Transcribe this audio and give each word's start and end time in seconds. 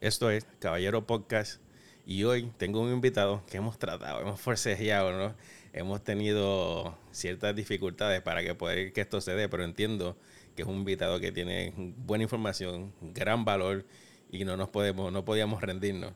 Esto 0.00 0.30
es 0.30 0.46
Caballero 0.60 1.06
Podcast 1.06 1.60
y 2.06 2.24
hoy 2.24 2.50
tengo 2.56 2.80
un 2.80 2.90
invitado 2.90 3.44
que 3.46 3.58
hemos 3.58 3.78
tratado, 3.78 4.22
hemos 4.22 4.40
forcejeado, 4.40 5.12
¿no? 5.12 5.34
Hemos 5.74 6.02
tenido 6.02 6.96
ciertas 7.10 7.54
dificultades 7.54 8.22
para 8.22 8.42
que 8.42 8.54
poder 8.54 8.94
que 8.94 9.02
esto 9.02 9.20
se 9.20 9.46
pero 9.50 9.62
entiendo 9.62 10.16
que 10.56 10.62
es 10.62 10.68
un 10.68 10.76
invitado 10.76 11.20
que 11.20 11.32
tiene 11.32 11.74
buena 11.98 12.24
información, 12.24 12.94
gran 13.14 13.44
valor 13.44 13.84
y 14.30 14.46
no 14.46 14.56
nos 14.56 14.70
podemos, 14.70 15.12
no 15.12 15.26
podíamos 15.26 15.60
rendirnos. 15.60 16.14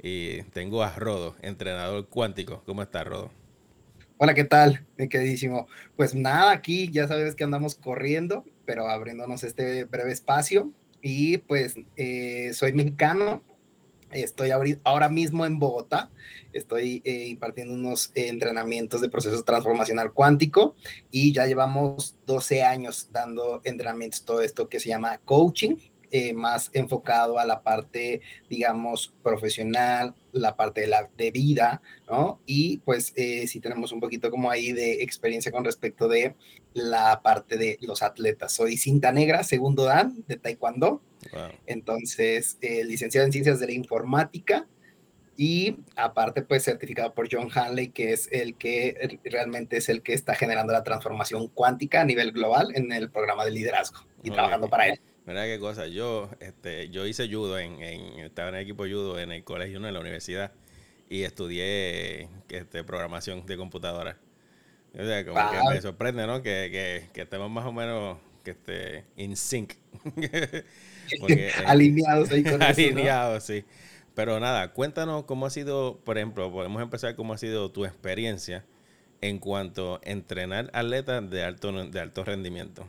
Y 0.00 0.42
tengo 0.52 0.84
a 0.84 0.94
Rodo, 0.94 1.34
entrenador 1.42 2.06
cuántico. 2.06 2.62
¿Cómo 2.64 2.80
está 2.80 3.02
Rodo? 3.02 3.32
Hola, 4.18 4.34
¿qué 4.34 4.44
tal? 4.44 4.86
Queridísimo. 4.96 5.66
Pues 5.96 6.14
nada, 6.14 6.52
aquí 6.52 6.92
ya 6.92 7.08
sabes 7.08 7.34
que 7.34 7.42
andamos 7.42 7.74
corriendo, 7.74 8.44
pero 8.66 8.88
abriéndonos 8.88 9.42
este 9.42 9.82
breve 9.82 10.12
espacio 10.12 10.72
y 11.02 11.38
pues 11.38 11.76
eh, 11.96 12.50
soy 12.52 12.72
mexicano, 12.72 13.42
estoy 14.10 14.50
ahora 14.84 15.08
mismo 15.08 15.46
en 15.46 15.58
Bogotá, 15.58 16.10
estoy 16.52 17.02
eh, 17.04 17.26
impartiendo 17.28 17.74
unos 17.74 18.12
entrenamientos 18.14 19.00
de 19.00 19.08
proceso 19.08 19.42
transformacional 19.42 20.12
cuántico 20.12 20.74
y 21.10 21.32
ya 21.32 21.46
llevamos 21.46 22.16
12 22.26 22.62
años 22.62 23.08
dando 23.12 23.60
entrenamientos, 23.64 24.24
todo 24.24 24.40
esto 24.40 24.68
que 24.68 24.80
se 24.80 24.88
llama 24.88 25.18
coaching, 25.24 25.76
eh, 26.18 26.32
más 26.32 26.70
enfocado 26.72 27.38
a 27.38 27.44
la 27.44 27.60
parte, 27.62 28.22
digamos, 28.48 29.12
profesional, 29.22 30.14
la 30.32 30.56
parte 30.56 30.80
de 30.80 30.86
la 30.86 31.10
de 31.14 31.30
vida, 31.30 31.82
¿no? 32.08 32.40
Y 32.46 32.78
pues 32.78 33.12
eh, 33.16 33.46
sí 33.46 33.60
tenemos 33.60 33.92
un 33.92 34.00
poquito 34.00 34.30
como 34.30 34.50
ahí 34.50 34.72
de 34.72 35.02
experiencia 35.02 35.52
con 35.52 35.62
respecto 35.62 36.08
de 36.08 36.34
la 36.72 37.20
parte 37.20 37.58
de 37.58 37.76
los 37.82 38.02
atletas. 38.02 38.54
Soy 38.54 38.78
cinta 38.78 39.12
negra, 39.12 39.44
segundo 39.44 39.84
dan 39.84 40.24
de 40.26 40.36
Taekwondo. 40.36 41.02
Entonces, 41.66 42.56
eh, 42.62 42.82
licenciado 42.84 43.26
en 43.26 43.32
Ciencias 43.32 43.60
de 43.60 43.66
la 43.66 43.72
Informática 43.72 44.66
y 45.36 45.76
aparte 45.96 46.40
pues 46.40 46.62
certificado 46.62 47.12
por 47.12 47.28
John 47.30 47.50
Hanley, 47.54 47.88
que 47.88 48.14
es 48.14 48.30
el 48.32 48.54
que 48.54 49.20
realmente 49.24 49.76
es 49.76 49.90
el 49.90 50.00
que 50.00 50.14
está 50.14 50.34
generando 50.34 50.72
la 50.72 50.82
transformación 50.82 51.48
cuántica 51.48 52.00
a 52.00 52.04
nivel 52.06 52.32
global 52.32 52.72
en 52.74 52.90
el 52.90 53.10
programa 53.10 53.44
de 53.44 53.50
liderazgo 53.50 54.00
y 54.22 54.30
trabajando 54.30 54.70
para 54.70 54.88
él. 54.88 54.98
Mira 55.26 55.44
qué 55.44 55.58
cosa, 55.58 55.88
yo, 55.88 56.30
este, 56.38 56.88
yo 56.90 57.04
hice 57.04 57.28
judo, 57.28 57.58
en, 57.58 57.82
estaba 57.82 58.50
en 58.50 58.54
el 58.54 58.62
equipo 58.62 58.84
judo 58.84 59.18
en 59.18 59.32
el 59.32 59.42
colegio, 59.42 59.80
no 59.80 59.88
en 59.88 59.94
la 59.94 60.00
universidad, 60.00 60.52
y 61.10 61.22
estudié 61.22 62.28
este, 62.48 62.84
programación 62.84 63.44
de 63.44 63.56
computadora. 63.56 64.18
O 64.94 65.04
sea, 65.04 65.26
como 65.26 65.38
que 65.50 65.74
me 65.74 65.82
sorprende, 65.82 66.26
¿no? 66.26 66.42
Que, 66.42 67.10
que, 67.12 67.20
estemos 67.20 67.50
más 67.50 67.66
o 67.66 67.72
menos 67.72 68.18
que 68.44 68.52
esté 68.52 69.04
in 69.16 69.36
sync. 69.36 69.74
Eh, 71.28 71.52
alineados 71.64 72.32
ahí 72.32 72.42
con 72.42 72.60
Alineados, 72.62 73.44
sí. 73.44 73.64
Pero 74.14 74.40
nada, 74.40 74.72
cuéntanos 74.72 75.24
cómo 75.24 75.46
ha 75.46 75.50
sido, 75.50 76.00
por 76.04 76.16
ejemplo, 76.16 76.50
podemos 76.50 76.82
empezar 76.82 77.14
cómo 77.14 77.32
ha 77.32 77.38
sido 77.38 77.70
tu 77.70 77.84
experiencia 77.84 78.64
en 79.20 79.38
cuanto 79.38 79.96
a 79.96 80.00
entrenar 80.02 80.70
atletas 80.72 81.28
de 81.30 81.44
alto, 81.44 81.70
de 81.72 82.00
alto 82.00 82.24
rendimiento. 82.24 82.86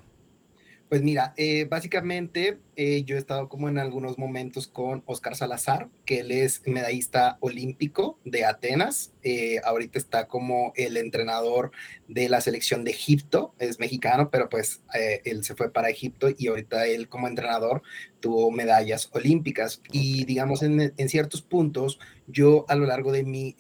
Pues 0.90 1.02
mira, 1.04 1.34
eh, 1.36 1.66
básicamente 1.70 2.60
eh, 2.78 3.04
yo 3.04 3.16
he 3.16 3.20
estado 3.20 3.50
como 3.50 3.68
en 3.68 3.78
algunos 3.78 4.18
momentos 4.18 4.68
con 4.68 5.04
Oscar 5.06 5.36
Salazar, 5.36 5.90
que 6.08 6.22
él 6.22 6.32
es 6.32 6.64
medallista 6.66 7.38
olímpico 7.42 8.18
de 8.24 8.46
Atenas. 8.46 9.12
Eh, 9.22 9.60
ahorita 9.66 10.00
está 10.00 10.28
como 10.28 10.72
el 10.78 10.96
entrenador 10.96 11.72
de 12.08 12.30
la 12.30 12.40
selección 12.40 12.86
de 12.86 12.92
Egipto, 12.92 13.54
es 13.60 13.78
mexicano, 13.78 14.30
pero 14.32 14.48
pues 14.50 14.82
él 15.26 15.44
se 15.44 15.54
fue 15.54 15.70
para 15.70 15.90
Egipto 15.90 16.30
y 16.36 16.48
ahorita 16.48 16.88
él 16.88 17.10
como 17.10 17.28
entrenador 17.28 17.82
tuvo 18.22 18.50
medallas 18.50 19.10
olímpicas. 19.12 19.82
Y 19.92 20.24
digamos, 20.24 20.64
en, 20.64 20.94
en 20.96 21.10
ciertos 21.10 21.42
puntos, 21.42 22.00
yo 22.28 22.66
a 22.70 22.76
lo 22.76 22.86
largo 22.86 23.12
de 23.12 23.24
mi 23.24 23.56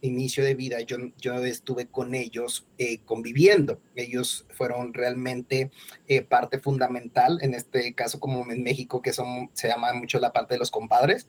inicio 0.00 0.44
de 0.44 0.54
vida, 0.54 0.80
yo, 0.80 0.96
yo 1.18 1.44
estuve 1.44 1.86
con 1.86 2.14
ellos 2.14 2.68
conviviendo. 3.04 3.80
Ellos 3.96 4.46
fueron 4.50 4.94
realmente 4.94 5.72
parte 6.28 6.60
fundamental, 6.60 7.40
en 7.42 7.54
este 7.54 7.92
caso 7.94 8.20
como 8.20 8.50
en 8.50 8.62
México, 8.62 9.02
que 9.02 9.12
son, 9.12 9.50
se 9.54 9.66
llama 9.66 9.92
mucho 9.92 10.20
la 10.20 10.32
parte 10.32 10.54
de 10.54 10.58
los 10.58 10.70
compadres. 10.70 11.26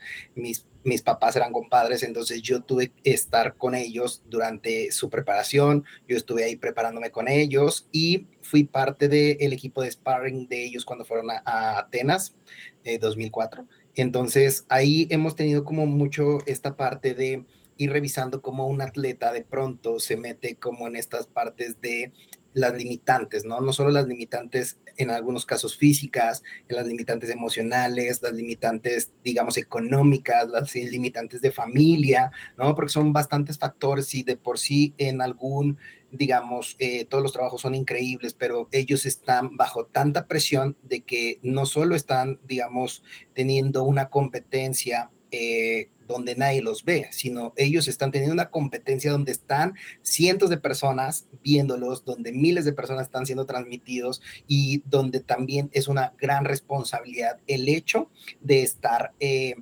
Mis, 0.83 1.01
papás 1.01 1.35
eran 1.35 1.53
compadres, 1.53 2.03
entonces 2.03 2.41
yo 2.41 2.61
tuve 2.61 2.89
que 2.89 3.11
estar 3.11 3.55
con 3.55 3.75
ellos 3.75 4.23
durante 4.25 4.91
su 4.91 5.09
preparación. 5.09 5.85
Yo 6.07 6.17
estuve 6.17 6.43
ahí 6.43 6.55
preparándome 6.55 7.11
con 7.11 7.27
ellos 7.27 7.87
y 7.91 8.27
fui 8.41 8.63
parte 8.63 9.07
del 9.07 9.53
equipo 9.53 9.83
de 9.83 9.91
sparring 9.91 10.47
de 10.47 10.65
ellos 10.65 10.85
cuando 10.85 11.05
fueron 11.05 11.29
a, 11.31 11.77
Atenas, 11.77 12.35
eh, 12.83 12.97
2004. 12.97 13.67
Entonces 13.95 14.65
ahí 14.69 15.07
hemos 15.09 15.35
tenido 15.35 15.63
como 15.63 15.85
mucho 15.85 16.39
esta 16.47 16.75
parte 16.75 17.13
de 17.13 17.45
ir 17.77 17.91
revisando 17.91 18.41
cómo 18.41 18.67
un 18.67 18.81
atleta 18.81 19.31
de 19.31 19.43
pronto 19.43 19.99
se 19.99 20.15
mete 20.15 20.55
como 20.55 20.87
en 20.87 20.95
estas 20.95 21.27
partes 21.27 21.81
de 21.81 22.11
las 22.53 22.73
limitantes, 22.73 23.45
¿no? 23.45 23.61
No 23.61 23.73
solo 23.73 23.91
las 23.91 24.07
limitantes 24.07 24.77
en 24.97 25.09
algunos 25.09 25.45
casos 25.45 25.77
físicas, 25.77 26.43
las 26.67 26.85
limitantes 26.85 27.29
emocionales, 27.29 28.21
las 28.21 28.33
limitantes, 28.33 29.11
digamos, 29.23 29.57
económicas, 29.57 30.47
las 30.49 30.73
limitantes 30.75 31.41
de 31.41 31.51
familia, 31.51 32.31
¿no? 32.57 32.75
Porque 32.75 32.91
son 32.91 33.13
bastantes 33.13 33.57
factores 33.57 34.13
y 34.13 34.23
de 34.23 34.37
por 34.37 34.59
sí 34.59 34.93
en 34.97 35.21
algún, 35.21 35.77
digamos, 36.11 36.75
eh, 36.79 37.05
todos 37.05 37.23
los 37.23 37.33
trabajos 37.33 37.61
son 37.61 37.75
increíbles, 37.75 38.33
pero 38.33 38.67
ellos 38.71 39.05
están 39.05 39.55
bajo 39.57 39.85
tanta 39.85 40.27
presión 40.27 40.77
de 40.83 41.01
que 41.01 41.39
no 41.41 41.65
solo 41.65 41.95
están, 41.95 42.39
digamos, 42.47 43.03
teniendo 43.33 43.83
una 43.83 44.09
competencia 44.09 45.09
eh, 45.31 45.89
donde 46.11 46.35
nadie 46.35 46.61
los 46.61 46.83
ve, 46.83 47.07
sino 47.11 47.53
ellos 47.55 47.87
están 47.87 48.11
teniendo 48.11 48.33
una 48.33 48.49
competencia 48.49 49.11
donde 49.11 49.31
están 49.31 49.75
cientos 50.01 50.49
de 50.49 50.57
personas 50.57 51.27
viéndolos, 51.43 52.05
donde 52.05 52.31
miles 52.31 52.65
de 52.65 52.73
personas 52.73 53.07
están 53.07 53.25
siendo 53.25 53.45
transmitidos 53.45 54.21
y 54.47 54.83
donde 54.85 55.19
también 55.19 55.69
es 55.73 55.87
una 55.87 56.13
gran 56.19 56.45
responsabilidad 56.45 57.39
el 57.47 57.67
hecho 57.69 58.09
de 58.41 58.63
estar... 58.63 59.13
Eh, 59.19 59.55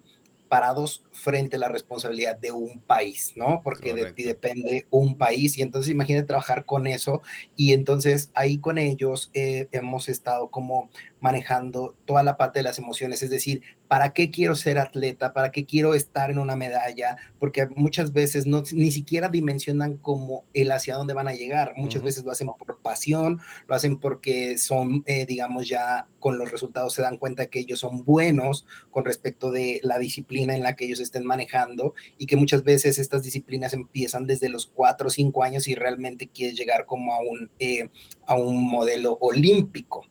parados 0.49 1.03
frente 1.19 1.57
a 1.57 1.59
la 1.59 1.67
responsabilidad 1.67 2.37
de 2.37 2.51
un 2.51 2.79
país, 2.79 3.33
¿no? 3.35 3.61
Porque 3.63 3.93
de 3.93 4.13
ti 4.13 4.23
depende 4.23 4.87
un 4.89 5.17
país 5.17 5.57
y 5.57 5.61
entonces 5.61 5.91
imagínate 5.91 6.27
trabajar 6.27 6.65
con 6.65 6.87
eso 6.87 7.21
y 7.55 7.73
entonces 7.73 8.31
ahí 8.33 8.57
con 8.59 8.77
ellos 8.77 9.29
eh, 9.33 9.67
hemos 9.71 10.09
estado 10.09 10.49
como 10.49 10.89
manejando 11.19 11.95
toda 12.05 12.23
la 12.23 12.37
parte 12.37 12.59
de 12.59 12.63
las 12.63 12.79
emociones, 12.79 13.21
es 13.23 13.29
decir, 13.29 13.61
¿para 13.87 14.13
qué 14.13 14.31
quiero 14.31 14.55
ser 14.55 14.77
atleta? 14.77 15.33
¿Para 15.33 15.51
qué 15.51 15.65
quiero 15.65 15.93
estar 15.93 16.31
en 16.31 16.39
una 16.39 16.55
medalla? 16.55 17.17
Porque 17.39 17.67
muchas 17.75 18.13
veces 18.13 18.45
no, 18.45 18.63
ni 18.71 18.91
siquiera 18.91 19.29
dimensionan 19.29 19.97
como 19.97 20.45
el 20.53 20.71
hacia 20.71 20.95
dónde 20.95 21.13
van 21.13 21.27
a 21.27 21.33
llegar. 21.33 21.73
Muchas 21.75 22.03
veces 22.03 22.23
lo 22.23 22.31
hacen 22.31 22.47
por 22.47 22.79
pasión, 22.79 23.41
lo 23.67 23.75
hacen 23.75 23.99
porque 23.99 24.57
son, 24.57 25.03
eh, 25.07 25.25
digamos, 25.25 25.67
ya 25.67 26.07
con 26.19 26.37
los 26.37 26.51
resultados 26.51 26.93
se 26.93 27.01
dan 27.01 27.17
cuenta 27.17 27.47
que 27.47 27.59
ellos 27.59 27.79
son 27.79 28.03
buenos 28.03 28.65
con 28.91 29.05
respecto 29.05 29.51
de 29.51 29.79
la 29.83 29.97
disciplina 29.97 30.55
en 30.55 30.63
la 30.63 30.75
que 30.75 30.85
ellos 30.85 30.99
estén 31.09 31.25
manejando 31.25 31.93
y 32.17 32.25
que 32.25 32.35
muchas 32.35 32.63
veces 32.63 32.99
estas 32.99 33.23
disciplinas 33.23 33.73
empiezan 33.73 34.25
desde 34.25 34.49
los 34.49 34.67
cuatro 34.67 35.07
o 35.07 35.11
cinco 35.11 35.43
años 35.43 35.67
y 35.67 35.75
realmente 35.75 36.27
quieres 36.27 36.57
llegar 36.57 36.85
como 36.85 37.13
a 37.13 37.19
un, 37.19 37.49
eh, 37.59 37.89
a 38.25 38.35
un 38.35 38.63
modelo 38.63 39.17
olímpico. 39.21 40.05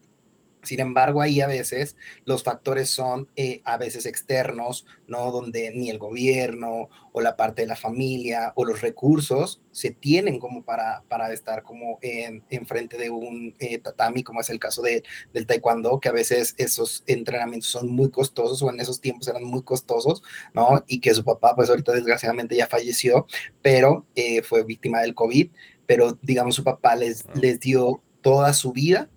Sin 0.68 0.80
embargo, 0.80 1.22
ahí 1.22 1.40
a 1.40 1.46
veces 1.46 1.96
los 2.26 2.42
factores 2.42 2.90
son 2.90 3.26
eh, 3.36 3.62
a 3.64 3.78
veces 3.78 4.04
externos, 4.04 4.84
¿no? 5.06 5.30
Donde 5.30 5.72
ni 5.74 5.88
el 5.88 5.96
gobierno 5.96 6.90
o 7.12 7.22
la 7.22 7.36
parte 7.38 7.62
de 7.62 7.68
la 7.68 7.74
familia 7.74 8.52
o 8.54 8.66
los 8.66 8.82
recursos 8.82 9.62
se 9.72 9.92
tienen 9.92 10.38
como 10.38 10.62
para, 10.66 11.04
para 11.08 11.32
estar 11.32 11.62
como 11.62 11.98
en, 12.02 12.42
frente 12.66 12.98
de 12.98 13.08
un 13.08 13.54
eh, 13.60 13.78
tatami, 13.78 14.22
como 14.22 14.42
es 14.42 14.50
el 14.50 14.58
caso 14.58 14.82
de, 14.82 15.02
del 15.32 15.46
taekwondo, 15.46 16.00
que 16.00 16.10
a 16.10 16.12
veces 16.12 16.54
esos 16.58 17.02
entrenamientos 17.06 17.70
son 17.70 17.88
muy 17.88 18.10
costosos 18.10 18.60
o 18.60 18.68
en 18.68 18.78
esos 18.78 19.00
tiempos 19.00 19.26
eran 19.26 19.44
muy 19.44 19.62
costosos, 19.62 20.22
¿no? 20.53 20.84
Y 20.86 21.00
que 21.00 21.14
su 21.14 21.24
papá, 21.24 21.56
pues 21.56 21.71
ahorita 21.71 21.92
desgraciadamente 21.92 22.56
ya 22.56 22.66
falleció, 22.66 23.26
pero 23.62 24.04
eh, 24.14 24.42
fue 24.42 24.64
víctima 24.64 25.00
del 25.00 25.14
COVID, 25.14 25.48
pero 25.86 26.18
digamos 26.21 26.56
su 26.56 26.62
papá 26.62 26.94
les, 26.94 27.24
les 27.34 27.59
dio 27.59 28.03
toda 28.21 28.53
su 28.53 28.72
vida 28.72 29.09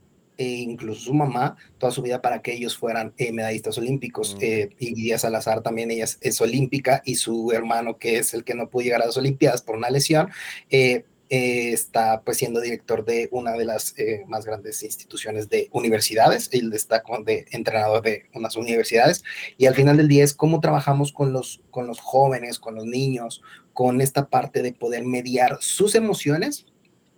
e 0.41 0.61
incluso 0.61 1.01
su 1.01 1.13
mamá 1.13 1.55
toda 1.77 1.91
su 1.91 2.01
vida 2.01 2.19
para 2.19 2.41
que 2.41 2.53
ellos 2.53 2.75
fueran 2.75 3.13
eh, 3.17 3.31
medallistas 3.31 3.77
olímpicos. 3.77 4.35
Eh, 4.41 4.69
y 4.79 4.95
Díaz 4.95 5.21
Salazar 5.21 5.61
también 5.61 5.91
ella 5.91 6.05
es, 6.19 6.41
olímpica 6.41 7.03
y 7.05 7.15
su 7.15 7.51
hermano, 7.51 7.99
que 7.99 8.17
es 8.17 8.33
el 8.33 8.43
que 8.43 8.55
no 8.55 8.67
pudo 8.67 8.83
llegar 8.83 9.03
a 9.03 9.05
las 9.05 9.17
Olimpiadas 9.17 9.61
por 9.61 9.75
una 9.75 9.91
lesión, 9.91 10.29
eh, 10.71 11.05
está 11.29 12.23
pues 12.25 12.37
siendo 12.37 12.59
director 12.59 13.05
de 13.05 13.29
una 13.31 13.51
de 13.53 13.65
las 13.65 13.95
más 14.27 14.45
grandes 14.45 14.81
instituciones 14.83 15.47
de 15.47 15.69
universidades, 15.71 16.49
él 16.51 16.73
está 16.73 17.03
como 17.03 17.23
de 17.23 17.45
entrenador 17.51 18.01
de 18.01 18.25
unas 18.33 18.57
universidades 18.57 19.23
y 19.57 19.67
al 19.67 19.75
final 19.75 19.95
del 19.95 20.09
día 20.09 20.25
es 20.25 20.33
cómo 20.33 20.59
trabajamos 20.59 21.13
con 21.13 21.31
los, 21.31 21.61
con 21.69 21.87
los 21.87 22.01
jóvenes, 22.01 22.59
con 22.59 22.75
los 22.75 22.85
niños, 22.85 23.41
con 23.71 24.01
esta 24.01 24.27
parte 24.27 24.61
de 24.61 24.73
poder 24.73 25.05
mediar 25.05 25.57
sus 25.61 25.95
emociones 25.95 26.65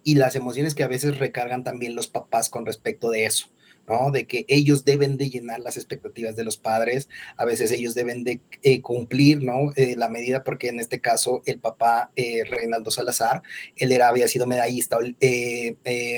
y 0.03 0.15
las 0.15 0.35
emociones 0.35 0.75
que 0.75 0.83
a 0.83 0.87
veces 0.87 1.17
recargan 1.17 1.63
también 1.63 1.95
los 1.95 2.07
papás 2.07 2.49
con 2.49 2.65
respecto 2.65 3.09
de 3.09 3.25
eso, 3.25 3.47
¿no? 3.87 4.11
De 4.11 4.25
que 4.25 4.45
ellos 4.47 4.85
deben 4.85 5.17
de 5.17 5.29
llenar 5.29 5.59
las 5.59 5.77
expectativas 5.77 6.35
de 6.35 6.43
los 6.43 6.57
padres, 6.57 7.09
a 7.37 7.45
veces 7.45 7.71
ellos 7.71 7.95
deben 7.95 8.23
de 8.23 8.41
eh, 8.61 8.81
cumplir, 8.81 9.43
¿no? 9.43 9.71
Eh, 9.75 9.95
la 9.97 10.09
medida, 10.09 10.43
porque 10.43 10.69
en 10.69 10.79
este 10.79 10.99
caso 10.99 11.41
el 11.45 11.59
papá 11.59 12.11
eh, 12.15 12.43
Reinaldo 12.43 12.91
Salazar, 12.91 13.43
él 13.75 13.91
era, 13.91 14.07
había 14.07 14.27
sido 14.27 14.47
medallista 14.47 14.97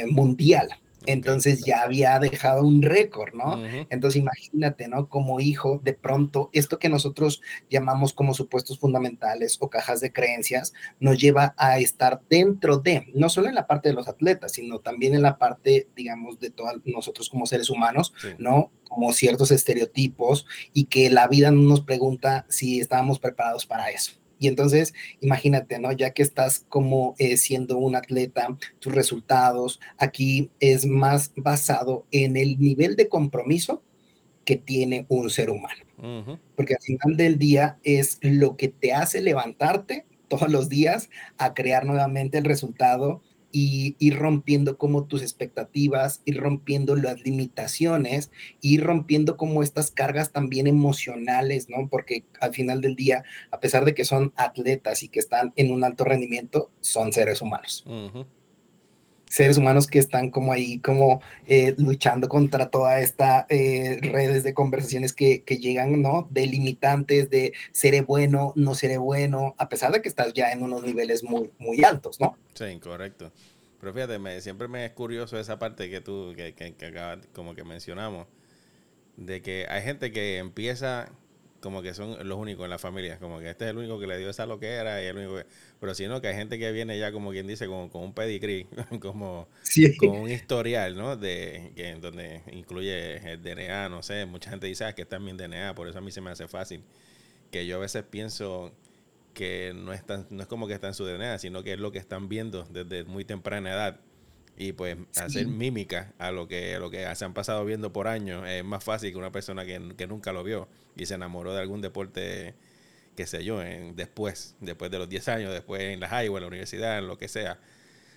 mundial, 0.10 0.70
entonces 1.06 1.64
ya 1.66 1.82
había 1.82 2.20
dejado 2.20 2.64
un 2.64 2.82
récord, 2.82 3.34
¿no? 3.34 3.64
Entonces 3.90 4.20
imagínate, 4.20 4.88
¿no? 4.88 5.10
Como 5.10 5.40
hijo, 5.40 5.80
de 5.84 5.94
pronto, 5.94 6.50
esto 6.54 6.80
que 6.80 6.90
nosotros 6.90 7.42
llamamos 7.70 8.14
como 8.14 8.34
supuestos 8.34 8.80
fundamentales 8.80 9.58
o 9.60 9.70
cajas 9.70 10.02
de 10.02 10.12
creencias, 10.12 10.74
nos 11.00 11.18
lleva 11.18 11.54
a 11.58 11.80
estar 11.80 12.22
dentro 12.30 12.78
de, 12.78 13.08
no 13.14 13.30
solo 13.30 13.48
en 13.48 13.56
la 13.56 13.68
parte 13.68 13.90
de 13.90 13.96
los 13.96 14.08
atletas, 14.08 14.54
sino 14.54 14.80
también 14.80 15.14
en 15.14 15.22
la 15.22 15.38
parte, 15.38 15.88
digamos, 15.96 16.40
de 16.40 16.50
todos 16.50 16.74
nosotros 16.86 17.30
como 17.30 17.46
seres 17.46 17.70
humanos, 17.70 18.14
¿no? 18.38 18.72
Como 18.88 19.14
ciertos 19.14 19.52
estereotipos 19.52 20.46
y 20.74 20.86
que 20.86 21.10
la 21.10 21.28
vida 21.28 21.52
nos 21.52 21.82
pregunta 21.82 22.46
si 22.50 22.80
estábamos 22.80 23.20
preparados 23.20 23.66
para 23.66 23.90
eso. 23.90 24.14
Y 24.40 24.48
entonces, 24.48 24.94
imagínate, 25.22 25.80
¿no? 25.80 25.92
Ya 25.92 26.12
que 26.12 26.24
estás 26.24 26.66
como 26.70 27.16
eh, 27.18 27.38
siendo 27.38 27.78
un 27.78 27.96
atleta, 27.96 28.58
tus 28.80 28.94
resultados 28.94 29.80
aquí 29.98 30.50
es 30.60 30.86
más 30.86 31.32
basado 31.36 32.06
en 32.12 32.38
el 32.38 32.60
nivel 32.60 32.96
de 32.96 33.08
compromiso 33.08 33.82
que 34.44 34.56
tiene 34.56 35.06
un 35.10 35.30
ser 35.30 35.50
humano. 35.50 35.84
Porque 36.56 36.76
al 36.76 36.82
final 36.82 37.18
del 37.18 37.40
día 37.40 37.80
es 37.84 38.20
lo 38.22 38.58
que 38.58 38.68
te 38.68 38.94
hace 38.94 39.22
levantarte 39.22 40.06
todos 40.28 40.52
los 40.52 40.70
días 40.70 41.10
a 41.38 41.54
crear 41.54 41.86
nuevamente 41.86 42.38
el 42.38 42.44
resultado 42.44 43.22
y 43.58 43.96
ir 44.00 44.18
rompiendo 44.18 44.78
como 44.78 45.06
tus 45.06 45.22
expectativas, 45.22 46.22
ir 46.26 46.42
rompiendo 46.42 46.98
las 46.98 47.24
limitaciones, 47.24 48.30
ir 48.60 48.84
rompiendo 48.84 49.38
como 49.38 49.64
estas 49.64 49.92
cargas 49.92 50.34
también 50.34 50.68
emocionales, 50.68 51.70
¿no? 51.70 51.88
Porque 51.88 52.26
al 52.42 52.54
final 52.54 52.82
del 52.82 52.98
día, 52.98 53.24
a 53.52 53.62
pesar 53.62 53.86
de 53.86 53.96
que 53.96 54.04
son 54.04 54.34
atletas 54.36 55.04
y 55.04 55.08
que 55.08 55.22
están 55.22 55.54
en 55.56 55.72
un 55.72 55.86
alto 55.86 56.04
rendimiento, 56.04 56.70
son 56.82 57.14
seres 57.14 57.42
humanos. 57.42 57.86
Seres 59.36 59.58
humanos 59.58 59.86
que 59.88 60.00
están 60.00 60.30
como 60.32 60.54
ahí, 60.54 60.80
como 60.80 61.22
eh, 61.46 61.76
luchando 61.78 62.30
contra 62.30 62.70
toda 62.70 63.02
esta 63.02 63.46
eh, 63.50 64.00
redes 64.02 64.46
de 64.46 64.54
conversaciones 64.54 65.12
que, 65.12 65.44
que, 65.44 65.58
llegan, 65.58 66.02
¿no? 66.02 66.26
De 66.32 66.48
limitantes, 66.48 67.30
de 67.30 67.52
seré 67.74 68.00
bueno, 68.00 68.54
no 68.56 68.76
seré 68.76 68.98
bueno, 68.98 69.54
a 69.58 69.68
pesar 69.68 69.92
de 69.92 70.02
que 70.02 70.08
estás 70.08 70.32
ya 70.34 70.54
en 70.54 70.64
unos 70.64 70.84
niveles 70.84 71.22
muy, 71.22 71.52
muy 71.60 71.84
altos, 71.84 72.18
¿no? 72.22 72.38
Sí, 72.54 72.80
correcto. 72.80 73.34
Pero 73.82 73.94
fíjate, 73.94 74.40
siempre 74.40 74.70
me 74.70 74.86
es 74.86 74.94
curioso 74.94 75.38
esa 75.38 75.60
parte 75.60 75.90
que 75.90 76.00
tú, 76.00 76.34
que, 76.34 76.54
que, 76.54 76.86
acabas, 76.86 77.20
como 77.34 77.56
que 77.56 77.66
mencionamos, 77.66 78.28
de 79.18 79.42
que 79.42 79.66
hay 79.70 79.82
gente 79.82 80.14
que 80.14 80.38
empieza 80.38 81.10
como 81.66 81.82
que 81.82 81.96
son 81.96 82.16
los 82.30 82.38
únicos 82.38 82.64
en 82.66 82.70
la 82.70 82.78
familia, 82.78 83.18
como 83.18 83.40
que 83.40 83.50
este 83.50 83.66
es 83.66 83.72
el 83.72 83.80
único 83.80 84.00
que 84.00 84.06
le 84.06 84.20
dio 84.20 84.30
esa 84.30 84.46
loquera 84.46 85.02
y 85.02 85.08
el 85.08 85.18
único 85.18 85.38
que, 85.38 85.48
pero 85.80 85.96
sino 85.96 86.22
que 86.22 86.28
hay 86.28 86.36
gente 86.36 86.60
que 86.60 86.72
viene 86.72 87.00
ya 87.00 87.12
como 87.12 87.32
quien 87.32 87.48
dice 87.48 87.66
con, 87.66 87.90
con 87.90 88.04
un 88.04 88.14
pedigree, 88.14 88.68
como 89.02 89.48
con 89.98 90.10
un 90.10 90.30
historial, 90.30 90.96
¿no? 90.96 91.18
De 91.18 91.72
que 91.76 91.96
donde 91.96 92.44
incluye 92.52 93.32
el 93.32 93.42
DNA, 93.42 93.90
no 93.90 94.04
sé, 94.04 94.28
mucha 94.28 94.52
gente 94.52 94.68
dice 94.68 94.86
ah, 94.86 94.94
que 94.94 95.02
está 95.02 95.16
en 95.16 95.24
mi 95.24 95.34
DNA, 95.34 95.74
por 95.74 95.88
eso 95.88 95.98
a 95.98 96.02
mí 96.02 96.12
se 96.12 96.22
me 96.22 96.30
hace 96.30 96.48
fácil, 96.48 96.84
que 97.50 97.66
yo 97.66 97.78
a 97.78 97.80
veces 97.80 98.04
pienso 98.04 98.72
que 99.34 99.74
no 99.76 99.92
es, 99.92 100.04
no 100.30 100.44
es 100.44 100.48
como 100.48 100.68
que 100.68 100.76
está 100.76 100.86
en 100.86 100.94
su 100.94 101.04
DNA, 101.04 101.40
sino 101.40 101.64
que 101.64 101.74
es 101.74 101.80
lo 101.80 101.92
que 101.92 101.98
están 101.98 102.30
viendo 102.30 102.68
desde 102.70 103.06
muy 103.06 103.26
temprana 103.26 103.72
edad. 103.72 104.00
Y 104.58 104.72
pues 104.72 104.98
hacer 105.18 105.48
mímica 105.48 106.14
a 106.18 106.32
lo 106.32 106.48
que, 106.48 106.80
lo 106.80 106.90
que 106.90 107.14
se 107.16 107.26
han 107.26 107.34
pasado 107.34 107.66
viendo 107.66 107.92
por 107.92 108.08
años 108.08 108.48
es 108.48 108.64
más 108.64 108.84
fácil 108.84 109.12
que 109.12 109.18
una 109.18 109.32
persona 109.32 109.66
que, 109.66 110.08
nunca 110.08 110.32
lo 110.32 110.44
vio 110.44 110.70
y 110.96 111.06
se 111.06 111.16
enamoró 111.16 111.54
de 111.54 111.60
algún 111.60 111.82
deporte, 111.82 112.56
qué 113.18 113.28
sé 113.28 113.44
yo, 113.44 113.62
en, 113.62 113.96
después, 113.98 114.56
después 114.62 114.90
de 114.92 115.00
los 115.00 115.10
10 115.10 115.28
años, 115.28 115.52
después 115.52 115.82
en 115.82 116.00
la 116.00 116.08
high 116.08 116.30
o 116.30 116.38
en 116.38 116.44
la 116.44 116.48
universidad, 116.48 117.00
en 117.00 117.08
lo 117.08 117.18
que 117.18 117.28
sea. 117.28 117.60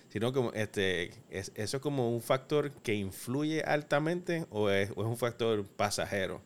Sino 0.07 0.31
que 0.31 0.59
este, 0.59 1.11
es, 1.29 1.51
eso 1.55 1.77
es 1.77 1.83
como 1.83 2.09
un 2.09 2.21
factor 2.21 2.71
que 2.71 2.95
influye 2.95 3.61
altamente 3.61 4.45
o 4.49 4.69
es, 4.69 4.91
o 4.95 5.01
es 5.01 5.07
un 5.07 5.17
factor 5.17 5.65
pasajero 5.65 6.41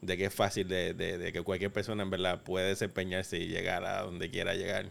de 0.00 0.16
que 0.16 0.26
es 0.26 0.34
fácil 0.34 0.68
de, 0.68 1.30
que 1.32 1.42
cualquier 1.42 1.72
persona 1.72 2.02
en 2.02 2.10
verdad 2.10 2.42
puede 2.42 2.68
desempeñarse 2.68 3.38
y 3.38 3.48
llegar 3.48 3.84
a 3.84 4.02
donde 4.02 4.30
quiera 4.30 4.54
llegar? 4.54 4.86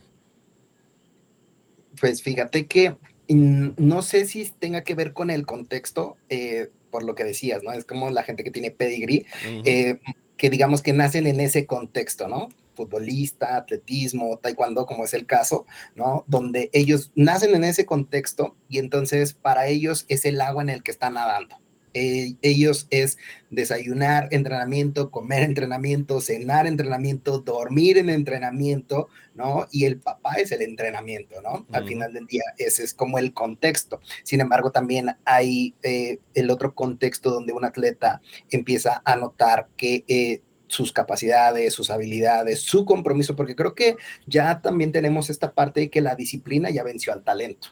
Pues 1.99 2.21
fíjate 2.21 2.67
que 2.67 2.95
no 3.35 4.01
sé 4.01 4.25
si 4.25 4.49
tenga 4.49 4.83
que 4.83 4.95
ver 4.95 5.13
con 5.13 5.29
el 5.29 5.45
contexto, 5.45 6.17
eh, 6.29 6.69
por 6.89 7.03
lo 7.03 7.15
que 7.15 7.23
decías, 7.23 7.63
¿no? 7.63 7.71
Es 7.71 7.85
como 7.85 8.09
la 8.09 8.23
gente 8.23 8.43
que 8.43 8.51
tiene 8.51 8.71
pedigree, 8.71 9.25
eh, 9.65 9.99
que 10.37 10.49
digamos 10.49 10.81
que 10.81 10.93
nacen 10.93 11.27
en 11.27 11.39
ese 11.39 11.65
contexto, 11.65 12.27
¿no? 12.27 12.49
Futbolista, 12.75 13.57
atletismo, 13.57 14.37
taekwondo, 14.37 14.85
como 14.85 15.03
es 15.03 15.13
el 15.13 15.25
caso, 15.25 15.65
¿no? 15.95 16.23
Donde 16.27 16.69
ellos 16.73 17.11
nacen 17.15 17.55
en 17.55 17.63
ese 17.63 17.85
contexto 17.85 18.55
y 18.69 18.77
entonces 18.77 19.33
para 19.33 19.67
ellos 19.67 20.05
es 20.07 20.25
el 20.25 20.39
agua 20.39 20.63
en 20.63 20.69
el 20.69 20.83
que 20.83 20.91
están 20.91 21.15
nadando. 21.15 21.57
Eh, 21.99 22.35
ellos 22.43 22.85
es 22.91 23.17
desayunar, 23.49 24.27
entrenamiento, 24.29 25.09
comer 25.09 25.41
entrenamiento, 25.41 26.21
cenar 26.21 26.67
entrenamiento, 26.67 27.39
dormir 27.39 27.97
en 27.97 28.11
entrenamiento, 28.11 29.09
¿no? 29.33 29.65
Y 29.71 29.85
el 29.85 29.97
papá 29.99 30.35
es 30.35 30.51
el 30.51 30.61
entrenamiento, 30.61 31.41
¿no? 31.41 31.65
Al 31.71 31.87
final 31.87 32.13
del 32.13 32.27
día, 32.27 32.43
ese 32.59 32.83
es 32.83 32.93
como 32.93 33.17
el 33.17 33.33
contexto. 33.33 33.99
Sin 34.23 34.41
embargo, 34.41 34.71
también 34.71 35.15
hay 35.25 35.73
eh, 35.81 36.19
el 36.35 36.51
otro 36.51 36.75
contexto 36.75 37.31
donde 37.31 37.53
un 37.53 37.65
atleta 37.65 38.21
empieza 38.51 39.01
a 39.03 39.15
notar 39.15 39.67
que 39.75 40.03
eh, 40.07 40.41
sus 40.67 40.91
capacidades, 40.91 41.73
sus 41.73 41.89
habilidades, 41.89 42.61
su 42.61 42.85
compromiso, 42.85 43.35
porque 43.35 43.55
creo 43.55 43.73
que 43.73 43.95
ya 44.25 44.61
también 44.61 44.91
tenemos 44.91 45.29
esta 45.29 45.53
parte 45.53 45.81
de 45.81 45.89
que 45.89 46.01
la 46.01 46.15
disciplina 46.15 46.69
ya 46.69 46.83
venció 46.83 47.13
al 47.13 47.23
talento. 47.23 47.69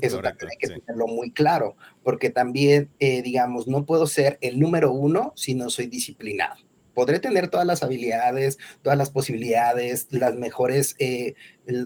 Eso 0.00 0.20
también 0.20 0.50
hay 0.50 0.56
que 0.58 0.68
tenerlo 0.68 1.06
muy 1.08 1.32
claro, 1.32 1.76
porque 2.02 2.30
también, 2.30 2.90
eh, 2.98 3.22
digamos, 3.22 3.66
no 3.66 3.84
puedo 3.84 4.06
ser 4.06 4.38
el 4.40 4.60
número 4.60 4.92
uno 4.92 5.32
si 5.36 5.54
no 5.54 5.70
soy 5.70 5.86
disciplinado. 5.86 6.56
Podré 6.94 7.18
tener 7.18 7.48
todas 7.48 7.66
las 7.66 7.82
habilidades, 7.82 8.56
todas 8.80 8.96
las 8.96 9.10
posibilidades, 9.10 10.06
las 10.12 10.34
mejores 10.34 10.96
eh, 10.98 11.34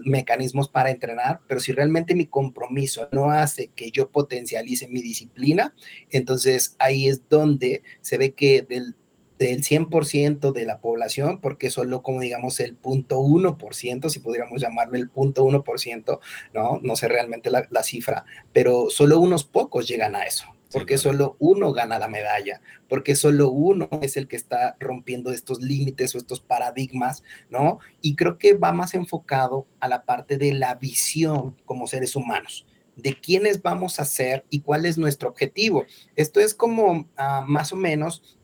mecanismos 0.05 0.69
para 0.69 0.89
entrenar, 0.89 1.41
pero 1.49 1.59
si 1.59 1.73
realmente 1.73 2.15
mi 2.15 2.27
compromiso 2.27 3.09
no 3.11 3.29
hace 3.29 3.67
que 3.75 3.91
yo 3.91 4.09
potencialice 4.09 4.87
mi 4.87 5.01
disciplina, 5.01 5.75
entonces 6.11 6.77
ahí 6.79 7.09
es 7.09 7.27
donde 7.27 7.83
se 7.99 8.17
ve 8.17 8.31
que 8.31 8.61
del, 8.61 8.95
del 9.41 9.63
100% 9.63 10.51
de 10.51 10.65
la 10.65 10.79
población, 10.81 11.39
porque 11.41 11.71
solo 11.71 12.03
como 12.03 12.21
digamos 12.21 12.59
el 12.59 12.75
punto 12.75 13.19
1%, 13.21 14.09
si 14.09 14.19
pudiéramos 14.19 14.61
llamarlo 14.61 14.97
el 14.97 15.09
punto 15.09 15.43
1%, 15.43 16.19
¿no? 16.53 16.79
No 16.83 16.95
sé 16.95 17.07
realmente 17.07 17.49
la, 17.49 17.83
cifra, 17.83 18.23
pero 18.53 18.91
solo 18.91 19.19
unos 19.19 19.43
pocos 19.43 19.87
llegan 19.87 20.15
a 20.15 20.25
eso, 20.25 20.45
porque 20.71 20.99
solo 20.99 21.37
uno 21.39 21.73
gana 21.73 21.97
la 21.97 22.07
medalla, 22.07 22.61
porque 22.87 23.15
solo 23.15 23.49
uno 23.49 23.89
es 24.03 24.15
el 24.15 24.27
que 24.27 24.35
está 24.35 24.77
rompiendo 24.79 25.31
estos 25.31 25.59
límites 25.59 26.13
o 26.13 26.19
estos 26.19 26.39
paradigmas, 26.39 27.23
¿no? 27.49 27.79
Y 27.99 28.15
creo 28.15 28.37
que 28.37 28.53
va 28.53 28.71
más 28.71 28.93
enfocado 28.93 29.65
a 29.79 29.87
la 29.87 30.03
parte 30.05 30.37
de 30.37 30.53
la 30.53 30.75
visión 30.75 31.57
como 31.65 31.87
seres 31.87 32.15
humanos 32.15 32.67
de 32.95 33.19
quiénes 33.19 33.61
vamos 33.63 33.99
a 33.99 34.05
ser 34.05 34.45
y 34.51 34.59
cuál 34.59 34.85
es 34.85 34.97
nuestro 34.99 35.29
objetivo. 35.29 35.85
Esto 36.15 36.39
es 36.39 36.53
como 36.53 37.09
ah, 37.17 37.43
más 37.47 37.71
o 37.71 37.75
menos 37.75 38.37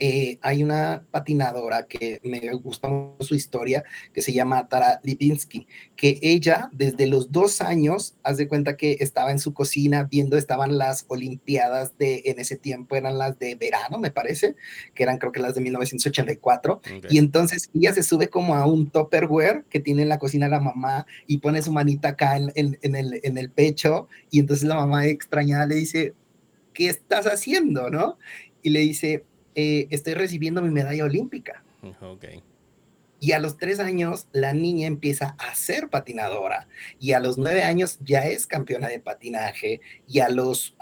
eh, 0.00 0.38
hay 0.42 0.62
una 0.62 1.04
patinadora 1.10 1.86
que 1.86 2.20
me 2.24 2.40
gusta 2.54 2.88
mucho 2.88 3.24
su 3.24 3.34
historia, 3.34 3.84
que 4.12 4.22
se 4.22 4.32
llama 4.32 4.68
Tara 4.68 5.00
Lipinski, 5.02 5.66
que 5.96 6.18
ella 6.22 6.70
desde 6.72 7.06
los 7.06 7.30
dos 7.30 7.60
años, 7.60 8.16
haz 8.22 8.36
de 8.36 8.48
cuenta 8.48 8.76
que 8.76 8.96
estaba 9.00 9.30
en 9.30 9.38
su 9.38 9.54
cocina 9.54 10.04
viendo, 10.10 10.36
estaban 10.36 10.78
las 10.78 11.04
Olimpiadas 11.08 11.96
de, 11.98 12.22
en 12.26 12.38
ese 12.38 12.56
tiempo 12.56 12.96
eran 12.96 13.18
las 13.18 13.38
de 13.38 13.54
verano, 13.54 13.98
me 13.98 14.10
parece, 14.10 14.56
que 14.94 15.02
eran 15.02 15.18
creo 15.18 15.32
que 15.32 15.40
las 15.40 15.54
de 15.54 15.60
1984, 15.60 16.80
y 17.10 17.18
entonces 17.18 17.70
ella 17.74 17.92
se 17.92 18.02
sube 18.02 18.28
como 18.28 18.54
a 18.54 18.66
un 18.66 18.90
topperware 18.90 19.64
que 19.68 19.80
tiene 19.80 20.02
en 20.02 20.08
la 20.08 20.18
cocina 20.18 20.48
la 20.48 20.60
mamá 20.60 21.06
y 21.26 21.38
pone 21.38 21.62
su 21.62 21.72
manita 21.72 22.08
acá 22.08 22.36
en, 22.36 22.52
en, 22.54 22.94
el, 22.96 23.20
en 23.22 23.38
el 23.38 23.50
pecho, 23.50 24.08
y 24.30 24.40
entonces 24.40 24.66
la 24.66 24.76
mamá 24.76 25.06
extrañada 25.06 25.66
le 25.66 25.76
dice, 25.76 26.14
¿qué 26.72 26.88
estás 26.88 27.26
haciendo? 27.26 27.90
¿No? 27.90 28.18
Y 28.62 28.70
le 28.70 28.80
dice, 28.80 29.24
eh, 29.54 29.86
estoy 29.90 30.14
recibiendo 30.14 30.62
mi 30.62 30.70
medalla 30.70 31.04
olímpica. 31.04 31.62
Okay. 32.00 32.42
Y 33.22 33.32
a 33.32 33.38
los 33.38 33.56
tres 33.56 33.78
años, 33.78 34.26
la 34.32 34.52
niña 34.52 34.88
empieza 34.88 35.36
a 35.38 35.54
ser 35.54 35.88
patinadora. 35.88 36.66
Y 36.98 37.12
a 37.12 37.20
los 37.20 37.38
nueve 37.38 37.62
años 37.62 37.98
ya 38.04 38.26
es 38.26 38.48
campeona 38.48 38.88
de 38.88 38.98
patinaje. 38.98 39.80
Y 40.08 40.18
a 40.18 40.28
los, 40.28 40.76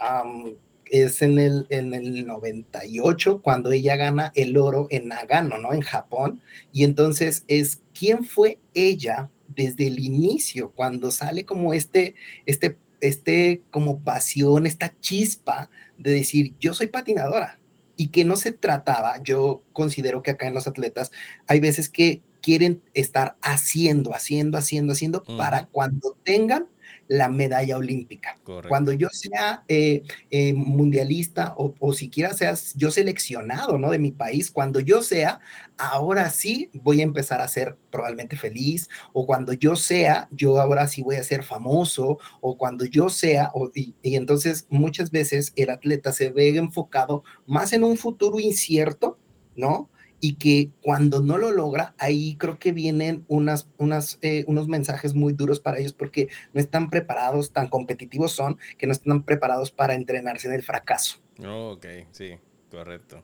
es 0.85 1.21
en 1.21 1.37
el, 1.37 1.67
en 1.69 1.93
el 1.93 2.25
98 2.25 3.41
cuando 3.43 3.71
ella 3.71 3.95
gana 3.95 4.31
el 4.33 4.57
oro 4.57 4.87
en 4.89 5.09
Nagano, 5.09 5.59
¿no? 5.59 5.71
En 5.71 5.81
Japón. 5.81 6.41
Y 6.73 6.83
entonces 6.83 7.43
es, 7.47 7.83
¿quién 7.93 8.23
fue 8.23 8.57
ella 8.73 9.29
desde 9.47 9.85
el 9.85 9.99
inicio? 9.99 10.71
Cuando 10.71 11.11
sale 11.11 11.45
como 11.45 11.75
este, 11.75 12.15
este 12.47 12.75
este 13.01 13.63
como 13.71 13.99
pasión, 14.03 14.65
esta 14.67 14.93
chispa 14.99 15.69
de 15.97 16.11
decir, 16.11 16.53
yo 16.59 16.73
soy 16.73 16.87
patinadora 16.87 17.60
y 18.01 18.07
que 18.07 18.25
no 18.25 18.35
se 18.35 18.51
trataba, 18.51 19.21
yo 19.21 19.61
considero 19.73 20.23
que 20.23 20.31
acá 20.31 20.47
en 20.47 20.55
los 20.55 20.65
atletas 20.65 21.11
hay 21.45 21.59
veces 21.59 21.87
que 21.87 22.23
quieren 22.41 22.81
estar 22.95 23.37
haciendo, 23.43 24.15
haciendo, 24.15 24.57
haciendo, 24.57 24.93
haciendo 24.93 25.23
para 25.37 25.67
cuando 25.67 26.17
tengan 26.23 26.65
la 27.11 27.27
medalla 27.27 27.75
olímpica. 27.75 28.37
Cuando 28.69 28.93
yo 28.93 29.09
sea 29.09 29.65
eh, 29.67 30.03
eh, 30.29 30.53
mundialista 30.53 31.53
o, 31.57 31.75
o, 31.77 31.91
siquiera 31.91 32.33
seas 32.33 32.73
yo 32.77 32.89
seleccionado, 32.89 33.77
¿no? 33.77 33.91
De 33.91 33.99
mi 33.99 34.13
país, 34.13 34.49
cuando 34.49 34.79
yo 34.79 35.03
sea, 35.03 35.41
ahora 35.77 36.29
sí 36.29 36.69
voy 36.71 37.01
a 37.01 37.03
empezar 37.03 37.41
a 37.41 37.49
ser 37.49 37.75
probablemente 37.91 38.37
feliz, 38.37 38.87
o 39.11 39.25
cuando 39.25 39.51
yo 39.51 39.75
sea, 39.75 40.29
yo 40.31 40.61
ahora 40.61 40.87
sí 40.87 41.01
voy 41.01 41.17
a 41.17 41.23
ser 41.23 41.43
famoso, 41.43 42.17
o 42.39 42.57
cuando 42.57 42.85
yo 42.85 43.09
sea, 43.09 43.51
y, 43.75 43.93
y 44.01 44.15
entonces 44.15 44.65
muchas 44.69 45.11
veces 45.11 45.51
el 45.57 45.69
atleta 45.69 46.13
se 46.13 46.29
ve 46.29 46.55
enfocado 46.55 47.25
más 47.45 47.73
en 47.73 47.83
un 47.83 47.97
futuro 47.97 48.39
incierto, 48.39 49.19
¿no? 49.57 49.89
Y 50.21 50.35
que 50.35 50.69
cuando 50.81 51.19
no 51.21 51.37
lo 51.37 51.51
logra, 51.51 51.95
ahí 51.97 52.35
creo 52.37 52.59
que 52.59 52.71
vienen 52.71 53.25
unas, 53.27 53.67
unas, 53.77 54.19
eh, 54.21 54.45
unos 54.47 54.67
mensajes 54.67 55.15
muy 55.15 55.33
duros 55.33 55.59
para 55.59 55.79
ellos 55.79 55.93
porque 55.93 56.29
no 56.53 56.61
están 56.61 56.91
preparados, 56.91 57.51
tan 57.51 57.67
competitivos 57.67 58.31
son, 58.31 58.57
que 58.77 58.85
no 58.85 58.93
están 58.93 59.23
preparados 59.23 59.71
para 59.71 59.95
entrenarse 59.95 60.47
en 60.47 60.53
el 60.53 60.63
fracaso. 60.63 61.17
Oh, 61.43 61.71
ok, 61.71 61.85
sí, 62.11 62.37
correcto. 62.69 63.23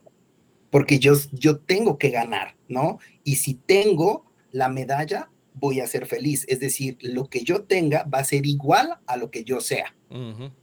Porque 0.70 0.98
yo, 0.98 1.14
yo 1.32 1.58
tengo 1.60 1.98
que 1.98 2.10
ganar, 2.10 2.56
¿no? 2.68 2.98
Y 3.22 3.36
si 3.36 3.54
tengo 3.54 4.30
la 4.50 4.68
medalla, 4.68 5.30
voy 5.54 5.80
a 5.80 5.86
ser 5.86 6.06
feliz. 6.06 6.44
Es 6.48 6.58
decir, 6.58 6.98
lo 7.00 7.30
que 7.30 7.44
yo 7.44 7.62
tenga 7.62 8.02
va 8.04 8.18
a 8.18 8.24
ser 8.24 8.44
igual 8.44 8.98
a 9.06 9.16
lo 9.16 9.30
que 9.30 9.44
yo 9.44 9.60
sea. 9.60 9.94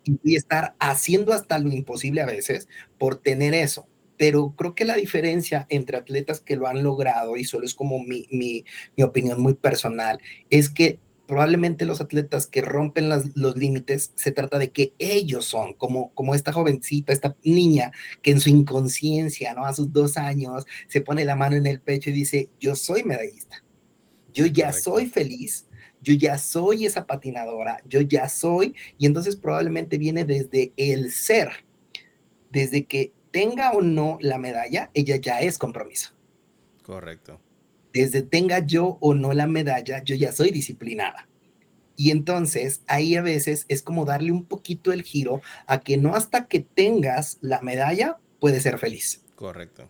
Y 0.04 0.12
voy 0.24 0.36
a 0.36 0.40
estar 0.40 0.76
haciendo 0.80 1.32
hasta 1.32 1.60
lo 1.60 1.72
imposible 1.72 2.22
a 2.22 2.26
veces 2.26 2.68
por 2.98 3.16
tener 3.16 3.54
eso 3.54 3.88
pero 4.18 4.54
creo 4.56 4.76
que 4.76 4.86
la 4.86 4.96
diferencia 4.96 5.66
entre 5.70 5.98
atletas 5.98 6.40
que 6.40 6.56
lo 6.56 6.68
han 6.68 6.84
logrado, 6.84 7.38
y 7.38 7.44
solo 7.44 7.66
es 7.66 7.76
como 7.76 8.00
mi, 8.00 8.28
mi, 8.32 8.66
mi 8.96 9.04
opinión 9.04 9.42
muy 9.42 9.54
personal, 9.54 10.20
es 10.50 10.70
que 10.70 11.00
probablemente 11.28 11.86
los 11.86 12.02
atletas 12.02 12.48
que 12.48 12.62
rompen 12.62 13.10
las, 13.10 13.36
los 13.36 13.58
límites, 13.58 14.12
se 14.16 14.32
trata 14.32 14.60
de 14.60 14.72
que 14.72 14.94
ellos 15.00 15.46
son, 15.46 15.74
como, 15.74 16.14
como 16.14 16.36
esta 16.36 16.54
jovencita, 16.54 17.14
esta 17.14 17.36
niña, 17.44 17.92
que 18.22 18.32
en 18.32 18.40
su 18.40 18.50
inconsciencia, 18.50 19.54
¿no? 19.54 19.66
A 19.66 19.74
sus 19.74 19.92
dos 19.92 20.18
años, 20.18 20.66
se 20.88 21.02
pone 21.02 21.26
la 21.26 21.36
mano 21.36 21.56
en 21.56 21.66
el 21.66 21.82
pecho 21.82 22.10
y 22.10 22.14
dice, 22.14 22.50
yo 22.60 22.76
soy 22.76 23.04
medallista, 23.04 23.64
yo 24.34 24.46
ya 24.46 24.72
soy 24.72 25.08
feliz, 25.08 25.68
yo 26.02 26.14
ya 26.14 26.38
soy 26.38 26.86
esa 26.86 27.08
patinadora, 27.08 27.82
yo 27.88 28.02
ya 28.02 28.30
soy, 28.30 28.76
y 28.98 29.06
entonces 29.08 29.36
probablemente 29.36 29.98
viene 29.98 30.26
desde 30.26 30.74
el 30.78 31.12
ser, 31.12 31.50
desde 32.52 32.86
que 32.86 33.12
tenga 33.36 33.72
o 33.72 33.82
no 33.82 34.18
la 34.22 34.38
medalla, 34.38 34.90
ella 34.94 35.18
ya 35.18 35.42
es 35.42 35.58
compromiso. 35.58 36.12
Correcto. 36.84 37.42
Desde 37.92 38.22
tenga 38.22 38.60
yo 38.60 38.98
o 39.02 39.14
no 39.14 39.34
la 39.34 39.46
medalla, 39.46 40.02
yo 40.02 40.16
ya 40.16 40.32
soy 40.32 40.52
disciplinada. 40.52 41.28
Y 41.98 42.12
entonces 42.12 42.82
ahí 42.88 43.18
a 43.18 43.22
veces 43.22 43.66
es 43.68 43.82
como 43.82 44.06
darle 44.06 44.32
un 44.32 44.46
poquito 44.46 44.94
el 44.94 45.04
giro 45.04 45.42
a 45.68 45.82
que 45.82 45.98
no 45.98 46.16
hasta 46.16 46.46
que 46.48 46.62
tengas 46.62 47.38
la 47.42 47.60
medalla 47.60 48.20
puedes 48.40 48.64
ser 48.64 48.80
feliz. 48.80 49.22
Correcto. 49.36 49.90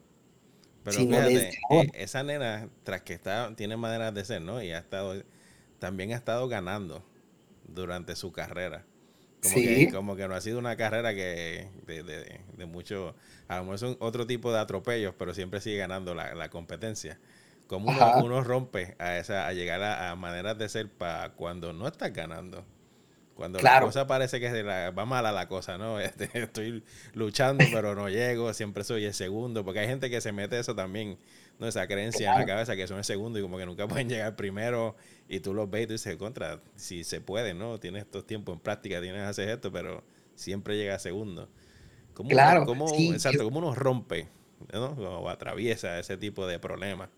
Pero 0.83 0.97
fíjate, 0.97 1.49
eh, 1.69 1.91
esa 1.93 2.23
nena, 2.23 2.67
tras 2.83 3.03
que 3.03 3.13
está, 3.13 3.55
tiene 3.55 3.77
maneras 3.77 4.11
de 4.15 4.25
ser, 4.25 4.41
¿no? 4.41 4.63
Y 4.63 4.71
ha 4.71 4.79
estado, 4.79 5.21
también 5.77 6.13
ha 6.13 6.15
estado 6.15 6.47
ganando 6.47 7.05
durante 7.67 8.15
su 8.15 8.31
carrera. 8.31 8.87
Como, 9.45 9.55
que, 9.55 9.91
como 9.91 10.15
que 10.15 10.27
no 10.27 10.35
ha 10.35 10.41
sido 10.41 10.59
una 10.59 10.75
carrera 10.75 11.13
que 11.13 11.69
de, 11.85 12.03
de, 12.03 12.41
de 12.57 12.65
mucho, 12.65 13.15
a 13.47 13.57
lo 13.57 13.63
mejor 13.63 13.79
son 13.79 13.97
otro 13.99 14.25
tipo 14.25 14.51
de 14.51 14.59
atropellos, 14.59 15.13
pero 15.17 15.33
siempre 15.33 15.61
sigue 15.61 15.77
ganando 15.77 16.13
la, 16.15 16.49
competencia. 16.49 17.19
Como 17.67 17.91
uno, 18.23 18.43
rompe 18.43 18.95
a 18.99 19.17
esa, 19.17 19.47
a 19.47 19.53
llegar 19.53 19.81
a, 19.81 20.15
maneras 20.15 20.57
de 20.57 20.69
ser 20.69 20.89
para 20.89 21.31
cuando 21.33 21.73
no 21.73 21.87
estás 21.87 22.13
ganando. 22.13 22.65
Cuando 23.33 23.59
la 23.59 23.81
cosa 23.81 24.07
parece 24.07 24.39
que 24.39 24.63
va 24.63 25.05
mala 25.05 25.31
la 25.31 25.47
cosa, 25.47 25.77
¿no? 25.77 25.99
Este, 26.01 26.29
estoy 26.33 26.83
luchando, 27.13 27.65
pero 27.71 27.93
no 27.93 28.07
llego, 28.07 28.53
siempre 28.53 28.83
soy 28.83 29.05
el 29.05 29.13
segundo, 29.13 29.65
porque 29.65 29.79
hay 29.81 29.87
gente 29.87 30.09
que 30.09 30.21
se 30.21 30.31
mete 30.31 30.57
eso 30.57 30.75
también, 30.75 31.17
¿no? 31.59 31.67
Esa 31.67 31.87
creencia 31.87 32.33
en 32.33 32.39
la 32.39 32.45
cabeza 32.45 32.75
que 32.75 32.87
son 32.87 32.97
el 32.97 33.03
segundo 33.03 33.39
y 33.39 33.41
como 33.41 33.57
que 33.57 33.65
nunca 33.65 33.87
pueden 33.87 34.09
llegar 34.09 34.35
primero 34.35 34.95
y 35.27 35.39
tú 35.39 35.53
los 35.53 35.69
ves 35.69 35.83
y 35.83 35.87
tú 35.87 35.93
dices, 35.93 36.15
contra, 36.17 36.61
si 36.75 37.03
se 37.03 37.21
puede, 37.21 37.53
¿no? 37.53 37.79
Tienes 37.79 38.03
estos 38.03 38.25
tiempos 38.25 38.55
en 38.55 38.59
práctica, 38.59 39.01
tienes 39.01 39.21
que 39.21 39.27
hacer 39.27 39.49
esto, 39.49 39.71
pero 39.71 40.03
siempre 40.35 40.77
llega 40.77 40.99
segundo. 40.99 41.49
¿Cómo, 42.13 42.29
claro. 42.29 42.65
Cómo, 42.65 42.87
exacto, 42.95 43.43
¿cómo 43.43 43.59
uno 43.59 43.75
rompe 43.75 44.29
¿no? 44.73 44.91
o 44.91 45.29
atraviesa 45.29 45.99
ese 45.99 46.17
tipo 46.17 46.47
de 46.47 46.59
problemas? 46.59 47.09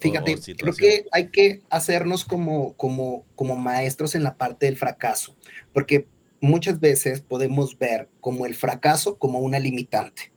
Fíjate, 0.00 0.36
creo 0.56 0.72
que 0.72 1.06
hay 1.12 1.28
que 1.28 1.60
hacernos 1.68 2.24
como, 2.24 2.72
como, 2.74 3.26
como 3.36 3.54
maestros 3.56 4.14
en 4.14 4.22
la 4.22 4.36
parte 4.36 4.64
del 4.64 4.78
fracaso, 4.78 5.36
porque 5.74 6.06
muchas 6.40 6.80
veces 6.80 7.20
podemos 7.20 7.78
ver 7.78 8.08
como 8.20 8.46
el 8.46 8.54
fracaso 8.54 9.18
como 9.18 9.40
una 9.40 9.58
limitante 9.58 10.32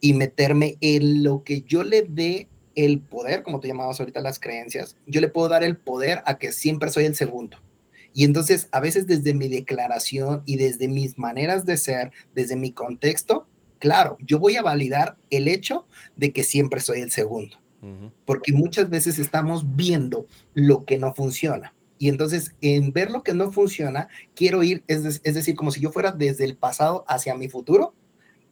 y 0.00 0.14
meterme 0.14 0.76
en 0.80 1.22
lo 1.22 1.44
que 1.44 1.62
yo 1.62 1.84
le 1.84 2.02
dé 2.02 2.48
el 2.74 3.00
poder, 3.00 3.42
como 3.42 3.60
tú 3.60 3.68
llamabas 3.68 4.00
ahorita 4.00 4.20
las 4.20 4.38
creencias, 4.38 4.96
yo 5.06 5.20
le 5.20 5.28
puedo 5.28 5.48
dar 5.48 5.62
el 5.62 5.76
poder 5.76 6.22
a 6.24 6.38
que 6.38 6.52
siempre 6.52 6.90
soy 6.90 7.04
el 7.04 7.14
segundo. 7.14 7.58
Y 8.12 8.24
entonces, 8.24 8.68
a 8.72 8.80
veces 8.80 9.06
desde 9.06 9.34
mi 9.34 9.48
declaración 9.48 10.42
y 10.44 10.56
desde 10.56 10.88
mis 10.88 11.18
maneras 11.18 11.64
de 11.64 11.76
ser, 11.76 12.10
desde 12.34 12.56
mi 12.56 12.72
contexto, 12.72 13.46
claro, 13.78 14.16
yo 14.20 14.38
voy 14.38 14.56
a 14.56 14.62
validar 14.62 15.16
el 15.30 15.46
hecho 15.48 15.86
de 16.16 16.32
que 16.32 16.42
siempre 16.42 16.80
soy 16.80 17.00
el 17.00 17.10
segundo. 17.10 17.56
Porque 18.26 18.52
muchas 18.52 18.90
veces 18.90 19.18
estamos 19.18 19.74
viendo 19.74 20.26
lo 20.52 20.84
que 20.84 20.98
no 20.98 21.14
funciona. 21.14 21.74
Y 21.98 22.10
entonces, 22.10 22.54
en 22.60 22.92
ver 22.92 23.10
lo 23.10 23.22
que 23.22 23.32
no 23.32 23.52
funciona, 23.52 24.08
quiero 24.34 24.62
ir, 24.62 24.84
es, 24.86 25.20
es 25.24 25.34
decir, 25.34 25.54
como 25.54 25.70
si 25.70 25.80
yo 25.80 25.90
fuera 25.90 26.12
desde 26.12 26.44
el 26.44 26.56
pasado 26.56 27.04
hacia 27.08 27.34
mi 27.34 27.48
futuro, 27.48 27.94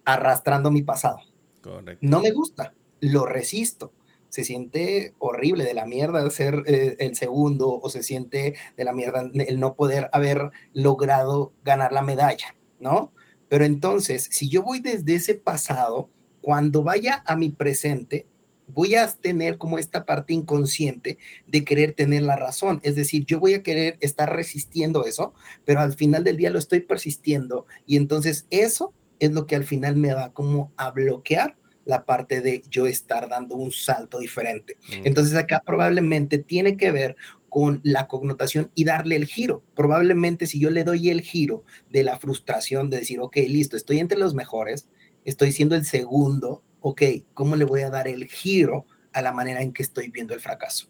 arrastrando 0.06 0.70
mi 0.70 0.80
pasado. 0.80 1.20
Correcto. 1.60 2.06
No 2.06 2.20
me 2.20 2.30
gusta, 2.30 2.74
lo 3.00 3.26
resisto 3.26 3.92
se 4.28 4.44
siente 4.44 5.14
horrible 5.18 5.64
de 5.64 5.74
la 5.74 5.86
mierda 5.86 6.28
ser 6.30 6.62
eh, 6.66 6.96
el 6.98 7.16
segundo 7.16 7.80
o 7.80 7.90
se 7.90 8.02
siente 8.02 8.54
de 8.76 8.84
la 8.84 8.92
mierda 8.92 9.30
el 9.32 9.60
no 9.60 9.74
poder 9.74 10.08
haber 10.12 10.50
logrado 10.72 11.52
ganar 11.64 11.92
la 11.92 12.02
medalla, 12.02 12.54
¿no? 12.78 13.12
Pero 13.48 13.64
entonces, 13.64 14.28
si 14.30 14.48
yo 14.48 14.62
voy 14.62 14.80
desde 14.80 15.14
ese 15.14 15.34
pasado, 15.34 16.10
cuando 16.42 16.82
vaya 16.82 17.22
a 17.26 17.36
mi 17.36 17.48
presente, 17.48 18.26
voy 18.66 18.94
a 18.94 19.08
tener 19.08 19.56
como 19.56 19.78
esta 19.78 20.04
parte 20.04 20.34
inconsciente 20.34 21.16
de 21.46 21.64
querer 21.64 21.94
tener 21.94 22.22
la 22.22 22.36
razón. 22.36 22.80
Es 22.82 22.94
decir, 22.96 23.24
yo 23.24 23.40
voy 23.40 23.54
a 23.54 23.62
querer 23.62 23.96
estar 24.00 24.30
resistiendo 24.34 25.06
eso, 25.06 25.32
pero 25.64 25.80
al 25.80 25.94
final 25.94 26.24
del 26.24 26.36
día 26.36 26.50
lo 26.50 26.58
estoy 26.58 26.80
persistiendo 26.80 27.66
y 27.86 27.96
entonces 27.96 28.46
eso 28.50 28.92
es 29.20 29.32
lo 29.32 29.46
que 29.46 29.56
al 29.56 29.64
final 29.64 29.96
me 29.96 30.14
va 30.14 30.32
como 30.32 30.72
a 30.76 30.90
bloquear 30.90 31.56
la 31.84 32.04
parte 32.04 32.42
de 32.42 32.62
yo 32.68 32.86
estar 32.86 33.30
dando 33.30 33.56
un 33.56 33.72
salto 33.72 34.18
diferente. 34.18 34.76
Entonces 35.04 35.34
acá 35.34 35.62
probablemente 35.64 36.36
tiene 36.36 36.76
que 36.76 36.92
ver 36.92 37.16
con 37.48 37.80
la 37.82 38.06
connotación 38.06 38.70
y 38.74 38.84
darle 38.84 39.16
el 39.16 39.24
giro. 39.24 39.62
Probablemente 39.74 40.46
si 40.46 40.60
yo 40.60 40.68
le 40.68 40.84
doy 40.84 41.08
el 41.08 41.22
giro 41.22 41.64
de 41.88 42.02
la 42.02 42.18
frustración 42.18 42.90
de 42.90 42.98
decir, 42.98 43.20
ok, 43.20 43.36
listo, 43.48 43.76
estoy 43.76 44.00
entre 44.00 44.18
los 44.18 44.34
mejores, 44.34 44.86
estoy 45.24 45.50
siendo 45.52 45.76
el 45.76 45.86
segundo, 45.86 46.62
ok, 46.80 47.02
¿cómo 47.32 47.56
le 47.56 47.64
voy 47.64 47.80
a 47.80 47.90
dar 47.90 48.06
el 48.06 48.26
giro 48.26 48.84
a 49.14 49.22
la 49.22 49.32
manera 49.32 49.62
en 49.62 49.72
que 49.72 49.82
estoy 49.82 50.10
viendo 50.10 50.34
el 50.34 50.40
fracaso? 50.40 50.88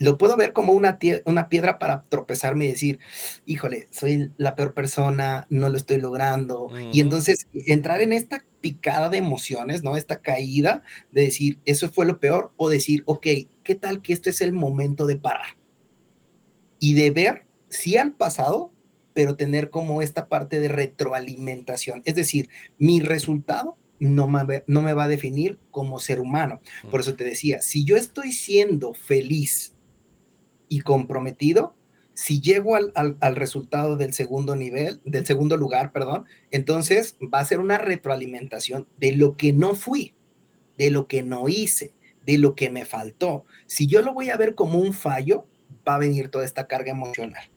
Lo 0.00 0.16
puedo 0.16 0.34
ver 0.34 0.54
como 0.54 0.72
una, 0.72 0.98
una 1.26 1.48
piedra 1.50 1.78
para 1.78 2.04
tropezarme 2.08 2.64
y 2.64 2.68
decir, 2.68 2.98
híjole, 3.44 3.86
soy 3.90 4.32
la 4.38 4.56
peor 4.56 4.72
persona, 4.72 5.46
no 5.50 5.68
lo 5.68 5.76
estoy 5.76 6.00
logrando. 6.00 6.70
Y 6.90 7.00
entonces 7.00 7.46
entrar 7.52 8.00
en 8.00 8.14
esta 8.14 8.42
picada 8.62 9.10
de 9.10 9.18
emociones, 9.18 9.82
¿no? 9.82 9.98
Esta 9.98 10.22
caída 10.22 10.82
de 11.12 11.24
decir, 11.24 11.58
eso 11.66 11.90
fue 11.90 12.06
lo 12.06 12.18
peor, 12.18 12.50
o 12.56 12.70
decir, 12.70 13.02
ok, 13.04 13.26
¿qué 13.62 13.74
tal 13.74 14.00
que 14.00 14.14
este 14.14 14.30
es 14.30 14.40
el 14.40 14.54
momento 14.54 15.04
de 15.04 15.16
parar? 15.16 15.58
Y 16.78 16.94
de 16.94 17.10
ver, 17.10 17.44
sí 17.68 17.98
al 17.98 18.12
pasado, 18.12 18.72
pero 19.12 19.36
tener 19.36 19.68
como 19.68 20.00
esta 20.00 20.28
parte 20.28 20.60
de 20.60 20.68
retroalimentación. 20.68 22.00
Es 22.06 22.14
decir, 22.14 22.48
mi 22.78 23.00
resultado 23.00 23.76
no 23.98 24.28
me, 24.28 24.64
no 24.66 24.80
me 24.80 24.94
va 24.94 25.04
a 25.04 25.08
definir 25.08 25.58
como 25.70 25.98
ser 25.98 26.20
humano. 26.20 26.62
Por 26.90 27.00
eso 27.00 27.16
te 27.16 27.24
decía, 27.24 27.60
si 27.60 27.84
yo 27.84 27.98
estoy 27.98 28.32
siendo 28.32 28.94
feliz 28.94 29.74
y 30.70 30.80
comprometido, 30.80 31.74
si 32.14 32.40
llego 32.40 32.76
al, 32.76 33.36
resultado 33.36 33.96
del 33.96 34.14
segundo 34.14 34.54
nivel, 34.56 35.00
del 35.04 35.26
segundo 35.26 35.56
lugar, 35.56 35.90
perdón, 35.92 36.26
entonces 36.50 37.16
va 37.22 37.40
a 37.40 37.44
ser 37.44 37.60
una 37.60 37.76
retroalimentación 37.76 38.86
de 38.98 39.12
lo 39.12 39.36
que 39.36 39.52
no 39.52 39.74
fui, 39.74 40.14
de 40.78 40.90
lo 40.90 41.08
que 41.08 41.22
no 41.22 41.48
hice, 41.48 41.92
de 42.24 42.38
lo 42.38 42.54
que 42.54 42.70
me 42.70 42.84
faltó. 42.84 43.44
Si 43.66 43.86
yo 43.86 44.00
lo 44.00 44.14
voy 44.14 44.30
a 44.30 44.36
ver 44.36 44.54
como 44.54 44.78
un 44.78 44.92
fallo, 44.92 45.46
va 45.86 45.96
a 45.96 45.98
venir 45.98 46.28
toda 46.28 46.44
esta 46.44 46.66
carga 46.66 46.92
emocional 46.92 47.50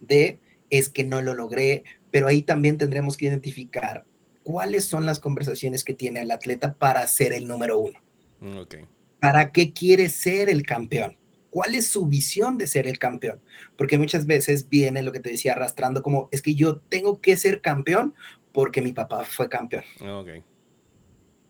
de 0.00 0.40
es 0.70 0.88
que 0.88 1.04
no 1.04 1.20
lo 1.20 1.34
logré, 1.34 1.84
pero 2.10 2.26
ahí 2.26 2.42
también 2.42 2.78
tendremos 2.78 3.16
que 3.16 3.26
identificar 3.26 4.04
cuáles 4.42 4.84
son 4.84 5.06
las 5.06 5.20
conversaciones 5.20 5.84
que 5.84 5.94
tiene 5.94 6.22
el 6.22 6.30
atleta 6.30 6.74
para 6.74 7.06
ser 7.06 7.32
el 7.32 7.46
número 7.46 7.78
uno. 7.78 7.98
Mm, 8.40 8.58
okay. 8.58 8.84
¿Para 9.20 9.52
qué 9.52 9.72
quiere 9.72 10.08
ser 10.08 10.48
el 10.48 10.64
campeón? 10.64 11.16
¿Cuál 11.54 11.76
es 11.76 11.86
su 11.86 12.06
visión 12.06 12.58
de 12.58 12.66
ser 12.66 12.88
el 12.88 12.98
campeón? 12.98 13.40
Porque 13.76 13.96
muchas 13.96 14.26
veces 14.26 14.68
viene 14.68 15.04
lo 15.04 15.12
que 15.12 15.20
te 15.20 15.30
decía 15.30 15.52
arrastrando 15.52 16.02
como, 16.02 16.28
es 16.32 16.42
que 16.42 16.56
yo 16.56 16.78
tengo 16.78 17.20
que 17.20 17.36
ser 17.36 17.60
campeón 17.60 18.12
porque 18.50 18.82
mi 18.82 18.92
papá 18.92 19.22
fue 19.22 19.48
campeón. 19.48 19.84
Okay. 20.00 20.42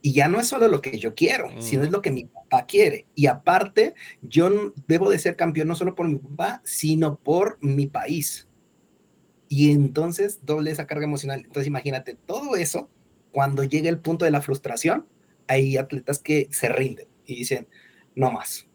Y 0.03 0.13
ya 0.13 0.29
no 0.29 0.39
es 0.39 0.47
solo 0.47 0.69
lo 0.69 0.83
que 0.83 0.99
yo 0.99 1.15
quiero, 1.15 1.49
sino 1.59 1.85
es 1.85 1.91
lo 1.91 2.03
que 2.03 2.11
mi 2.11 2.27
papá 2.27 2.67
quiere. 2.67 3.07
Y 3.15 3.29
aparte, 3.29 3.95
yo 4.21 4.75
debo 4.87 5.09
de 5.09 5.19
ser 5.19 5.37
campeón 5.37 5.69
no 5.69 5.75
solo 5.75 5.95
por 5.95 6.07
mi 6.07 6.17
papá, 6.17 6.61
sino 6.65 7.17
por 7.17 7.57
mi 7.63 7.87
país. 7.87 8.47
Y 9.49 9.71
entonces 9.71 10.41
doble 10.45 10.71
esa 10.71 10.87
carga 10.87 11.07
emocional. 11.07 11.41
Entonces 11.47 11.67
imagínate 11.67 12.13
todo 12.27 12.57
eso, 12.57 12.91
cuando 13.33 13.65
llega 13.65 13.89
el 13.89 14.01
punto 14.01 14.27
de 14.27 14.33
la 14.33 14.43
frustración, 14.43 15.07
hay 15.47 15.79
atletas 15.79 16.19
que 16.19 16.49
se 16.51 16.69
rinden 16.69 17.09
y 17.25 17.37
dicen, 17.37 17.69
no 18.15 18.31
más, 18.31 18.67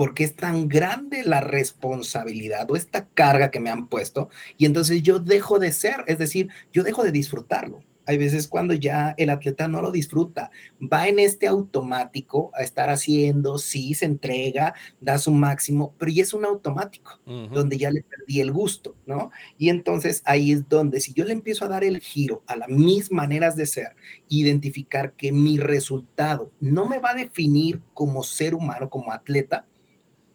porque 0.00 0.24
es 0.24 0.34
tan 0.34 0.66
grande 0.66 1.24
la 1.24 1.42
responsabilidad 1.42 2.70
o 2.70 2.74
esta 2.74 3.06
carga 3.08 3.50
que 3.50 3.60
me 3.60 3.68
han 3.68 3.86
puesto 3.86 4.30
y 4.56 4.64
entonces 4.64 5.02
yo 5.02 5.18
dejo 5.18 5.58
de 5.58 5.72
ser, 5.72 6.04
es 6.06 6.16
decir, 6.16 6.48
yo 6.72 6.84
dejo 6.84 7.04
de 7.04 7.12
disfrutarlo. 7.12 7.84
Hay 8.06 8.16
veces 8.16 8.48
cuando 8.48 8.72
ya 8.72 9.14
el 9.18 9.28
atleta 9.28 9.68
no 9.68 9.82
lo 9.82 9.92
disfruta, 9.92 10.50
va 10.80 11.06
en 11.06 11.18
este 11.18 11.46
automático 11.46 12.50
a 12.54 12.62
estar 12.62 12.88
haciendo, 12.88 13.58
sí, 13.58 13.92
se 13.92 14.06
entrega, 14.06 14.72
da 15.02 15.18
su 15.18 15.32
máximo, 15.32 15.94
pero 15.98 16.10
ya 16.10 16.22
es 16.22 16.32
un 16.32 16.46
automático, 16.46 17.20
donde 17.52 17.76
ya 17.76 17.90
le 17.90 18.02
perdí 18.02 18.40
el 18.40 18.52
gusto, 18.52 18.96
¿no? 19.04 19.30
Y 19.58 19.68
entonces 19.68 20.22
ahí 20.24 20.50
es 20.50 20.66
donde 20.66 21.00
si 21.00 21.12
yo 21.12 21.26
le 21.26 21.34
empiezo 21.34 21.66
a 21.66 21.68
dar 21.68 21.84
el 21.84 22.00
giro 22.00 22.42
a 22.46 22.56
las 22.56 22.70
mis 22.70 23.12
maneras 23.12 23.54
de 23.54 23.66
ser, 23.66 23.94
identificar 24.30 25.12
que 25.12 25.30
mi 25.30 25.58
resultado 25.58 26.52
no 26.58 26.86
me 26.86 27.00
va 27.00 27.10
a 27.10 27.16
definir 27.16 27.82
como 27.92 28.22
ser 28.22 28.54
humano, 28.54 28.88
como 28.88 29.12
atleta, 29.12 29.66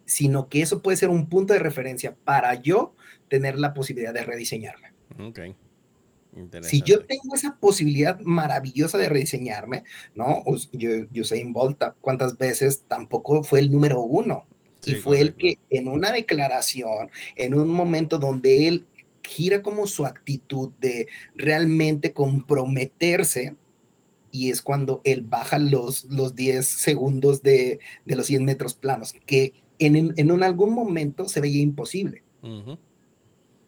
sino 0.06 0.48
que 0.48 0.62
eso 0.62 0.80
puede 0.80 0.96
ser 0.96 1.10
un 1.10 1.28
punto 1.28 1.52
de 1.52 1.58
referencia 1.58 2.16
para 2.24 2.54
yo 2.54 2.94
tener 3.28 3.58
la 3.58 3.74
posibilidad 3.74 4.14
de 4.14 4.24
rediseñarme. 4.24 4.92
Okay. 5.18 5.54
Si 6.62 6.82
yo 6.82 7.04
tengo 7.06 7.34
esa 7.34 7.56
posibilidad 7.56 8.20
maravillosa 8.20 8.98
de 8.98 9.08
rediseñarme, 9.08 9.84
¿no? 10.14 10.44
Yo, 10.72 10.90
yo 11.10 11.24
sé 11.24 11.40
en 11.40 11.52
Volta 11.52 11.94
cuántas 12.00 12.36
veces 12.36 12.84
tampoco 12.86 13.42
fue 13.42 13.60
el 13.60 13.72
número 13.72 14.00
uno. 14.00 14.46
y 14.84 14.94
fue 14.96 15.20
el 15.20 15.34
que 15.34 15.58
en 15.70 15.88
una 15.88 16.12
declaración, 16.12 17.10
en 17.36 17.54
un 17.54 17.68
momento 17.68 18.18
donde 18.18 18.68
él 18.68 18.86
gira 19.22 19.62
como 19.62 19.86
su 19.86 20.04
actitud 20.04 20.70
de 20.78 21.08
realmente 21.34 22.12
comprometerse, 22.12 23.56
y 24.30 24.50
es 24.50 24.60
cuando 24.60 25.00
él 25.04 25.22
baja 25.22 25.58
los, 25.58 26.04
los 26.04 26.34
10 26.34 26.66
segundos 26.66 27.42
de, 27.42 27.80
de 28.04 28.16
los 28.16 28.26
100 28.26 28.44
metros 28.44 28.74
planos, 28.74 29.14
que 29.24 29.54
en, 29.78 30.14
en, 30.16 30.42
algún 30.42 30.72
momento 30.72 31.28
se 31.28 31.40
veía 31.40 31.62
imposible. 31.62 32.22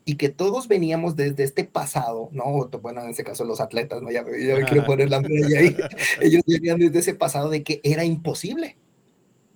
Y 0.04 0.14
que 0.16 0.28
todos 0.28 0.68
veníamos 0.68 1.16
desde 1.16 1.44
este 1.44 1.64
pasado, 1.64 2.30
¿no? 2.32 2.68
Bueno, 2.80 3.02
en 3.02 3.10
este 3.10 3.24
caso 3.24 3.44
los 3.44 3.60
atletas, 3.60 4.00
¿no? 4.00 4.10
Ya, 4.10 4.24
ya 4.24 4.64
quiero 4.64 4.86
poner 4.86 5.10
la 5.10 5.20
medalla 5.20 5.58
ahí. 5.58 5.76
Ellos 6.22 6.42
venían 6.46 6.78
desde 6.78 7.00
ese 7.00 7.14
pasado 7.14 7.50
de 7.50 7.62
que 7.62 7.80
era 7.82 8.04
imposible. 8.04 8.76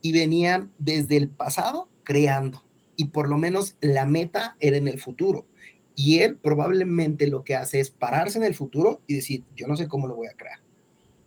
Y 0.03 0.13
venían 0.13 0.73
desde 0.79 1.17
el 1.17 1.29
pasado 1.29 1.89
creando. 2.03 2.65
Y 2.97 3.07
por 3.07 3.29
lo 3.29 3.39
menos 3.39 3.77
la 3.81 4.05
meta 4.05 4.57
era 4.61 4.77
en 4.77 4.89
el 4.89 4.99
futuro. 4.99 5.47
Y 5.95 6.19
él 6.19 6.37
probablemente 6.37 7.29
lo 7.29 7.45
que 7.45 7.55
hace 7.55 7.81
es 7.81 7.91
pararse 7.91 8.39
en 8.39 8.45
el 8.45 8.55
futuro 8.55 9.01
y 9.07 9.15
decir, 9.15 9.45
yo 9.55 9.69
no 9.69 9.77
sé 9.77 9.89
cómo 9.89 10.09
lo 10.09 10.17
voy 10.17 10.27
a 10.27 10.35
crear, 10.35 10.59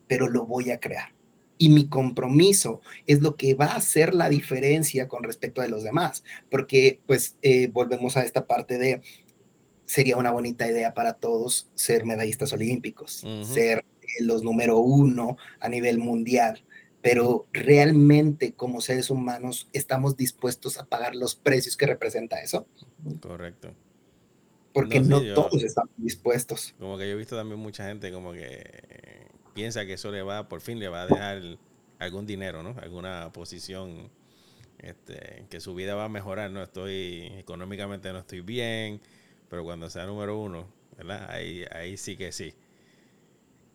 pero 0.07 0.27
lo 0.29 0.45
voy 0.45 0.71
a 0.71 0.79
crear 0.79 1.14
y 1.57 1.69
mi 1.69 1.87
compromiso 1.87 2.81
es 3.07 3.21
lo 3.21 3.35
que 3.35 3.53
va 3.53 3.67
a 3.67 3.77
hacer 3.77 4.13
la 4.13 4.29
diferencia 4.29 5.07
con 5.07 5.23
respecto 5.23 5.61
a 5.61 5.67
los 5.67 5.83
demás, 5.83 6.23
porque 6.49 6.99
pues 7.05 7.37
eh, 7.41 7.67
volvemos 7.67 8.17
a 8.17 8.23
esta 8.23 8.45
parte 8.45 8.77
de 8.77 9.01
sería 9.85 10.17
una 10.17 10.31
bonita 10.31 10.67
idea 10.67 10.93
para 10.93 11.13
todos 11.13 11.69
ser 11.75 12.05
medallistas 12.05 12.51
olímpicos, 12.53 13.23
ser 13.43 13.85
los 14.19 14.43
número 14.43 14.79
uno 14.79 15.37
a 15.59 15.69
nivel 15.69 15.99
mundial, 15.99 16.63
pero 17.01 17.47
realmente 17.53 18.53
como 18.53 18.81
seres 18.81 19.09
humanos 19.09 19.69
estamos 19.73 20.17
dispuestos 20.17 20.77
a 20.79 20.85
pagar 20.85 21.15
los 21.15 21.35
precios 21.35 21.77
que 21.77 21.85
representa 21.85 22.41
eso. 22.41 22.67
Correcto. 23.21 23.73
Porque 24.73 24.99
no, 24.99 25.21
todos 25.33 25.63
estamos 25.63 25.93
dispuestos. 25.97 26.75
Como 26.79 26.97
que 26.97 27.07
yo 27.07 27.13
he 27.13 27.17
visto 27.17 27.37
también 27.37 27.59
mucha 27.59 27.87
gente 27.87 28.11
como 28.11 28.33
que 28.33 29.24
piensa 29.55 29.85
que 29.85 29.93
eso 29.93 30.11
le 30.11 30.21
va, 30.21 30.47
por 30.47 30.61
fin 30.61 30.77
le 30.77 30.89
va 30.89 31.03
a 31.03 31.07
dejar 31.07 31.41
algún 31.97 32.27
dinero, 32.27 32.61
¿no? 32.61 32.75
Alguna 32.81 33.31
posición, 33.31 34.11
este, 34.79 35.45
que 35.49 35.61
su 35.61 35.73
vida 35.73 35.95
va 35.95 36.05
a 36.05 36.09
mejorar, 36.09 36.51
¿no? 36.51 36.61
Estoy, 36.61 37.31
económicamente 37.37 38.11
no 38.11 38.19
estoy 38.19 38.41
bien, 38.41 39.01
pero 39.49 39.63
cuando 39.63 39.89
sea 39.89 40.05
número 40.05 40.37
uno, 40.37 40.67
¿verdad? 40.97 41.31
Ahí, 41.31 41.65
ahí 41.71 41.95
sí 41.95 42.17
que 42.17 42.33
sí. 42.33 42.53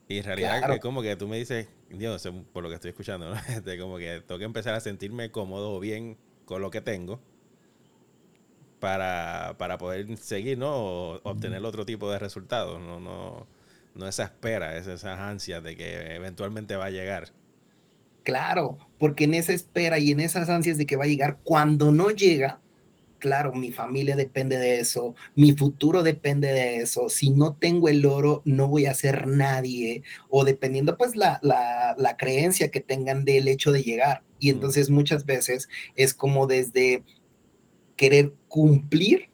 Y 0.07 0.19
en 0.19 0.25
realidad 0.25 0.71
es 0.71 0.81
como 0.81 1.01
que 1.01 1.17
tú 1.17 1.27
me 1.27 1.39
dices, 1.39 1.67
Dios, 1.89 2.29
por 2.53 2.63
lo 2.63 2.69
que 2.69 2.75
estoy 2.75 2.91
escuchando, 2.91 3.31
¿no? 3.31 3.41
Este, 3.49 3.79
como 3.79 3.97
que 3.97 4.21
tengo 4.21 4.39
que 4.39 4.45
empezar 4.45 4.75
a 4.75 4.81
sentirme 4.81 5.31
cómodo 5.31 5.73
o 5.73 5.81
bien 5.81 6.19
con 6.45 6.61
lo 6.61 6.71
que 6.71 6.83
tengo 6.83 7.21
para, 8.81 9.55
para 9.57 9.79
poder 9.79 10.15
seguir, 10.19 10.59
¿no? 10.59 10.75
O 10.75 11.21
obtener 11.23 11.65
otro 11.65 11.87
tipo 11.87 12.11
de 12.11 12.19
resultados. 12.19 12.81
No, 12.81 13.01
no, 13.01 13.47
no 13.95 14.07
esa 14.07 14.25
espera, 14.25 14.77
es 14.77 14.87
esa 14.87 15.29
ansia 15.29 15.61
de 15.61 15.77
que 15.77 16.15
eventualmente 16.15 16.77
va 16.77 16.87
a 16.87 16.91
llegar. 16.91 17.33
Claro, 18.23 18.79
porque 18.99 19.25
en 19.25 19.35
esa 19.35 19.53
espera 19.53 19.99
y 19.99 20.11
en 20.11 20.21
esas 20.21 20.49
ansias 20.49 20.79
de 20.79 20.87
que 20.87 20.97
va 20.97 21.05
a 21.05 21.09
llegar, 21.09 21.39
cuando 21.43 21.91
no 21.91 22.11
llega, 22.11 22.61
claro, 23.19 23.53
mi 23.53 23.73
familia 23.73 24.15
depende 24.15 24.59
de 24.59 24.81
eso, 24.81 25.15
mi 25.35 25.53
futuro 25.53 26.03
depende 26.03 26.53
de 26.53 26.77
eso, 26.77 27.09
si 27.09 27.31
no 27.31 27.55
tengo 27.55 27.89
el 27.89 28.05
oro, 28.05 28.43
no 28.45 28.69
voy 28.69 28.87
a 28.87 28.95
ser 28.95 29.27
nadie, 29.27 30.03
o 30.29 30.45
dependiendo 30.45 30.97
pues 30.97 31.17
la, 31.17 31.39
la, 31.43 31.95
la 31.99 32.17
creencia 32.17 32.71
que 32.71 32.81
tengan 32.81 33.25
del 33.25 33.49
hecho 33.49 33.73
de 33.73 33.83
llegar. 33.83 34.23
Y 34.39 34.51
entonces 34.51 34.91
muchas 34.91 35.25
veces 35.27 35.69
es 35.97 36.15
como 36.15 36.47
desde 36.47 37.03
querer 37.97 38.33
cumplir 38.49 39.31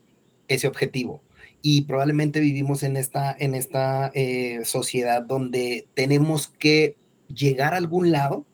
ese 0.48 0.68
objetivo 0.68 1.22
y 1.68 1.80
probablemente 1.82 2.38
vivimos 2.38 2.84
en 2.84 2.96
esta, 2.96 3.34
en 3.36 3.56
esta 3.56 4.12
eh, 4.14 4.60
sociedad 4.64 5.22
donde 5.22 5.88
tenemos 5.94 6.46
que 6.46 6.96
llegar 7.26 7.74
a 7.74 7.78
algún 7.78 8.12
lado, 8.12 8.46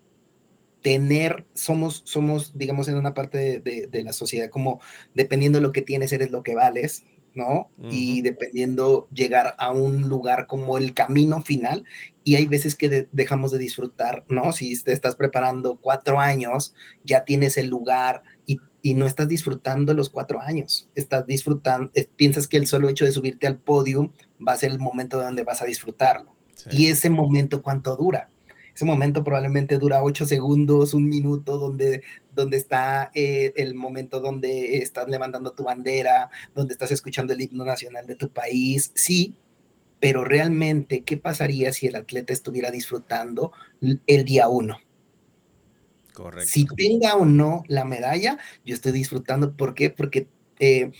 tener, 0.81 1.45
somos, 1.53 2.01
somos, 2.07 2.57
digamos, 2.57 2.89
en 2.89 2.97
una 2.97 3.13
parte 3.13 3.61
de, 3.61 3.87
de, 3.87 4.03
la 4.03 4.15
sociedad 4.15 4.49
como 4.49 4.81
dependiendo 5.13 5.59
de 5.59 5.63
lo 5.63 5.73
que 5.73 5.83
tienes, 5.83 6.11
eres 6.15 6.31
lo 6.31 6.43
que 6.43 6.55
vales, 6.55 7.05
¿no? 7.35 7.71
Y 7.91 8.23
dependiendo 8.23 9.09
llegar 9.13 9.57
a 9.59 9.73
un 9.73 10.09
lugar 10.09 10.47
como 10.47 10.79
el 10.79 10.95
camino 10.95 11.43
final, 11.43 11.85
y 12.25 12.37
hay 12.37 12.47
veces 12.47 12.77
que 12.77 13.09
dejamos 13.13 13.51
de 13.51 13.59
disfrutar, 13.59 14.25
¿no? 14.29 14.53
Si 14.53 14.83
te 14.83 14.93
estás 14.93 15.17
preparando 15.17 15.77
cuatro 15.77 16.19
años, 16.19 16.75
ya 17.05 17.25
tienes 17.25 17.59
el 17.59 17.69
lugar, 17.69 18.23
y 18.83 18.95
no 18.95 19.07
estás 19.07 19.29
disfrutando 19.29 19.95
los 19.95 20.11
cuatro 20.11 20.41
años, 20.41 20.89
estás 20.95 21.25
disfrutando, 21.27 21.91
piensas 22.17 22.49
que 22.49 22.57
el 22.57 22.67
solo 22.67 22.89
hecho 22.89 23.05
de 23.05 23.13
subirte 23.13 23.47
al 23.47 23.57
podio 23.57 24.13
va 24.47 24.53
a 24.53 24.57
ser 24.57 24.73
el 24.73 24.81
momento 24.81 25.23
donde 25.23 25.45
vas 25.45 25.63
a 25.63 25.67
disfrutarlo. 25.67 26.35
Y 26.71 26.89
ese 26.89 27.09
momento, 27.09 27.63
¿cuánto 27.63 27.97
dura? 27.97 28.29
Ese 28.75 28.85
momento 28.85 29.23
probablemente 29.23 29.79
dura 29.79 30.03
ocho 30.03 30.27
segundos, 30.27 30.95
un 30.95 31.09
minuto, 31.09 31.59
donde, 31.59 32.03
donde 32.35 32.57
está 32.57 33.11
eh, 33.15 33.53
el 33.57 33.75
momento 33.75 34.21
donde 34.21 34.79
estás 34.79 35.09
levantando 35.09 35.53
tu 35.53 35.65
bandera, 35.65 36.31
donde 36.55 36.73
estás 36.73 36.91
escuchando 36.91 37.33
el 37.33 37.41
himno 37.41 37.65
nacional 37.65 38.07
de 38.07 38.17
tu 38.17 38.31
país, 38.31 38.93
sí, 38.95 39.37
pero 40.01 40.25
realmente, 40.25 41.05
¿qué 41.05 41.17
pasaría 41.17 41.73
si 41.73 41.87
el 41.87 41.97
atleta 41.97 42.33
estuviera 42.33 42.71
disfrutando 42.71 43.53
el 43.81 44.25
día 44.25 44.49
uno? 44.49 44.79
Correcto. 46.13 46.51
Si 46.51 46.67
tenga 46.67 47.17
o 47.17 47.25
no 47.25 47.65
la 47.69 47.85
medalla, 47.85 48.39
yo 48.65 48.75
estoy 48.75 48.93
disfrutando. 48.93 49.57
¿Por 49.57 49.75
qué? 49.75 49.91
Porque 49.91 50.29
eh, 50.59 50.93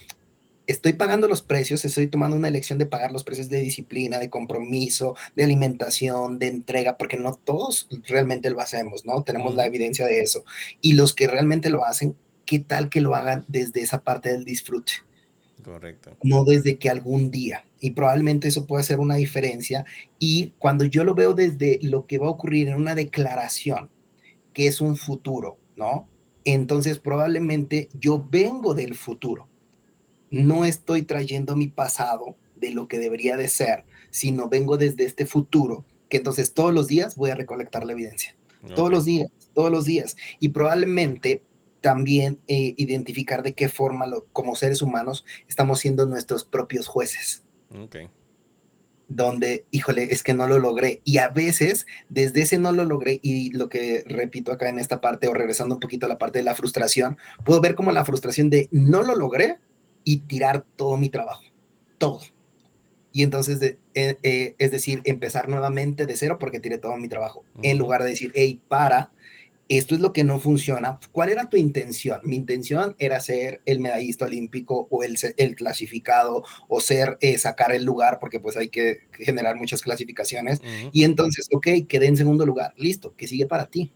estoy 0.67 0.95
pagando 0.95 1.29
los 1.29 1.43
precios, 1.43 1.85
estoy 1.85 2.07
tomando 2.07 2.37
una 2.37 2.49
elección 2.49 2.79
de 2.79 2.87
pagar 2.87 3.13
los 3.13 3.25
precios 3.25 3.49
de 3.49 3.61
disciplina, 3.61 4.19
de 4.19 4.31
compromiso, 4.31 5.17
de 5.37 5.45
alimentación, 5.45 6.39
de 6.39 6.49
entrega, 6.49 6.97
porque 6.97 7.17
no 7.17 7.35
todos 7.35 7.89
realmente 8.07 8.51
lo 8.51 8.61
hacemos, 8.61 9.05
¿no? 9.05 9.23
Tenemos 9.23 9.55
la 9.55 9.67
evidencia 9.67 10.07
de 10.07 10.21
eso. 10.21 10.45
Y 10.81 10.95
los 10.95 11.15
que 11.15 11.27
realmente 11.27 11.71
lo 11.71 11.85
hacen, 11.85 12.17
¿qué 12.47 12.59
tal 12.59 12.89
que 12.89 13.01
lo 13.01 13.15
hagan 13.15 13.45
desde 13.49 13.83
esa 13.83 14.03
parte 14.03 14.31
del 14.33 14.45
disfrute? 14.45 14.93
Correcto. 15.63 16.17
No 16.23 16.45
desde 16.45 16.77
que 16.77 16.91
algún 16.91 17.31
día. 17.31 17.65
Y 17.81 17.93
probablemente 17.93 18.49
eso 18.49 18.67
puede 18.67 18.83
hacer 18.83 18.99
una 18.99 19.17
diferencia. 19.17 19.85
Y 20.19 20.55
cuando 20.59 20.85
yo 20.85 21.05
lo 21.05 21.15
veo 21.15 21.35
desde 21.35 21.79
lo 21.83 22.07
que 22.07 22.19
va 22.19 22.27
a 22.27 22.31
ocurrir 22.31 22.69
en 22.69 22.75
una 22.75 22.95
declaración, 22.95 23.91
que 24.53 24.67
es 24.67 24.81
un 24.81 24.97
futuro, 24.97 25.59
¿no? 25.77 26.09
Entonces 26.45 26.99
probablemente 26.99 27.89
yo 27.99 28.27
vengo 28.31 28.75
del 28.75 28.95
futuro, 28.95 29.49
no 30.31 30.65
estoy 30.65 31.03
trayendo 31.03 31.57
mi 31.57 31.69
pasado 31.69 32.37
de 32.57 32.71
lo 32.71 32.89
que 32.89 32.99
debería 32.99 33.37
de 33.37 33.49
ser, 33.49 33.85
sino 34.11 34.49
vengo 34.49 34.77
desde 34.77 35.05
este 35.05 35.27
futuro, 35.27 35.85
que 36.09 36.19
entonces 36.19 36.55
todos 36.55 36.73
los 36.73 36.89
días 36.89 37.17
voy 37.17 37.31
a 37.31 37.35
recolectar 37.35 37.85
la 37.85 37.93
evidencia. 37.93 38.35
Todos 38.77 38.91
los 38.91 39.05
días, 39.05 39.29
todos 39.55 39.73
los 39.73 39.85
días. 39.85 40.17
Y 40.39 40.51
probablemente 40.51 41.43
también 41.81 42.39
eh, 42.47 42.75
identificar 42.77 43.43
de 43.43 43.55
qué 43.55 43.69
forma 43.69 44.07
como 44.33 44.55
seres 44.55 44.83
humanos 44.83 45.25
estamos 45.49 45.81
siendo 45.81 46.07
nuestros 46.07 46.45
propios 46.45 46.87
jueces. 46.87 47.43
Okay. 47.77 48.09
Donde, 49.09 49.67
híjole, 49.71 50.05
es 50.13 50.23
que 50.23 50.35
no 50.35 50.47
lo 50.47 50.59
logré. 50.59 51.01
Y 51.05 51.19
a 51.19 51.29
veces, 51.29 51.87
desde 52.09 52.43
ese 52.43 52.59
no 52.59 52.73
lo 52.73 52.85
logré, 52.85 53.21
y 53.23 53.51
lo 53.51 53.69
que 53.69 54.05
repito 54.07 54.53
acá 54.53 54.69
en 54.69 54.79
esta 54.79 55.01
parte, 55.01 55.29
o 55.29 55.35
regresando 55.35 55.75
un 55.75 55.81
poquito 55.81 56.07
a 56.07 56.09
la 56.09 56.19
parte 56.19 56.39
de 56.39 56.45
la 56.45 56.55
frustración, 56.55 57.19
puedo 57.45 57.61
ver 57.61 57.75
como 57.75 57.93
la 57.93 58.05
frustración 58.05 58.49
de 58.51 58.69
no 58.71 59.03
lo 59.03 59.15
logré 59.15 59.59
y 60.05 60.19
tirar 60.21 60.65
todo 60.77 60.97
mi 60.97 61.09
trabajo, 61.09 61.43
todo. 61.99 62.21
Y 63.13 63.23
entonces, 63.23 63.61
eh, 63.63 63.77
eh, 63.95 64.55
es 64.59 64.71
decir, 64.71 65.03
empezar 65.05 65.49
nuevamente 65.49 66.07
de 66.07 66.17
cero 66.17 66.39
porque 66.41 66.61
tiré 66.61 66.79
todo 66.79 66.97
mi 66.97 67.09
trabajo, 67.09 67.45
en 67.63 67.77
lugar 67.77 68.03
de 68.03 68.11
decir, 68.11 68.33
hey, 68.35 68.61
para, 68.69 69.13
esto 69.79 69.95
es 69.95 70.01
lo 70.01 70.13
que 70.13 70.25
no 70.25 70.39
funciona. 70.39 70.99
¿Cuál 71.13 71.31
era 71.31 71.49
tu 71.49 71.57
intención? 71.57 72.21
Mi 72.25 72.37
intención 72.37 72.95
era 72.99 73.21
ser 73.21 73.63
el 73.65 73.81
medallista 73.81 74.27
olímpico 74.27 74.89
o 74.91 75.03
el, 75.03 75.17
el 75.37 75.55
clasificado 75.55 76.45
o 76.69 76.81
ser, 76.81 77.17
eh, 77.21 77.39
sacar 77.39 77.73
el 77.73 77.85
lugar, 77.85 78.19
porque 78.21 78.41
pues 78.41 78.57
hay 78.57 78.69
que 78.69 79.01
generar 79.13 79.57
muchas 79.57 79.83
clasificaciones. 79.83 80.61
Y 80.93 81.05
entonces, 81.05 81.49
ok, 81.53 81.69
quedé 81.89 82.07
en 82.07 82.17
segundo 82.17 82.45
lugar, 82.45 82.75
listo, 82.77 83.15
¿qué 83.17 83.27
sigue 83.27 83.47
para 83.47 83.67
ti? 83.67 83.93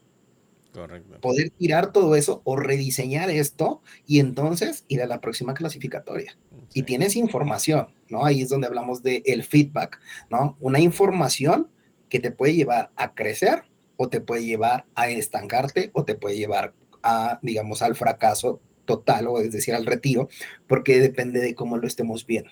Correcto. 0.73 1.21
Poder 1.21 1.51
tirar 1.51 1.93
todo 1.93 2.17
eso 2.17 2.43
o 2.45 2.57
rediseñar 2.57 3.31
esto 3.31 3.81
y 4.07 4.21
entonces 4.21 4.85
ir 4.89 5.01
a 5.03 5.07
la 5.07 5.21
próxima 5.21 5.55
clasificatoria. 5.55 6.37
Y 6.75 6.83
tienes 6.83 7.17
información, 7.17 7.89
¿no? 8.11 8.27
Ahí 8.27 8.43
es 8.43 8.51
donde 8.51 8.67
hablamos 8.67 9.03
del 9.03 9.23
el 9.25 9.43
feedback, 9.43 9.99
¿no? 10.31 10.57
Una 10.61 10.81
información 10.81 11.71
que 12.09 12.21
te 12.21 12.31
puede 12.31 12.55
llevar 12.55 12.91
a 12.97 13.15
crecer 13.15 13.65
o 13.97 14.09
te 14.09 14.21
puede 14.21 14.45
llevar 14.45 14.87
a 14.95 15.09
estancarte 15.09 15.91
o 15.93 16.05
te 16.05 16.15
puede 16.15 16.37
llevar 16.37 16.75
a, 17.03 17.39
digamos, 17.43 17.83
al 17.83 17.95
fracaso 17.95 18.61
total 18.85 19.27
o 19.27 19.41
es 19.41 19.53
decir, 19.53 19.75
al 19.75 19.87
retiro, 19.87 20.29
porque 20.67 21.01
depende 21.01 21.41
de 21.41 21.55
cómo 21.55 21.77
lo 21.77 21.87
estemos 21.87 22.25
viendo. 22.27 22.51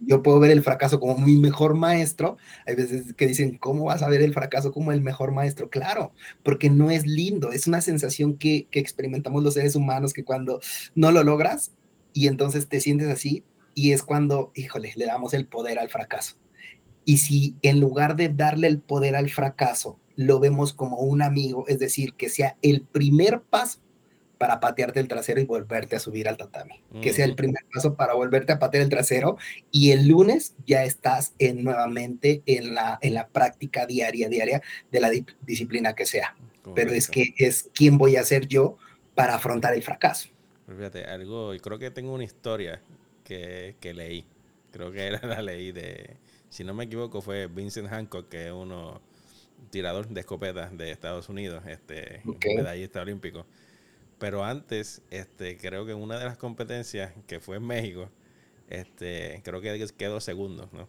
Yo 0.00 0.22
puedo 0.22 0.40
ver 0.40 0.50
el 0.50 0.62
fracaso 0.62 0.98
como 0.98 1.18
mi 1.18 1.36
mejor 1.36 1.74
maestro. 1.74 2.38
Hay 2.66 2.74
veces 2.74 3.12
que 3.14 3.26
dicen, 3.26 3.58
¿cómo 3.58 3.84
vas 3.84 4.02
a 4.02 4.08
ver 4.08 4.22
el 4.22 4.32
fracaso 4.32 4.72
como 4.72 4.92
el 4.92 5.02
mejor 5.02 5.32
maestro? 5.32 5.68
Claro, 5.68 6.12
porque 6.42 6.70
no 6.70 6.90
es 6.90 7.06
lindo. 7.06 7.52
Es 7.52 7.66
una 7.66 7.80
sensación 7.80 8.36
que, 8.36 8.66
que 8.70 8.80
experimentamos 8.80 9.42
los 9.42 9.54
seres 9.54 9.76
humanos 9.76 10.12
que 10.12 10.24
cuando 10.24 10.60
no 10.94 11.12
lo 11.12 11.22
logras 11.22 11.72
y 12.12 12.28
entonces 12.28 12.68
te 12.68 12.80
sientes 12.80 13.08
así 13.08 13.44
y 13.74 13.92
es 13.92 14.02
cuando, 14.02 14.52
híjole, 14.54 14.92
le 14.96 15.06
damos 15.06 15.34
el 15.34 15.46
poder 15.46 15.78
al 15.78 15.90
fracaso. 15.90 16.36
Y 17.04 17.18
si 17.18 17.56
en 17.62 17.80
lugar 17.80 18.16
de 18.16 18.30
darle 18.30 18.68
el 18.68 18.80
poder 18.80 19.16
al 19.16 19.28
fracaso, 19.28 19.98
lo 20.16 20.40
vemos 20.40 20.72
como 20.72 20.98
un 20.98 21.22
amigo, 21.22 21.64
es 21.68 21.78
decir, 21.78 22.14
que 22.14 22.28
sea 22.28 22.56
el 22.62 22.82
primer 22.82 23.40
paso 23.40 23.80
para 24.38 24.60
patearte 24.60 25.00
el 25.00 25.08
trasero 25.08 25.40
y 25.40 25.44
volverte 25.44 25.96
a 25.96 26.00
subir 26.00 26.28
al 26.28 26.36
tatami. 26.36 26.82
Que 27.00 27.12
sea 27.12 27.24
el 27.24 27.34
primer 27.34 27.64
paso 27.72 27.94
para 27.94 28.14
volverte 28.14 28.52
a 28.52 28.58
patear 28.58 28.82
el 28.82 28.90
trasero 28.90 29.38
y 29.70 29.92
el 29.92 30.08
lunes 30.08 30.54
ya 30.66 30.84
estás 30.84 31.34
en, 31.38 31.64
nuevamente 31.64 32.42
en 32.46 32.74
la, 32.74 32.98
en 33.00 33.14
la 33.14 33.28
práctica 33.28 33.86
diaria, 33.86 34.28
diaria 34.28 34.60
de 34.90 35.00
la 35.00 35.10
disciplina 35.42 35.94
que 35.94 36.04
sea. 36.04 36.36
Pero 36.74 36.92
es 36.92 37.08
que 37.08 37.34
es 37.38 37.70
quién 37.74 37.96
voy 37.96 38.16
a 38.16 38.24
ser 38.24 38.46
yo 38.48 38.76
para 39.14 39.36
afrontar 39.36 39.74
el 39.74 39.82
fracaso. 39.82 40.28
Fíjate, 40.66 41.04
algo, 41.04 41.54
y 41.54 41.60
creo 41.60 41.78
que 41.78 41.90
tengo 41.90 42.12
una 42.12 42.24
historia 42.24 42.80
que, 43.22 43.76
que 43.80 43.94
leí. 43.94 44.26
Creo 44.72 44.90
que 44.90 45.06
era 45.06 45.26
la 45.26 45.42
ley 45.42 45.72
de, 45.72 46.16
si 46.54 46.64
no 46.64 46.72
me 46.72 46.84
equivoco, 46.84 47.20
fue 47.20 47.46
Vincent 47.48 47.88
Hancock, 47.88 48.28
que 48.28 48.46
es 48.46 48.52
uno 48.52 49.00
tirador 49.70 50.08
de 50.08 50.20
escopetas 50.20 50.76
de 50.76 50.90
Estados 50.90 51.28
Unidos, 51.28 51.64
este 51.66 52.22
medallista 52.44 53.02
olímpico. 53.02 53.46
Pero 54.18 54.44
antes, 54.44 55.02
este, 55.10 55.58
creo 55.58 55.84
que 55.86 55.92
en 55.92 55.98
una 55.98 56.18
de 56.18 56.24
las 56.24 56.36
competencias 56.36 57.12
que 57.26 57.40
fue 57.40 57.56
en 57.56 57.66
México, 57.66 58.08
este, 58.68 59.40
creo 59.44 59.60
que 59.60 59.86
quedó 59.96 60.20
segundo, 60.20 60.68
¿no? 60.72 60.88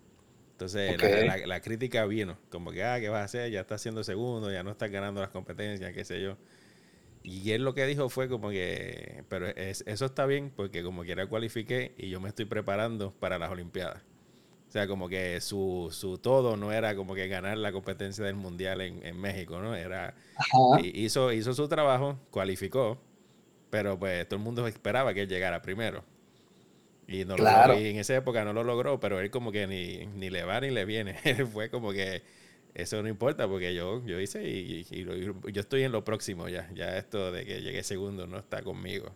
Entonces 0.51 0.97
la, 1.45 1.59
crítica 1.59 2.05
vino, 2.05 2.37
como 2.49 2.71
que, 2.71 2.81
ah, 2.85 2.97
¿qué 3.01 3.09
vas 3.09 3.21
a 3.21 3.25
hacer? 3.25 3.51
Ya 3.51 3.59
estás 3.59 3.81
siendo 3.81 4.05
segundo, 4.05 4.49
ya 4.49 4.63
no 4.63 4.71
estás 4.71 4.89
ganando 4.89 5.19
las 5.19 5.31
competencias, 5.31 5.91
qué 5.91 6.05
sé 6.05 6.21
yo. 6.21 6.37
Y 7.23 7.51
él 7.51 7.63
lo 7.63 7.73
que 7.73 7.85
dijo 7.85 8.07
fue 8.07 8.29
como 8.29 8.51
que, 8.51 9.23
pero 9.27 9.47
eso 9.47 10.05
está 10.05 10.25
bien 10.25 10.53
porque 10.55 10.81
como 10.81 11.03
quiera 11.03 11.27
cualifiqué 11.27 11.93
y 11.97 12.09
yo 12.09 12.21
me 12.21 12.29
estoy 12.29 12.45
preparando 12.45 13.11
para 13.11 13.37
las 13.37 13.51
Olimpiadas. 13.51 14.01
O 14.75 14.77
sea, 14.77 14.87
como 14.87 15.07
que 15.07 15.39
su, 15.39 15.87
su 15.89 16.17
todo 16.17 16.57
no 16.57 16.73
era 16.73 16.97
como 16.97 17.15
que 17.15 17.29
ganar 17.29 17.57
la 17.57 17.71
competencia 17.71 18.25
del 18.25 18.35
mundial 18.35 18.81
en, 18.81 19.05
en 19.05 19.17
México, 19.17 19.61
¿no? 19.61 19.73
Era, 19.73 20.13
hizo, 20.83 21.31
hizo 21.31 21.53
su 21.53 21.69
trabajo, 21.69 22.19
cualificó, 22.29 22.97
pero 23.69 23.97
pues 23.97 24.27
todo 24.27 24.37
el 24.37 24.43
mundo 24.43 24.67
esperaba 24.67 25.13
que 25.13 25.21
él 25.21 25.29
llegara 25.29 25.61
primero. 25.61 26.03
Y, 27.07 27.23
no 27.23 27.37
en 27.37 27.95
esa 27.95 28.17
época 28.17 28.43
no 28.43 28.51
lo 28.51 28.65
logró, 28.65 28.99
pero 28.99 29.21
él 29.21 29.31
como 29.31 29.53
que 29.53 29.65
ni, 29.65 30.07
ni 30.07 30.29
le 30.29 30.43
va 30.43 30.59
ni 30.59 30.71
le 30.71 30.83
viene. 30.83 31.13
Fue 31.53 31.69
como 31.69 31.93
que 31.93 32.23
eso 32.73 33.01
no 33.01 33.07
importa 33.07 33.47
porque 33.47 33.73
yo, 33.73 34.05
yo 34.05 34.19
hice 34.19 34.45
y, 34.45 34.85
y, 34.91 35.05
yo 35.05 35.61
estoy 35.61 35.83
en 35.83 35.93
lo 35.93 36.03
próximo 36.03 36.49
ya. 36.49 36.69
Ya 36.73 36.97
esto 36.97 37.31
de 37.31 37.45
que 37.45 37.61
llegue 37.61 37.81
segundo 37.81 38.27
no 38.27 38.39
está 38.39 38.61
conmigo. 38.61 39.13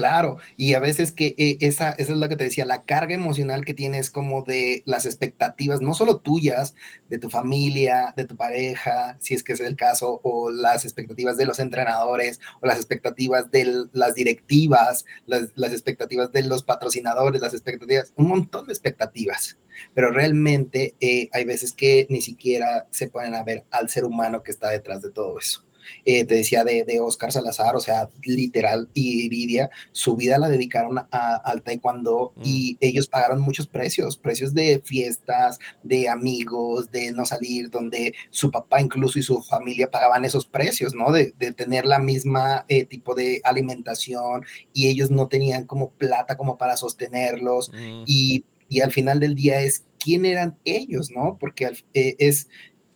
Claro, 0.00 0.38
y 0.56 0.72
a 0.72 0.80
veces 0.80 1.12
que 1.12 1.34
eh, 1.36 1.58
esa, 1.60 1.90
esa 1.90 2.12
es 2.12 2.18
lo 2.18 2.26
que 2.30 2.36
te 2.36 2.44
decía, 2.44 2.64
la 2.64 2.84
carga 2.84 3.14
emocional 3.14 3.66
que 3.66 3.74
tienes 3.74 4.10
como 4.10 4.42
de 4.42 4.82
las 4.86 5.04
expectativas, 5.04 5.82
no 5.82 5.92
solo 5.92 6.20
tuyas, 6.20 6.74
de 7.10 7.18
tu 7.18 7.28
familia, 7.28 8.14
de 8.16 8.24
tu 8.24 8.34
pareja, 8.34 9.18
si 9.20 9.34
es 9.34 9.42
que 9.42 9.52
es 9.52 9.60
el 9.60 9.76
caso, 9.76 10.22
o 10.24 10.50
las 10.50 10.86
expectativas 10.86 11.36
de 11.36 11.44
los 11.44 11.58
entrenadores, 11.58 12.40
o 12.62 12.66
las 12.66 12.78
expectativas 12.78 13.50
de 13.50 13.88
las 13.92 14.14
directivas, 14.14 15.04
las, 15.26 15.48
las 15.54 15.72
expectativas 15.72 16.32
de 16.32 16.44
los 16.44 16.62
patrocinadores, 16.62 17.42
las 17.42 17.52
expectativas, 17.52 18.14
un 18.16 18.28
montón 18.28 18.68
de 18.68 18.72
expectativas, 18.72 19.58
pero 19.92 20.10
realmente 20.12 20.94
eh, 21.00 21.28
hay 21.34 21.44
veces 21.44 21.74
que 21.74 22.06
ni 22.08 22.22
siquiera 22.22 22.86
se 22.90 23.08
ponen 23.08 23.34
a 23.34 23.42
ver 23.42 23.66
al 23.70 23.90
ser 23.90 24.06
humano 24.06 24.42
que 24.42 24.50
está 24.50 24.70
detrás 24.70 25.02
de 25.02 25.10
todo 25.10 25.38
eso. 25.38 25.62
Eh, 26.04 26.24
te 26.24 26.36
decía 26.36 26.64
de, 26.64 26.84
de, 26.84 27.00
Oscar 27.00 27.32
Salazar, 27.32 27.76
o 27.76 27.80
sea, 27.80 28.08
literal, 28.22 28.88
y 28.94 29.26
Iridia, 29.26 29.70
su 29.92 30.16
vida 30.16 30.38
la 30.38 30.48
dedicaron 30.48 30.98
a, 30.98 31.36
al 31.36 31.62
taekwondo 31.62 32.32
mm. 32.36 32.42
y 32.44 32.78
ellos 32.80 33.08
pagaron 33.08 33.40
muchos 33.40 33.66
precios, 33.66 34.16
precios 34.16 34.54
de 34.54 34.80
fiestas, 34.84 35.58
de 35.82 36.08
amigos, 36.08 36.90
de 36.90 37.12
no 37.12 37.24
salir, 37.24 37.70
donde 37.70 38.14
su 38.30 38.50
papá 38.50 38.80
incluso 38.80 39.18
y 39.18 39.22
su 39.22 39.42
familia 39.42 39.90
pagaban 39.90 40.24
esos 40.24 40.46
precios, 40.46 40.94
¿no? 40.94 41.12
De, 41.12 41.34
de 41.38 41.52
tener 41.52 41.86
la 41.86 41.98
misma 41.98 42.64
eh, 42.68 42.84
tipo 42.84 43.14
de 43.14 43.40
alimentación 43.44 44.44
y 44.72 44.88
ellos 44.88 45.10
no 45.10 45.28
tenían 45.28 45.66
como 45.66 45.90
plata 45.90 46.36
como 46.36 46.56
para 46.58 46.76
sostenerlos 46.76 47.70
mm. 47.72 48.04
y, 48.06 48.44
y, 48.68 48.80
al 48.80 48.92
final 48.92 49.20
del 49.20 49.34
día 49.34 49.60
es 49.60 49.84
quién 49.98 50.24
eran 50.24 50.58
ellos, 50.64 51.10
¿no? 51.10 51.36
Porque 51.38 51.70
eh, 51.94 52.16
es 52.18 52.48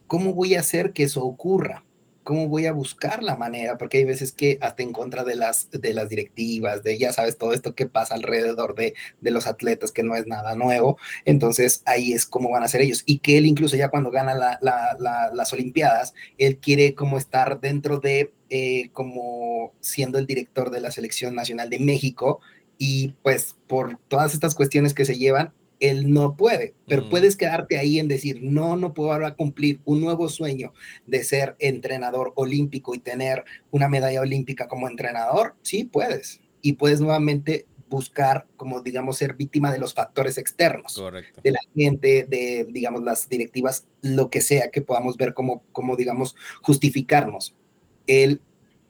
cómo 0.06 0.34
voy 0.34 0.54
a 0.54 0.60
hacer 0.60 0.92
que 0.92 1.04
eso 1.04 1.24
ocurra 1.24 1.84
¿cómo 2.24 2.48
voy 2.48 2.66
a 2.66 2.72
buscar 2.72 3.22
la 3.22 3.36
manera? 3.36 3.78
Porque 3.78 3.98
hay 3.98 4.04
veces 4.04 4.32
que 4.32 4.58
hasta 4.60 4.82
en 4.82 4.92
contra 4.92 5.22
de 5.24 5.36
las, 5.36 5.70
de 5.70 5.92
las 5.92 6.08
directivas, 6.08 6.82
de 6.82 6.98
ya 6.98 7.12
sabes, 7.12 7.38
todo 7.38 7.52
esto 7.52 7.74
que 7.74 7.86
pasa 7.86 8.14
alrededor 8.14 8.74
de, 8.74 8.94
de 9.20 9.30
los 9.30 9.46
atletas, 9.46 9.92
que 9.92 10.02
no 10.02 10.16
es 10.16 10.26
nada 10.26 10.56
nuevo. 10.56 10.98
Entonces 11.24 11.82
ahí 11.84 12.12
es 12.12 12.26
cómo 12.26 12.50
van 12.50 12.64
a 12.64 12.68
ser 12.68 12.80
ellos. 12.80 13.02
Y 13.06 13.18
que 13.18 13.38
él 13.38 13.46
incluso 13.46 13.76
ya 13.76 13.90
cuando 13.90 14.10
gana 14.10 14.58
las 14.60 15.52
Olimpiadas, 15.52 16.14
él 16.38 16.58
quiere 16.58 16.94
como 16.94 17.18
estar 17.18 17.60
dentro 17.60 18.00
de, 18.00 18.32
eh, 18.50 18.90
como 18.92 19.72
siendo 19.80 20.18
el 20.18 20.26
director 20.26 20.70
de 20.70 20.80
la 20.80 20.90
Selección 20.90 21.34
Nacional 21.34 21.70
de 21.70 21.78
México. 21.78 22.40
Y 22.78 23.14
pues 23.22 23.54
por 23.68 23.98
todas 24.08 24.34
estas 24.34 24.54
cuestiones 24.54 24.94
que 24.94 25.04
se 25.04 25.16
llevan, 25.16 25.52
él 25.80 26.12
no 26.12 26.36
puede, 26.36 26.74
pero 26.86 27.08
puedes 27.08 27.36
quedarte 27.36 27.78
ahí 27.78 27.98
en 27.98 28.08
decir, 28.08 28.40
no, 28.42 28.76
no 28.76 28.94
puedo 28.94 29.12
ahora 29.12 29.34
cumplir 29.34 29.80
un 29.84 30.00
nuevo 30.00 30.28
sueño 30.28 30.72
de 31.06 31.24
ser 31.24 31.56
entrenador 31.58 32.32
olímpico 32.36 32.94
y 32.94 32.98
tener 32.98 33.44
una 33.70 33.88
medalla 33.88 34.20
olímpica 34.20 34.68
como 34.68 34.88
entrenador, 34.88 35.54
sí 35.62 35.84
puedes. 35.84 36.40
Y 36.62 36.74
puedes 36.74 37.00
nuevamente 37.00 37.66
buscar, 37.88 38.46
como 38.56 38.80
digamos, 38.80 39.18
ser 39.18 39.34
víctima 39.34 39.72
de 39.72 39.78
los 39.78 39.94
factores 39.94 40.38
externos, 40.38 41.00
de 41.42 41.50
la 41.50 41.60
gente, 41.76 42.26
de, 42.28 42.66
digamos, 42.70 43.02
las 43.02 43.28
directivas, 43.28 43.86
lo 44.02 44.30
que 44.30 44.40
sea 44.40 44.70
que 44.70 44.80
podamos 44.80 45.16
ver 45.16 45.34
como, 45.34 45.62
como, 45.72 45.96
digamos, 45.96 46.34
justificarnos. 46.62 47.54
Él 48.06 48.40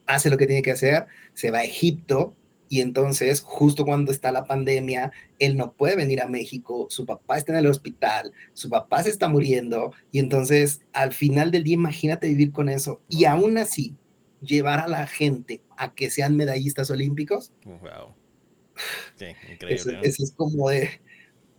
hace 0.06 0.30
lo 0.30 0.36
que 0.36 0.46
tiene 0.46 0.62
que 0.62 0.70
hacer, 0.70 1.06
se 1.34 1.50
va 1.50 1.58
a 1.58 1.64
Egipto, 1.64 2.34
y 2.74 2.80
entonces, 2.80 3.40
justo 3.40 3.84
cuando 3.84 4.10
está 4.10 4.32
la 4.32 4.46
pandemia, 4.46 5.12
él 5.38 5.56
no 5.56 5.74
puede 5.74 5.94
venir 5.94 6.20
a 6.20 6.26
México, 6.26 6.88
su 6.90 7.06
papá 7.06 7.38
está 7.38 7.52
en 7.52 7.58
el 7.60 7.68
hospital, 7.68 8.32
su 8.52 8.68
papá 8.68 9.04
se 9.04 9.10
está 9.10 9.28
muriendo, 9.28 9.92
y 10.10 10.18
entonces 10.18 10.80
al 10.92 11.12
final 11.12 11.52
del 11.52 11.62
día, 11.62 11.74
imagínate 11.74 12.26
vivir 12.26 12.50
con 12.50 12.68
eso, 12.68 13.00
y 13.08 13.26
aún 13.26 13.58
así, 13.58 13.94
llevar 14.40 14.80
a 14.80 14.88
la 14.88 15.06
gente 15.06 15.62
a 15.76 15.94
que 15.94 16.10
sean 16.10 16.36
medallistas 16.36 16.90
olímpicos. 16.90 17.52
Wow. 17.64 18.16
Sí, 19.14 19.26
increíble. 19.52 20.00
Eso, 20.02 20.24
es 20.24 20.32
como 20.36 20.68
de, 20.68 21.00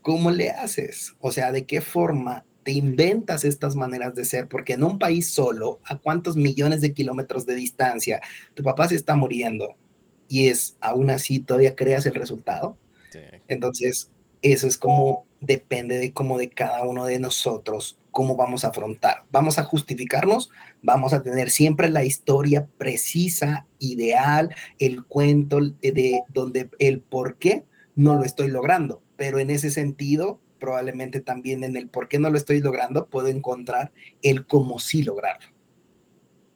¿cómo 0.02 0.32
le 0.32 0.50
haces? 0.50 1.16
O 1.22 1.32
sea, 1.32 1.54
¿de 1.54 1.66
qué 1.66 1.80
forma 1.80 2.44
te 2.64 2.74
inventas 2.74 3.46
estas 3.46 3.78
maneras 3.78 4.16
de 4.16 4.26
ser? 4.26 4.50
Porque 4.50 4.74
en 4.74 4.84
un 4.84 5.00
país 5.00 5.30
solo, 5.30 5.80
¿a 5.86 5.98
cuántos 5.98 6.36
millones 6.36 6.82
de 6.82 6.92
kilómetros 6.92 7.46
de 7.46 7.56
distancia 7.56 8.20
tu 8.54 8.64
papá 8.64 8.90
se 8.90 8.96
está 8.96 9.16
muriendo? 9.16 9.78
Y 10.28 10.48
es, 10.48 10.78
aún 10.82 11.10
así, 11.10 11.40
todavía 11.40 11.76
creas 11.76 12.06
el 12.06 12.16
resultado. 12.16 12.78
Sí. 13.12 13.20
Entonces, 13.48 14.12
eso 14.42 14.68
es 14.68 14.78
como, 14.78 15.26
depende 15.40 15.98
de 15.98 16.14
cómo 16.14 16.38
de 16.38 16.50
cada 16.50 16.84
uno 16.84 17.06
de 17.06 17.20
nosotros 17.20 17.98
cómo 18.16 18.38
vamos 18.38 18.64
a 18.64 18.70
afrontar. 18.70 19.26
Vamos 19.30 19.60
a 19.60 19.66
justificarnos, 19.66 20.50
vamos 20.82 21.12
a 21.12 21.22
tener 21.22 21.50
siempre 21.50 21.90
la 21.90 22.06
historia 22.06 22.66
precisa, 22.78 23.68
ideal, 23.78 24.56
el 24.80 25.04
cuento 25.04 25.60
de, 25.82 26.22
donde 26.30 26.70
el 26.80 27.02
por 27.02 27.36
qué 27.36 27.66
no 27.94 28.16
lo 28.16 28.24
estoy 28.24 28.48
logrando. 28.48 29.02
Pero 29.18 29.40
en 29.40 29.50
ese 29.50 29.70
sentido, 29.70 30.40
probablemente 30.60 31.20
también 31.20 31.66
en 31.66 31.76
el 31.76 31.90
por 31.90 32.08
qué 32.08 32.18
no 32.18 32.30
lo 32.30 32.38
estoy 32.38 32.62
logrando, 32.62 33.08
puedo 33.08 33.28
encontrar 33.28 33.92
el 34.22 34.48
cómo 34.48 34.80
sí 34.80 35.04
lograrlo. 35.04 35.50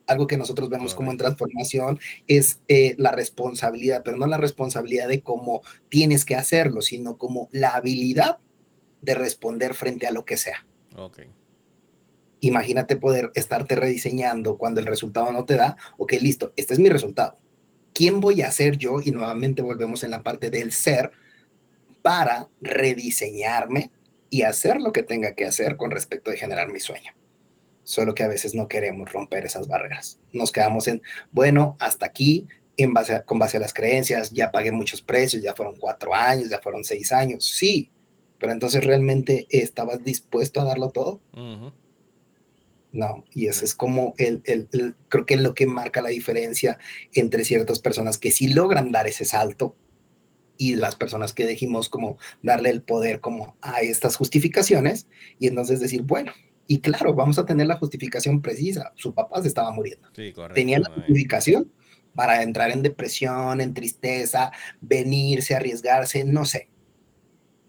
Algo 0.09 0.25
que 0.25 0.37
nosotros 0.37 0.69
vemos 0.69 0.95
como 0.95 1.11
en 1.11 1.17
transformación 1.17 1.99
es 2.27 2.59
eh, 2.67 2.95
la 2.97 3.11
responsabilidad, 3.11 4.01
pero 4.03 4.17
no 4.17 4.25
la 4.25 4.37
responsabilidad 4.37 5.07
de 5.07 5.21
cómo 5.21 5.61
tienes 5.87 6.25
que 6.25 6.35
hacerlo, 6.35 6.81
sino 6.81 7.17
como 7.17 7.47
la 7.51 7.75
habilidad 7.75 8.39
de 9.01 9.13
responder 9.13 9.75
frente 9.75 10.07
a 10.07 10.11
lo 10.11 10.25
que 10.25 10.35
sea. 10.35 10.65
Okay. 10.95 11.27
Imagínate 12.41 12.95
poder 12.95 13.31
estarte 13.35 13.75
rediseñando 13.75 14.57
cuando 14.57 14.79
el 14.79 14.87
resultado 14.87 15.31
no 15.31 15.45
te 15.45 15.55
da. 15.55 15.77
Ok, 15.97 16.13
listo, 16.21 16.53
este 16.55 16.73
es 16.73 16.79
mi 16.79 16.89
resultado. 16.89 17.37
¿Quién 17.93 18.19
voy 18.19 18.41
a 18.41 18.51
ser 18.51 18.77
yo? 18.77 19.01
Y 19.03 19.11
nuevamente 19.11 19.61
volvemos 19.61 20.03
en 20.03 20.11
la 20.11 20.23
parte 20.23 20.49
del 20.49 20.71
ser 20.71 21.11
para 22.01 22.49
rediseñarme 22.61 23.91
y 24.29 24.43
hacer 24.43 24.81
lo 24.81 24.91
que 24.91 25.03
tenga 25.03 25.33
que 25.33 25.45
hacer 25.45 25.75
con 25.77 25.91
respecto 25.91 26.31
de 26.31 26.37
generar 26.37 26.71
mi 26.71 26.79
sueño. 26.79 27.11
Solo 27.89 28.13
que 28.13 28.21
a 28.21 28.27
veces 28.27 28.53
no 28.53 28.67
queremos 28.67 29.11
romper 29.11 29.45
esas 29.45 29.67
barreras. 29.67 30.19
Nos 30.31 30.51
quedamos 30.51 30.87
en, 30.87 31.01
bueno, 31.31 31.75
hasta 31.79 32.05
aquí, 32.05 32.47
en 32.77 32.93
base 32.93 33.23
con 33.25 33.39
base 33.39 33.57
a 33.57 33.59
las 33.59 33.73
creencias, 33.73 34.29
ya 34.29 34.51
pagué 34.51 34.71
muchos 34.71 35.01
precios, 35.01 35.41
ya 35.41 35.55
fueron 35.55 35.75
cuatro 35.75 36.13
años, 36.13 36.51
ya 36.51 36.59
fueron 36.61 36.83
seis 36.83 37.11
años, 37.11 37.43
sí, 37.43 37.89
pero 38.37 38.51
entonces 38.51 38.83
realmente 38.83 39.47
estabas 39.49 40.03
dispuesto 40.03 40.61
a 40.61 40.65
darlo 40.65 40.91
todo. 40.91 41.19
No, 42.91 43.25
y 43.33 43.47
eso 43.47 43.65
es 43.65 43.73
como 43.73 44.13
el, 44.19 44.43
el, 44.45 44.67
creo 45.07 45.25
que 45.25 45.33
es 45.33 45.41
lo 45.41 45.55
que 45.55 45.65
marca 45.65 46.03
la 46.03 46.09
diferencia 46.09 46.77
entre 47.13 47.43
ciertas 47.43 47.79
personas 47.79 48.19
que 48.19 48.29
sí 48.29 48.49
logran 48.49 48.91
dar 48.91 49.07
ese 49.07 49.25
salto 49.25 49.75
y 50.59 50.75
las 50.75 50.95
personas 50.95 51.33
que 51.33 51.47
dijimos 51.47 51.89
como 51.89 52.19
darle 52.43 52.69
el 52.69 52.83
poder 52.83 53.19
como 53.19 53.57
a 53.61 53.81
estas 53.81 54.15
justificaciones 54.15 55.07
y 55.39 55.47
entonces 55.47 55.79
decir, 55.79 56.03
bueno, 56.03 56.31
y 56.71 56.81
claro, 56.81 57.15
vamos 57.15 57.39
a 57.39 57.45
tener 57.47 57.65
la 57.65 57.77
justificación 57.77 58.43
precisa, 58.43 58.93
su 58.95 59.11
papá 59.11 59.41
se 59.41 59.47
estaba 59.47 59.71
muriendo. 59.71 60.07
Sí, 60.15 60.31
correcto, 60.31 60.53
Tenía 60.53 60.77
la 60.77 60.91
justificación 60.91 61.71
para 62.13 62.43
entrar 62.43 62.69
en 62.69 62.83
depresión, 62.83 63.59
en 63.59 63.73
tristeza, 63.73 64.51
venirse, 64.79 65.55
arriesgarse, 65.55 66.23
no 66.25 66.45
sé. 66.45 66.69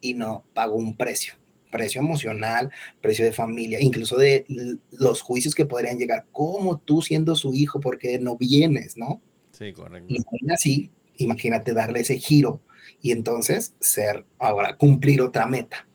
Y 0.02 0.12
no 0.12 0.44
pagó 0.52 0.74
un 0.74 0.98
precio 0.98 1.34
precio 1.70 2.00
emocional, 2.00 2.70
precio 3.00 3.24
de 3.24 3.32
familia, 3.32 3.80
incluso 3.80 4.16
de 4.16 4.44
los 4.90 5.22
juicios 5.22 5.54
que 5.54 5.66
podrían 5.66 5.98
llegar, 5.98 6.26
como 6.32 6.78
tú 6.78 7.00
siendo 7.00 7.36
su 7.36 7.54
hijo, 7.54 7.78
porque 7.78 8.18
no 8.18 8.36
vienes, 8.36 8.96
¿no? 8.96 9.22
Sí, 9.52 9.72
correcto. 9.72 10.12
Y 10.12 10.50
así, 10.52 10.90
imagínate 11.16 11.72
darle 11.72 12.00
ese 12.00 12.18
giro 12.18 12.60
y 13.00 13.12
entonces 13.12 13.74
ser, 13.78 14.26
ahora, 14.40 14.76
cumplir 14.76 15.22
otra 15.22 15.46
meta. 15.46 15.86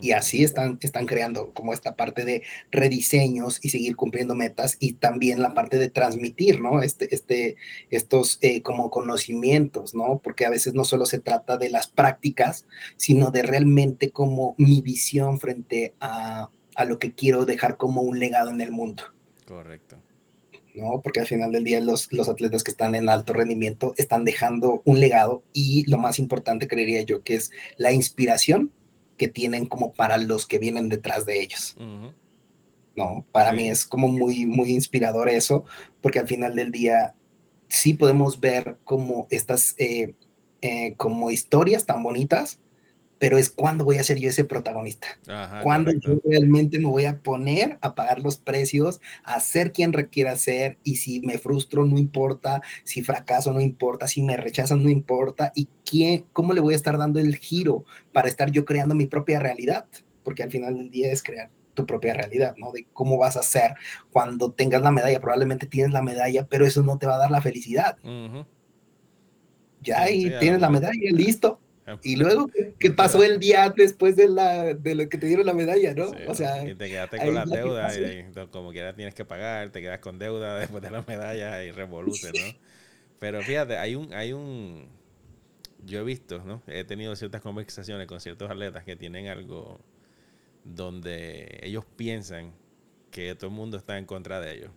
Y 0.00 0.12
así 0.12 0.44
están, 0.44 0.78
están 0.82 1.06
creando 1.06 1.52
como 1.52 1.72
esta 1.72 1.96
parte 1.96 2.24
de 2.24 2.42
rediseños 2.70 3.58
y 3.62 3.70
seguir 3.70 3.96
cumpliendo 3.96 4.34
metas 4.34 4.76
y 4.80 4.94
también 4.94 5.40
la 5.40 5.54
parte 5.54 5.78
de 5.78 5.88
transmitir, 5.88 6.60
¿no? 6.60 6.82
Este, 6.82 7.14
este, 7.14 7.56
estos 7.90 8.38
eh, 8.42 8.62
como 8.62 8.90
conocimientos, 8.90 9.94
¿no? 9.94 10.20
Porque 10.22 10.46
a 10.46 10.50
veces 10.50 10.74
no 10.74 10.84
solo 10.84 11.06
se 11.06 11.20
trata 11.20 11.56
de 11.56 11.70
las 11.70 11.86
prácticas, 11.86 12.66
sino 12.96 13.30
de 13.30 13.42
realmente 13.42 14.10
como 14.10 14.54
mi 14.58 14.80
visión 14.80 15.40
frente 15.40 15.94
a, 16.00 16.50
a 16.74 16.84
lo 16.84 16.98
que 16.98 17.12
quiero 17.12 17.44
dejar 17.44 17.76
como 17.76 18.02
un 18.02 18.18
legado 18.18 18.50
en 18.50 18.60
el 18.60 18.72
mundo. 18.72 19.04
Correcto. 19.46 19.96
¿no? 20.74 21.00
Porque 21.02 21.20
al 21.20 21.26
final 21.26 21.52
del 21.52 21.64
día 21.64 21.80
los, 21.80 22.12
los 22.12 22.28
atletas 22.28 22.64
que 22.64 22.70
están 22.70 22.94
en 22.94 23.08
alto 23.08 23.32
rendimiento 23.32 23.94
están 23.96 24.24
dejando 24.24 24.82
un 24.84 25.00
legado 25.00 25.42
y 25.52 25.88
lo 25.88 25.98
más 25.98 26.18
importante 26.18 26.68
creería 26.68 27.02
yo 27.02 27.22
que 27.22 27.36
es 27.36 27.52
la 27.76 27.92
inspiración 27.92 28.72
que 29.16 29.28
tienen 29.28 29.66
como 29.66 29.92
para 29.92 30.18
los 30.18 30.46
que 30.46 30.58
vienen 30.58 30.88
detrás 30.88 31.26
de 31.26 31.40
ellos. 31.40 31.76
No, 32.96 33.26
para 33.32 33.52
mí 33.52 33.68
es 33.68 33.86
como 33.86 34.08
muy, 34.08 34.46
muy 34.46 34.70
inspirador 34.70 35.28
eso, 35.28 35.64
porque 36.00 36.20
al 36.20 36.28
final 36.28 36.54
del 36.54 36.70
día 36.70 37.14
sí 37.68 37.94
podemos 37.94 38.38
ver 38.38 38.78
como 38.84 39.26
estas, 39.30 39.74
eh, 39.78 40.14
eh, 40.60 40.94
como 40.96 41.30
historias 41.30 41.86
tan 41.86 42.02
bonitas, 42.02 42.60
pero 43.18 43.38
es 43.38 43.50
cuando 43.50 43.84
voy 43.84 43.98
a 43.98 44.04
ser 44.04 44.18
yo 44.18 44.28
ese 44.28 44.44
protagonista. 44.44 45.06
cuando 45.62 45.92
yo 45.92 46.20
realmente 46.24 46.78
me 46.78 46.86
voy 46.86 47.04
a 47.04 47.18
poner 47.18 47.78
a 47.80 47.94
pagar 47.94 48.20
los 48.20 48.36
precios, 48.36 49.00
a 49.22 49.40
ser 49.40 49.72
quien 49.72 49.92
requiera 49.92 50.36
ser, 50.36 50.78
y 50.84 50.96
si 50.96 51.20
me 51.20 51.38
frustro 51.38 51.84
no 51.84 51.98
importa, 51.98 52.62
si 52.84 53.02
fracaso 53.02 53.52
no 53.52 53.60
importa, 53.60 54.08
si 54.08 54.22
me 54.22 54.36
rechazan 54.36 54.82
no 54.82 54.90
importa, 54.90 55.52
y 55.54 55.68
quién, 55.84 56.26
cómo 56.32 56.52
le 56.52 56.60
voy 56.60 56.74
a 56.74 56.76
estar 56.76 56.98
dando 56.98 57.20
el 57.20 57.36
giro 57.36 57.84
para 58.12 58.28
estar 58.28 58.50
yo 58.50 58.64
creando 58.64 58.94
mi 58.94 59.06
propia 59.06 59.40
realidad, 59.40 59.86
porque 60.22 60.42
al 60.42 60.50
final 60.50 60.76
del 60.76 60.90
día 60.90 61.12
es 61.12 61.22
crear 61.22 61.50
tu 61.74 61.86
propia 61.86 62.14
realidad, 62.14 62.54
¿no? 62.56 62.72
De 62.72 62.86
cómo 62.92 63.18
vas 63.18 63.36
a 63.36 63.42
ser 63.42 63.74
cuando 64.10 64.52
tengas 64.52 64.82
la 64.82 64.90
medalla, 64.90 65.20
probablemente 65.20 65.66
tienes 65.66 65.92
la 65.92 66.02
medalla, 66.02 66.46
pero 66.48 66.66
eso 66.66 66.82
no 66.82 66.98
te 66.98 67.06
va 67.06 67.16
a 67.16 67.18
dar 67.18 67.30
la 67.30 67.42
felicidad. 67.42 67.98
Ya 69.82 70.00
ahí 70.00 70.32
tienes 70.40 70.60
la 70.60 70.70
medalla, 70.70 71.10
listo, 71.10 71.60
y 72.02 72.16
luego, 72.16 72.50
¿qué 72.78 72.90
pasó 72.90 73.22
el 73.22 73.38
día 73.38 73.72
después 73.74 74.16
de, 74.16 74.28
la, 74.28 74.74
de 74.74 74.94
lo 74.94 75.08
que 75.08 75.18
te 75.18 75.26
dieron 75.26 75.44
la 75.44 75.52
medalla, 75.52 75.94
no? 75.94 76.12
o 76.26 76.34
sea, 76.34 76.66
y 76.66 76.74
te 76.74 76.88
quedaste 76.88 77.18
con 77.18 77.34
las 77.34 77.50
deudas 77.50 77.98
y, 77.98 78.24
como 78.50 78.72
quiera 78.72 78.94
tienes 78.94 79.14
que 79.14 79.24
pagar, 79.24 79.70
te 79.70 79.80
quedas 79.80 79.98
con 79.98 80.18
deuda 80.18 80.58
después 80.60 80.82
de 80.82 80.90
la 80.90 81.02
medalla 81.02 81.62
y 81.64 81.70
revoluce, 81.72 82.32
¿no? 82.32 82.58
Pero 83.18 83.42
fíjate, 83.42 83.76
hay 83.76 83.94
un, 83.94 84.12
hay 84.14 84.32
un, 84.32 84.88
yo 85.84 86.00
he 86.00 86.04
visto, 86.04 86.42
¿no? 86.44 86.62
He 86.66 86.84
tenido 86.84 87.14
ciertas 87.16 87.42
conversaciones 87.42 88.06
con 88.06 88.20
ciertos 88.20 88.50
atletas 88.50 88.84
que 88.84 88.96
tienen 88.96 89.28
algo 89.28 89.80
donde 90.64 91.60
ellos 91.62 91.84
piensan 91.96 92.52
que 93.10 93.34
todo 93.34 93.48
el 93.48 93.56
mundo 93.56 93.76
está 93.76 93.98
en 93.98 94.06
contra 94.06 94.40
de 94.40 94.54
ellos. 94.54 94.70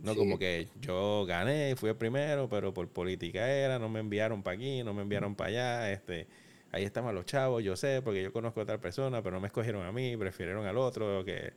No, 0.00 0.14
como 0.14 0.38
que 0.38 0.68
yo 0.80 1.24
gané, 1.26 1.74
fui 1.74 1.90
el 1.90 1.96
primero, 1.96 2.48
pero 2.48 2.72
por 2.72 2.88
política 2.88 3.50
era, 3.50 3.78
no 3.80 3.88
me 3.88 3.98
enviaron 3.98 4.42
para 4.42 4.56
aquí, 4.56 4.84
no 4.84 4.94
me 4.94 5.02
enviaron 5.02 5.34
para 5.34 5.48
allá, 5.50 5.92
este, 5.92 6.28
ahí 6.70 6.84
estaban 6.84 7.14
los 7.14 7.26
chavos, 7.26 7.64
yo 7.64 7.74
sé, 7.76 8.00
porque 8.02 8.22
yo 8.22 8.32
conozco 8.32 8.60
a 8.60 8.62
otra 8.62 8.78
persona, 8.80 9.22
pero 9.22 9.34
no 9.34 9.40
me 9.40 9.48
escogieron 9.48 9.84
a 9.84 9.90
mí, 9.90 10.16
prefirieron 10.16 10.66
al 10.66 10.78
otro, 10.78 11.24
que, 11.24 11.52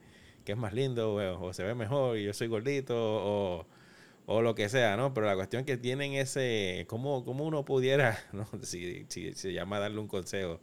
es 0.46 0.58
más 0.58 0.74
lindo, 0.74 1.14
o, 1.16 1.54
se 1.54 1.64
ve 1.64 1.76
mejor, 1.76 2.18
y 2.18 2.26
yo 2.26 2.34
soy 2.34 2.48
gordito, 2.48 2.96
o, 2.98 3.66
o, 4.26 4.42
lo 4.42 4.56
que 4.56 4.70
sea, 4.70 4.98
¿no? 4.98 5.14
Pero 5.14 5.28
la 5.28 5.36
cuestión 5.36 5.62
es 5.62 5.66
que 5.66 5.78
tienen 5.78 6.14
ese, 6.14 6.86
¿cómo, 6.90 7.24
cómo 7.24 7.46
uno 7.46 7.64
pudiera, 7.64 8.20
¿no? 8.34 8.48
Si, 8.64 9.06
si 9.10 9.34
se 9.34 9.54
llama 9.54 9.80
darle 9.80 10.00
un 10.00 10.08
consejo, 10.08 10.60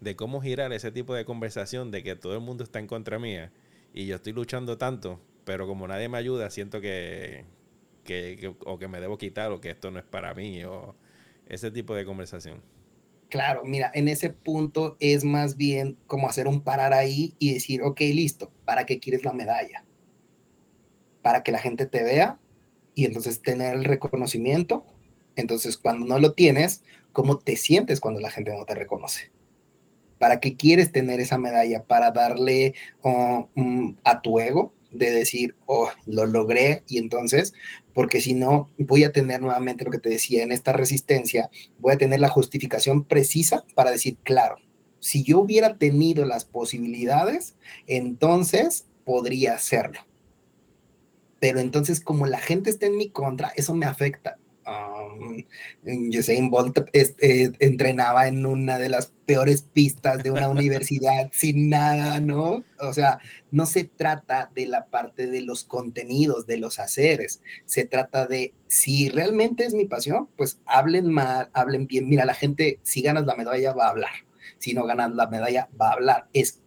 de 0.00 0.16
cómo 0.16 0.40
girar 0.42 0.72
ese 0.72 0.90
tipo 0.90 1.14
de 1.14 1.24
conversación 1.24 1.90
de 1.90 2.02
que 2.02 2.16
todo 2.16 2.34
el 2.34 2.40
mundo 2.40 2.64
está 2.64 2.80
en 2.80 2.86
contra 2.88 3.18
mía, 3.18 3.52
y 3.94 4.06
yo 4.06 4.16
estoy 4.16 4.32
luchando 4.32 4.78
tanto 4.78 5.20
pero 5.44 5.66
como 5.66 5.86
nadie 5.88 6.08
me 6.08 6.18
ayuda, 6.18 6.50
siento 6.50 6.80
que, 6.80 7.44
que, 8.04 8.54
o 8.64 8.78
que 8.78 8.88
me 8.88 9.00
debo 9.00 9.18
quitar 9.18 9.52
o 9.52 9.60
que 9.60 9.70
esto 9.70 9.90
no 9.90 9.98
es 9.98 10.04
para 10.04 10.34
mí 10.34 10.64
o 10.64 10.94
ese 11.46 11.70
tipo 11.70 11.94
de 11.94 12.04
conversación. 12.04 12.62
Claro, 13.28 13.62
mira, 13.64 13.92
en 13.94 14.08
ese 14.08 14.30
punto 14.30 14.96
es 14.98 15.24
más 15.24 15.56
bien 15.56 15.96
como 16.06 16.28
hacer 16.28 16.48
un 16.48 16.62
parar 16.62 16.92
ahí 16.92 17.34
y 17.38 17.54
decir, 17.54 17.82
ok, 17.82 18.00
listo, 18.00 18.50
¿para 18.64 18.86
qué 18.86 18.98
quieres 18.98 19.24
la 19.24 19.32
medalla? 19.32 19.84
Para 21.22 21.44
que 21.44 21.52
la 21.52 21.60
gente 21.60 21.86
te 21.86 22.02
vea 22.02 22.40
y 22.94 23.04
entonces 23.04 23.40
tener 23.40 23.76
el 23.76 23.84
reconocimiento. 23.84 24.84
Entonces, 25.36 25.78
cuando 25.78 26.06
no 26.06 26.18
lo 26.18 26.32
tienes, 26.32 26.82
¿cómo 27.12 27.38
te 27.38 27.56
sientes 27.56 28.00
cuando 28.00 28.20
la 28.20 28.30
gente 28.30 28.52
no 28.52 28.64
te 28.64 28.74
reconoce? 28.74 29.30
¿Para 30.18 30.40
qué 30.40 30.56
quieres 30.56 30.90
tener 30.90 31.20
esa 31.20 31.38
medalla? 31.38 31.84
¿Para 31.84 32.10
darle 32.10 32.74
oh, 33.02 33.48
mm, 33.54 33.92
a 34.02 34.20
tu 34.22 34.40
ego? 34.40 34.74
De 34.92 35.10
decir, 35.10 35.54
oh, 35.66 35.90
lo 36.06 36.26
logré 36.26 36.82
y 36.88 36.98
entonces, 36.98 37.52
porque 37.94 38.20
si 38.20 38.34
no, 38.34 38.70
voy 38.78 39.04
a 39.04 39.12
tener 39.12 39.40
nuevamente 39.40 39.84
lo 39.84 39.90
que 39.90 39.98
te 39.98 40.08
decía 40.08 40.42
en 40.42 40.52
esta 40.52 40.72
resistencia, 40.72 41.50
voy 41.78 41.94
a 41.94 41.98
tener 41.98 42.20
la 42.20 42.28
justificación 42.28 43.04
precisa 43.04 43.64
para 43.74 43.90
decir, 43.90 44.16
claro, 44.22 44.56
si 44.98 45.22
yo 45.22 45.40
hubiera 45.40 45.76
tenido 45.78 46.24
las 46.24 46.44
posibilidades, 46.44 47.56
entonces 47.86 48.86
podría 49.04 49.54
hacerlo. 49.54 50.00
Pero 51.40 51.58
entonces, 51.60 52.00
como 52.00 52.26
la 52.26 52.38
gente 52.38 52.68
está 52.68 52.86
en 52.86 52.98
mi 52.98 53.08
contra, 53.08 53.48
eso 53.56 53.74
me 53.74 53.86
afecta. 53.86 54.38
Um, 54.70 55.44
Usain 56.16 56.50
Bolt 56.50 56.78
eh, 56.92 57.52
entrenaba 57.58 58.28
en 58.28 58.46
una 58.46 58.78
de 58.78 58.88
las 58.88 59.12
peores 59.26 59.62
pistas 59.62 60.22
de 60.22 60.30
una 60.30 60.48
universidad 60.50 61.30
sin 61.32 61.68
nada, 61.68 62.20
¿no? 62.20 62.64
O 62.78 62.92
sea, 62.92 63.18
no 63.50 63.66
se 63.66 63.84
trata 63.84 64.50
de 64.54 64.66
la 64.66 64.86
parte 64.86 65.26
de 65.26 65.40
los 65.42 65.64
contenidos, 65.64 66.46
de 66.46 66.58
los 66.58 66.78
haceres, 66.78 67.42
se 67.64 67.84
trata 67.84 68.26
de 68.26 68.54
si 68.68 69.08
realmente 69.08 69.64
es 69.64 69.74
mi 69.74 69.86
pasión, 69.86 70.28
pues 70.36 70.60
hablen 70.66 71.10
mal, 71.10 71.50
hablen 71.52 71.86
bien. 71.86 72.08
Mira, 72.08 72.24
la 72.24 72.34
gente, 72.34 72.78
si 72.82 73.02
ganas 73.02 73.26
la 73.26 73.36
medalla, 73.36 73.72
va 73.72 73.86
a 73.86 73.90
hablar. 73.90 74.10
Si 74.58 74.74
no 74.74 74.84
ganas 74.84 75.12
la 75.14 75.26
medalla, 75.26 75.68
va 75.80 75.88
a 75.88 75.92
hablar. 75.94 76.28
Es 76.32 76.60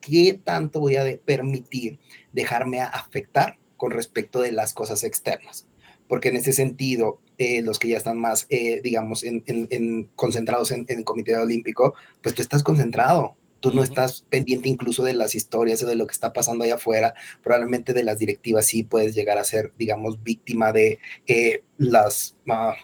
qué 0.00 0.40
tanto 0.42 0.80
voy 0.80 0.96
a 0.96 1.04
permitir 1.24 1.98
dejarme 2.32 2.80
afectar 2.80 3.58
con 3.76 3.92
respecto 3.92 4.40
de 4.40 4.52
las 4.52 4.74
cosas 4.74 5.04
externas. 5.04 5.67
Porque 6.08 6.28
en 6.28 6.36
ese 6.36 6.52
sentido, 6.52 7.20
eh, 7.36 7.62
los 7.62 7.78
que 7.78 7.88
ya 7.88 7.98
están 7.98 8.18
más, 8.18 8.46
eh, 8.50 8.80
digamos, 8.82 9.22
en, 9.22 10.10
concentrados 10.16 10.70
en, 10.70 10.86
el 10.88 11.04
Comité 11.04 11.36
Olímpico, 11.36 11.94
pues 12.22 12.34
tú 12.34 12.42
estás 12.42 12.62
concentrado, 12.62 13.36
tú 13.60 13.72
no 13.72 13.82
estás 13.82 14.24
pendiente 14.28 14.68
incluso 14.68 15.04
de 15.04 15.12
las 15.12 15.34
historias 15.34 15.82
o 15.82 15.86
de 15.86 15.96
lo 15.96 16.06
que 16.06 16.12
está 16.12 16.32
pasando 16.32 16.64
allá 16.64 16.76
afuera, 16.76 17.14
probablemente 17.42 17.92
de 17.92 18.04
las 18.04 18.18
directivas 18.18 18.66
sí 18.66 18.82
puedes 18.82 19.14
llegar 19.14 19.38
a 19.38 19.44
ser, 19.44 19.72
digamos, 19.78 20.22
víctima 20.22 20.72
de 20.72 20.98
eh, 21.26 21.62
los 21.76 22.36
ah, 22.48 22.74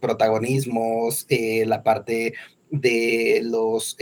protagonismos, 0.00 1.26
la 1.28 1.82
parte 1.82 2.34
de 2.70 3.40
los 3.44 3.96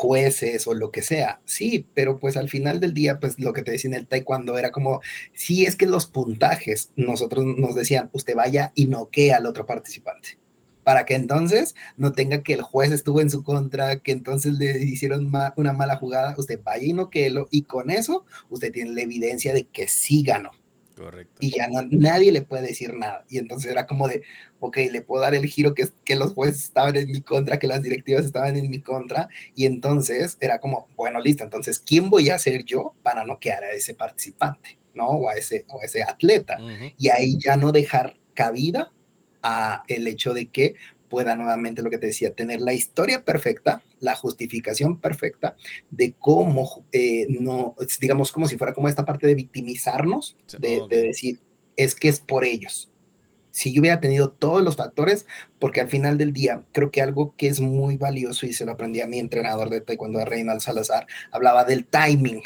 jueces 0.00 0.66
o 0.66 0.72
lo 0.72 0.90
que 0.90 1.02
sea. 1.02 1.42
Sí, 1.44 1.86
pero 1.92 2.18
pues 2.18 2.38
al 2.38 2.48
final 2.48 2.80
del 2.80 2.94
día, 2.94 3.20
pues 3.20 3.38
lo 3.38 3.52
que 3.52 3.62
te 3.62 3.72
decía 3.72 3.90
en 3.90 3.94
el 3.94 4.06
taekwondo 4.06 4.56
era 4.56 4.70
como, 4.70 5.02
si 5.34 5.66
es 5.66 5.76
que 5.76 5.84
los 5.84 6.06
puntajes, 6.06 6.90
nosotros 6.96 7.44
nos 7.44 7.74
decían, 7.74 8.08
usted 8.14 8.34
vaya 8.34 8.72
y 8.74 8.86
noquee 8.86 9.34
al 9.34 9.44
otro 9.44 9.66
participante. 9.66 10.38
Para 10.84 11.04
que 11.04 11.14
entonces 11.14 11.74
no 11.98 12.12
tenga 12.12 12.42
que 12.42 12.54
el 12.54 12.62
juez 12.62 12.90
estuvo 12.92 13.20
en 13.20 13.28
su 13.28 13.44
contra, 13.44 13.98
que 13.98 14.12
entonces 14.12 14.54
le 14.54 14.82
hicieron 14.82 15.30
una 15.56 15.72
mala 15.74 15.96
jugada, 15.96 16.34
usted 16.38 16.58
vaya 16.64 16.86
y 16.86 16.94
noqueelo 16.94 17.48
y 17.50 17.62
con 17.64 17.90
eso 17.90 18.24
usted 18.48 18.72
tiene 18.72 18.92
la 18.92 19.02
evidencia 19.02 19.52
de 19.52 19.64
que 19.64 19.86
sí 19.86 20.22
ganó. 20.22 20.50
Correcto. 21.00 21.36
Y 21.40 21.50
ya 21.52 21.66
nadie 21.90 22.30
le 22.30 22.42
puede 22.42 22.66
decir 22.66 22.92
nada. 22.92 23.24
Y 23.30 23.38
entonces 23.38 23.72
era 23.72 23.86
como 23.86 24.06
de, 24.06 24.22
ok, 24.58 24.76
le 24.92 25.00
puedo 25.00 25.22
dar 25.22 25.34
el 25.34 25.46
giro 25.46 25.74
que, 25.74 25.88
que 26.04 26.14
los 26.14 26.34
jueces 26.34 26.64
estaban 26.64 26.94
en 26.94 27.10
mi 27.10 27.22
contra, 27.22 27.58
que 27.58 27.66
las 27.66 27.82
directivas 27.82 28.26
estaban 28.26 28.54
en 28.58 28.68
mi 28.68 28.82
contra. 28.82 29.30
Y 29.54 29.64
entonces 29.64 30.36
era 30.40 30.58
como, 30.58 30.88
bueno, 30.96 31.18
listo, 31.18 31.42
entonces, 31.42 31.78
¿quién 31.78 32.10
voy 32.10 32.28
a 32.28 32.38
ser 32.38 32.64
yo 32.64 32.94
para 33.02 33.24
noquear 33.24 33.64
a 33.64 33.72
ese 33.72 33.94
participante? 33.94 34.78
¿No? 34.92 35.06
O 35.06 35.30
a 35.30 35.34
ese, 35.36 35.64
o 35.68 35.80
ese 35.82 36.02
atleta. 36.02 36.58
Y 36.98 37.08
ahí 37.08 37.38
ya 37.38 37.56
no 37.56 37.72
dejar 37.72 38.16
cabida 38.34 38.92
a 39.42 39.84
el 39.88 40.06
hecho 40.06 40.34
de 40.34 40.48
que 40.48 40.74
pueda 41.10 41.36
nuevamente 41.36 41.82
lo 41.82 41.90
que 41.90 41.98
te 41.98 42.06
decía, 42.06 42.32
tener 42.32 42.62
la 42.62 42.72
historia 42.72 43.22
perfecta, 43.22 43.82
la 43.98 44.14
justificación 44.14 44.98
perfecta 44.98 45.56
de 45.90 46.14
cómo, 46.18 46.86
eh, 46.92 47.26
no, 47.28 47.74
digamos, 48.00 48.32
como 48.32 48.48
si 48.48 48.56
fuera 48.56 48.72
como 48.72 48.88
esta 48.88 49.04
parte 49.04 49.26
de 49.26 49.34
victimizarnos, 49.34 50.38
de, 50.58 50.80
decir, 50.88 51.40
es 51.76 51.94
que 51.94 52.08
es 52.08 52.20
por 52.20 52.44
ellos. 52.44 52.90
Si 53.50 53.72
yo 53.72 53.80
hubiera 53.80 54.00
tenido 54.00 54.30
todos 54.30 54.62
los 54.62 54.76
factores, 54.76 55.26
porque 55.58 55.80
al 55.80 55.88
final 55.88 56.16
del 56.16 56.32
día, 56.32 56.62
creo 56.72 56.92
que 56.92 57.02
algo 57.02 57.34
que 57.36 57.48
es 57.48 57.60
muy 57.60 57.96
valioso 57.96 58.46
y 58.46 58.52
se 58.52 58.64
lo 58.64 58.72
aprendí 58.72 59.00
a 59.00 59.08
mi 59.08 59.18
entrenador 59.18 59.68
de 59.68 59.80
taekwondo, 59.80 60.24
Reinald 60.24 60.60
Salazar, 60.60 61.08
hablaba 61.32 61.64
del 61.64 61.84
timing, 61.84 62.42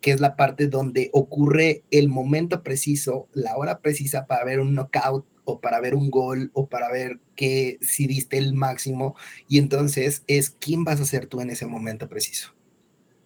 que 0.00 0.12
es 0.12 0.20
la 0.20 0.36
parte 0.36 0.68
donde 0.68 1.10
ocurre 1.12 1.82
el 1.90 2.08
momento 2.08 2.62
preciso, 2.62 3.28
la 3.34 3.56
hora 3.56 3.80
precisa 3.80 4.26
para 4.26 4.44
ver 4.44 4.60
un 4.60 4.74
knockout 4.74 5.26
o 5.48 5.60
para 5.60 5.80
ver 5.80 5.94
un 5.94 6.10
gol 6.10 6.50
o 6.52 6.66
para 6.66 6.92
ver 6.92 7.20
que 7.34 7.78
si 7.80 8.06
diste 8.06 8.36
el 8.36 8.52
máximo 8.52 9.16
y 9.48 9.56
entonces 9.56 10.22
es 10.26 10.50
quién 10.50 10.84
vas 10.84 11.00
a 11.00 11.06
ser 11.06 11.26
tú 11.26 11.40
en 11.40 11.48
ese 11.48 11.64
momento 11.64 12.06
preciso. 12.06 12.54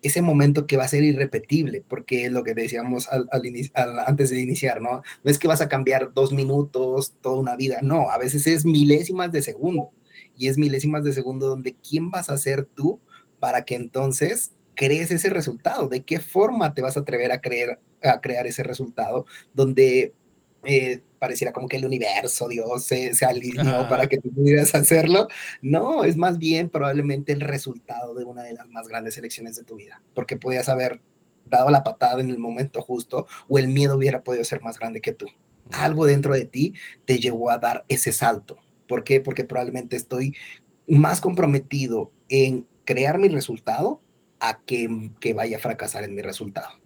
Ese 0.03 0.23
momento 0.23 0.69
que 0.69 0.77
va 0.77 0.85
a 0.85 0.89
ser 0.89 1.03
irrepetible, 1.03 1.83
porque 1.87 2.27
es 2.27 2.33
lo 2.33 2.45
que 2.45 2.55
decíamos 2.55 3.09
al, 3.09 3.29
antes 4.07 4.31
de 4.31 4.41
iniciar, 4.41 4.81
¿no? 4.81 5.03
No 5.25 5.31
es 5.31 5.41
que 5.41 5.49
vas 5.49 5.61
a 5.61 5.69
cambiar 5.69 6.13
dos 6.15 6.33
minutos, 6.33 7.15
toda 7.21 7.41
una 7.41 7.57
vida, 7.57 7.81
no, 7.83 8.09
a 8.09 8.19
veces 8.19 8.47
es 8.47 8.65
milésimas 8.65 9.33
de 9.33 9.43
segundo 9.43 9.91
y 10.37 10.47
es 10.47 10.59
milésimas 10.59 11.03
de 11.03 11.13
segundo 11.13 11.49
donde 11.49 11.75
quién 11.75 12.13
vas 12.13 12.31
a 12.31 12.39
ser 12.39 12.67
tú 12.67 13.01
para 13.41 13.65
que 13.65 13.75
entonces 13.75 14.53
crees 14.77 15.11
ese 15.11 15.29
resultado, 15.29 15.89
de 15.89 16.05
qué 16.05 16.21
forma 16.21 16.73
te 16.73 16.83
vas 16.83 16.97
a 16.97 17.01
atrever 17.01 17.33
a, 17.33 17.41
creer, 17.41 17.81
a 18.01 18.21
crear 18.21 18.47
ese 18.47 18.63
resultado, 18.63 19.27
donde 19.55 20.15
eh, 20.65 21.03
pareciera 21.23 21.53
como 21.53 21.69
que 21.69 21.77
el 21.77 21.87
universo, 21.87 22.49
Dios, 22.49 22.83
se, 22.83 23.15
se 23.15 23.25
alineó 23.25 23.89
para 23.89 24.09
que 24.09 24.19
tú 24.19 24.33
pudieras 24.33 24.75
hacerlo. 24.75 25.29
No, 25.61 26.03
es 26.03 26.17
más 26.17 26.37
bien 26.37 26.69
probablemente 26.69 27.31
el 27.31 27.41
resultado 27.41 28.13
de 28.17 28.25
una 28.25 28.43
de 28.43 28.55
las 28.55 28.69
más 28.71 28.89
grandes 28.89 29.17
elecciones 29.19 29.55
de 29.55 29.63
tu 29.63 29.77
vida, 29.77 30.03
porque 30.15 30.37
podías 30.37 30.69
haber 30.69 31.01
dado 31.47 31.71
la 31.71 31.85
patada 31.85 32.21
en 32.21 32.29
el 32.29 32.41
momento 32.41 32.83
justo 32.83 33.29
o 33.47 33.57
el 33.57 33.69
miedo 33.69 33.97
hubiera 33.97 34.25
podido 34.25 34.43
ser 34.43 34.63
más 34.63 34.81
grande 34.81 35.01
que 35.01 35.13
tú. 35.13 35.27
Algo 35.71 36.07
dentro 36.07 36.35
de 36.35 36.45
ti 36.45 36.75
te 37.05 37.21
llevó 37.21 37.51
a 37.51 37.59
dar 37.59 37.85
ese 37.87 38.11
salto. 38.11 38.59
¿Por 38.89 39.05
qué? 39.05 39.21
Porque 39.21 39.45
probablemente 39.45 39.95
estoy 39.95 40.35
más 40.89 41.21
comprometido 41.21 42.11
en 42.31 42.67
crear 42.85 43.21
mi 43.21 43.29
resultado 43.29 44.01
a 44.41 44.59
que, 44.59 45.13
que 45.21 45.35
vaya 45.35 45.59
a 45.59 45.61
fracasar 45.61 46.03
en 46.03 46.17
mi 46.17 46.23
resultado. 46.23 46.82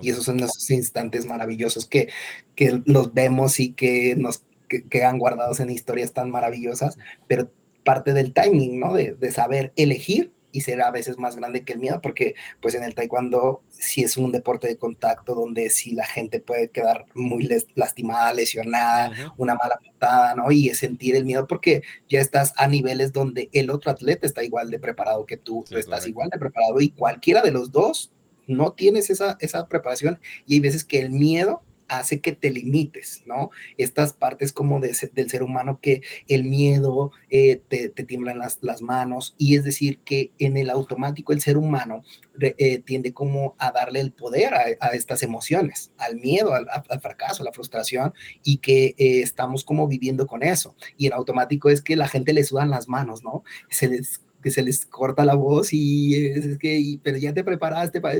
Y 0.00 0.10
esos 0.10 0.24
son 0.24 0.40
esos 0.40 0.70
instantes 0.70 1.26
maravillosos 1.26 1.86
que, 1.86 2.08
que 2.54 2.82
los 2.84 3.14
vemos 3.14 3.60
y 3.60 3.72
que 3.72 4.14
nos 4.16 4.42
quedan 4.68 5.18
guardados 5.18 5.60
en 5.60 5.70
historias 5.70 6.12
tan 6.12 6.30
maravillosas, 6.30 6.98
pero 7.26 7.50
parte 7.84 8.12
del 8.12 8.32
timing, 8.32 8.78
¿no? 8.78 8.92
De, 8.92 9.14
de, 9.14 9.32
saber 9.32 9.72
elegir 9.76 10.32
y 10.52 10.60
ser 10.62 10.82
a 10.82 10.90
veces 10.90 11.18
más 11.18 11.36
grande 11.36 11.64
que 11.64 11.72
el 11.72 11.78
miedo, 11.78 12.00
porque 12.00 12.34
pues 12.60 12.74
en 12.74 12.82
el 12.82 12.94
taekwondo 12.94 13.62
sí 13.70 14.02
es 14.02 14.16
un 14.16 14.32
deporte 14.32 14.66
de 14.66 14.76
contacto 14.76 15.34
donde 15.34 15.70
sí 15.70 15.92
la 15.92 16.06
gente 16.06 16.40
puede 16.40 16.68
quedar 16.68 17.06
muy 17.14 17.48
lastimada, 17.74 18.32
lesionada, 18.32 19.34
una 19.36 19.54
mala 19.54 19.78
patada, 19.84 20.34
¿no? 20.34 20.50
Y 20.50 20.68
sentir 20.74 21.16
el 21.16 21.24
miedo 21.24 21.46
porque 21.46 21.82
ya 22.08 22.20
estás 22.20 22.52
a 22.56 22.66
niveles 22.66 23.12
donde 23.12 23.48
el 23.52 23.70
otro 23.70 23.90
atleta 23.90 24.26
está 24.26 24.42
igual 24.42 24.70
de 24.70 24.78
preparado 24.78 25.26
que 25.26 25.36
tú, 25.36 25.64
tú 25.68 25.76
estás 25.76 26.06
igual 26.06 26.30
de 26.30 26.38
preparado 26.38 26.80
y 26.80 26.90
cualquiera 26.90 27.42
de 27.42 27.52
los 27.52 27.70
dos 27.70 28.10
no 28.48 28.72
tienes 28.72 29.10
esa, 29.10 29.36
esa 29.40 29.68
preparación 29.68 30.18
y 30.46 30.54
hay 30.54 30.60
veces 30.60 30.84
que 30.84 30.98
el 31.00 31.10
miedo 31.10 31.62
hace 31.88 32.20
que 32.20 32.32
te 32.32 32.50
limites, 32.50 33.22
¿no? 33.26 33.50
Estas 33.78 34.12
partes 34.12 34.52
como 34.52 34.78
de, 34.78 34.94
del 35.14 35.30
ser 35.30 35.42
humano 35.42 35.78
que 35.80 36.02
el 36.28 36.44
miedo 36.44 37.12
eh, 37.30 37.62
te, 37.68 37.88
te, 37.88 38.04
tiemblan 38.04 38.38
las, 38.38 38.58
las, 38.60 38.82
manos 38.82 39.34
y 39.38 39.56
es 39.56 39.64
decir 39.64 39.98
que 40.04 40.30
en 40.38 40.56
el 40.56 40.70
automático 40.70 41.32
el 41.32 41.40
ser 41.40 41.56
humano 41.56 42.04
eh, 42.40 42.78
tiende 42.84 43.12
como 43.12 43.56
a 43.58 43.72
darle 43.72 44.00
el 44.00 44.12
poder 44.12 44.54
a, 44.54 44.88
estas 44.92 45.22
emociones, 45.22 45.90
al 45.98 46.16
miedo, 46.16 46.54
al, 46.54 47.00
fracaso, 47.00 47.42
a 47.42 47.44
la 47.44 47.52
frustración 47.52 48.12
y 48.44 48.58
que 48.58 48.94
eh, 48.98 49.22
estamos 49.22 49.64
como 49.64 49.88
viviendo 49.88 50.26
con 50.26 50.42
eso. 50.42 50.76
Y 50.96 51.06
en 51.06 51.14
automático 51.14 51.70
es 51.70 51.82
que 51.82 51.96
la 51.96 52.06
gente 52.06 52.32
le 52.32 52.44
sudan 52.44 52.70
las 52.70 52.88
manos, 52.88 53.24
¿no? 53.24 53.42
Se 53.70 53.88
les 53.88 54.20
que 54.42 54.50
se 54.50 54.62
les 54.62 54.86
corta 54.86 55.24
la 55.24 55.34
voz 55.34 55.72
y 55.72 56.26
es, 56.26 56.58
que, 56.58 56.98
pero 57.02 57.18
ya 57.18 57.32
te 57.32 57.44
preparaste 57.44 58.00
para... 58.00 58.16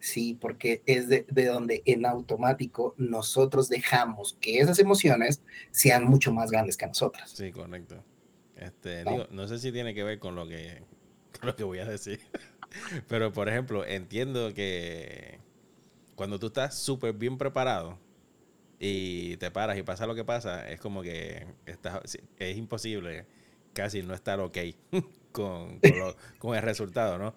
Sí, 0.00 0.36
porque 0.40 0.82
es 0.86 1.08
de, 1.08 1.26
de, 1.30 1.44
donde 1.44 1.82
en 1.84 2.06
automático 2.06 2.94
nosotros 2.96 3.68
dejamos 3.68 4.38
que 4.40 4.58
esas 4.58 4.78
emociones 4.78 5.42
sean 5.70 6.04
mucho 6.04 6.32
más 6.32 6.50
grandes 6.50 6.78
que 6.78 6.86
nosotras. 6.86 7.30
Sí, 7.30 7.52
correcto. 7.52 8.02
Este, 8.56 9.04
¿No? 9.04 9.10
Digo, 9.10 9.26
no 9.30 9.46
sé 9.46 9.58
si 9.58 9.72
tiene 9.72 9.92
que 9.92 10.02
ver 10.02 10.18
con 10.18 10.36
lo 10.36 10.48
que, 10.48 10.82
con 11.38 11.48
lo 11.48 11.56
que 11.56 11.64
voy 11.64 11.80
a 11.80 11.84
decir, 11.84 12.18
pero 13.08 13.30
por 13.32 13.50
ejemplo, 13.50 13.84
entiendo 13.84 14.54
que 14.54 15.38
cuando 16.14 16.38
tú 16.38 16.46
estás 16.46 16.78
súper 16.78 17.12
bien 17.12 17.36
preparado 17.36 17.98
y 18.78 19.36
te 19.36 19.50
paras 19.50 19.76
y 19.76 19.82
pasa 19.82 20.06
lo 20.06 20.14
que 20.14 20.24
pasa, 20.24 20.66
es 20.70 20.80
como 20.80 21.02
que 21.02 21.46
estás, 21.66 22.18
es 22.38 22.56
imposible 22.56 23.26
casi 23.72 24.02
no 24.02 24.14
estar 24.14 24.40
ok 24.40 24.58
con, 25.32 25.80
con, 26.38 26.56
el 26.56 26.62
resultado, 26.62 27.18
¿no? 27.18 27.34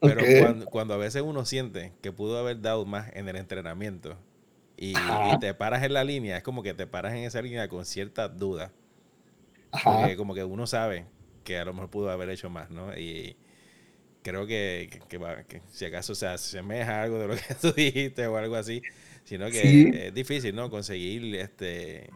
Pero 0.00 0.22
cuando, 0.40 0.66
cuando, 0.66 0.94
a 0.94 0.96
veces 0.96 1.22
uno 1.22 1.44
siente 1.44 1.92
que 2.00 2.10
pudo 2.10 2.38
haber 2.38 2.60
dado 2.60 2.86
más 2.86 3.10
en 3.14 3.28
el 3.28 3.36
entrenamiento 3.36 4.16
y, 4.82 4.94
te 5.40 5.52
paras 5.52 5.82
en 5.82 5.92
la 5.92 6.04
línea, 6.04 6.38
es 6.38 6.42
como 6.42 6.62
que 6.62 6.72
te 6.72 6.86
paras 6.86 7.12
en 7.12 7.18
esa 7.18 7.42
línea 7.42 7.68
con 7.68 7.84
cierta 7.84 8.28
duda. 8.28 8.72
Porque 9.84 10.16
como 10.16 10.34
que 10.34 10.42
uno 10.42 10.66
sabe 10.66 11.04
que 11.44 11.58
a 11.58 11.66
lo 11.66 11.74
mejor 11.74 11.90
pudo 11.90 12.10
haber 12.10 12.30
hecho 12.30 12.48
más, 12.48 12.70
¿no? 12.70 12.96
Y 12.96 13.36
creo 14.22 14.46
que, 14.46 14.88
que, 15.08 15.62
si 15.70 15.84
acaso 15.84 16.14
se 16.14 16.26
asemeja 16.26 17.02
algo 17.02 17.18
de 17.18 17.28
lo 17.28 17.34
que 17.34 17.54
tú 17.60 17.72
dijiste 17.72 18.26
o 18.26 18.38
algo 18.38 18.56
así, 18.56 18.80
sino 19.24 19.50
que 19.50 20.06
es 20.06 20.14
difícil, 20.14 20.54
¿no? 20.54 20.70
Conseguir 20.70 21.36
este 21.36 22.08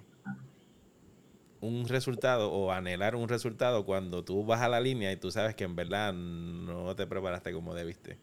un 1.64 1.88
resultado 1.88 2.52
o 2.52 2.70
anhelar 2.70 3.16
un 3.16 3.28
resultado 3.28 3.84
cuando 3.84 4.24
tú 4.24 4.44
vas 4.44 4.60
a 4.60 4.68
la 4.68 4.80
línea 4.80 5.10
y 5.12 5.16
tú 5.16 5.30
sabes 5.30 5.54
que 5.54 5.64
en 5.64 5.74
verdad 5.74 6.12
no 6.12 6.94
te 6.94 7.06
preparaste 7.06 7.52
como 7.52 7.74
debiste. 7.74 8.18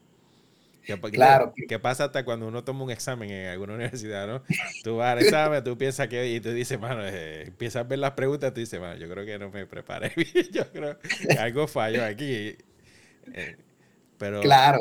¿Qué, 0.83 0.99
claro. 0.99 1.53
¿Qué 1.67 1.77
pasa 1.77 2.05
hasta 2.05 2.25
cuando 2.25 2.47
uno 2.47 2.63
toma 2.63 2.83
un 2.83 2.91
examen 2.91 3.29
en 3.29 3.47
alguna 3.49 3.73
universidad, 3.75 4.27
no? 4.27 4.43
Tú 4.83 4.97
vas 4.97 5.13
al 5.13 5.19
examen, 5.19 5.63
tú 5.63 5.77
piensas 5.77 6.07
que, 6.07 6.33
y 6.33 6.39
tú 6.39 6.51
dices, 6.51 6.79
mano, 6.79 7.05
eh, 7.05 7.43
empiezas 7.47 7.81
a 7.81 7.87
ver 7.87 7.99
las 7.99 8.11
preguntas, 8.11 8.53
tú 8.53 8.59
dices, 8.59 8.79
mano, 8.79 8.95
yo 8.97 9.07
creo 9.09 9.25
que 9.25 9.37
no 9.37 9.49
me 9.49 9.65
preparé 9.65 10.11
bien, 10.15 10.47
yo 10.51 10.71
creo 10.71 10.97
que 10.99 11.33
algo 11.37 11.67
falló 11.67 12.03
aquí. 12.03 12.55
Eh, 13.33 13.57
pero, 14.17 14.41
claro. 14.41 14.79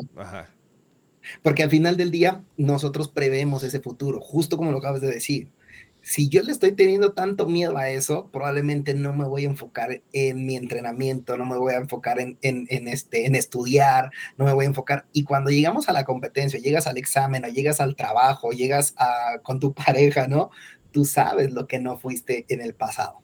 Porque 1.43 1.63
al 1.63 1.71
final 1.71 1.97
del 1.97 2.11
día, 2.11 2.43
nosotros 2.57 3.09
prevemos 3.09 3.63
ese 3.63 3.81
futuro, 3.81 4.21
justo 4.21 4.57
como 4.57 4.73
lo 4.73 4.79
acabas 4.79 5.03
de 5.03 5.09
decir 5.09 5.51
si 6.03 6.29
yo 6.29 6.43
le 6.43 6.53
estoy 6.53 6.73
teniendo 6.73 7.13
tanto 7.13 7.47
miedo 7.47 7.77
a 7.77 7.91
eso, 7.91 8.31
probablemente 8.33 8.95
no 8.95 9.13
me 9.13 9.27
voy 9.27 9.45
a 9.45 9.49
enfocar 9.49 10.03
en 10.13 10.47
mi 10.47 10.57
entrenamiento, 10.57 11.37
no 11.37 11.45
me 11.45 11.59
voy 11.59 11.75
a 11.75 11.79
enfocar 11.79 12.19
en, 12.21 12.39
en, 12.43 12.89
este, 12.89 13.27
en 13.27 13.35
estudiar, 13.35 14.11
no 14.37 14.45
me 14.45 14.53
voy 14.53 14.65
a 14.65 14.69
enfocar. 14.69 15.07
Y 15.13 15.25
cuando 15.25 15.51
llegamos 15.51 15.89
a 15.89 15.93
la 15.93 16.05
competencia, 16.05 16.61
llegas 16.61 16.87
al 16.87 16.97
examen 16.97 17.45
o 17.45 17.49
llegas 17.49 17.81
al 17.81 17.97
trabajo, 17.97 18.51
llegas 18.53 18.95
a, 18.97 19.39
con 19.43 19.61
tu 19.61 19.75
pareja, 19.75 20.27
¿no? 20.27 20.51
Tú 20.91 21.05
sabes 21.05 21.53
lo 21.53 21.67
que 21.67 21.79
no 21.79 21.99
fuiste 21.99 22.47
en 22.49 22.61
el 22.61 22.75
pasado. 22.75 23.23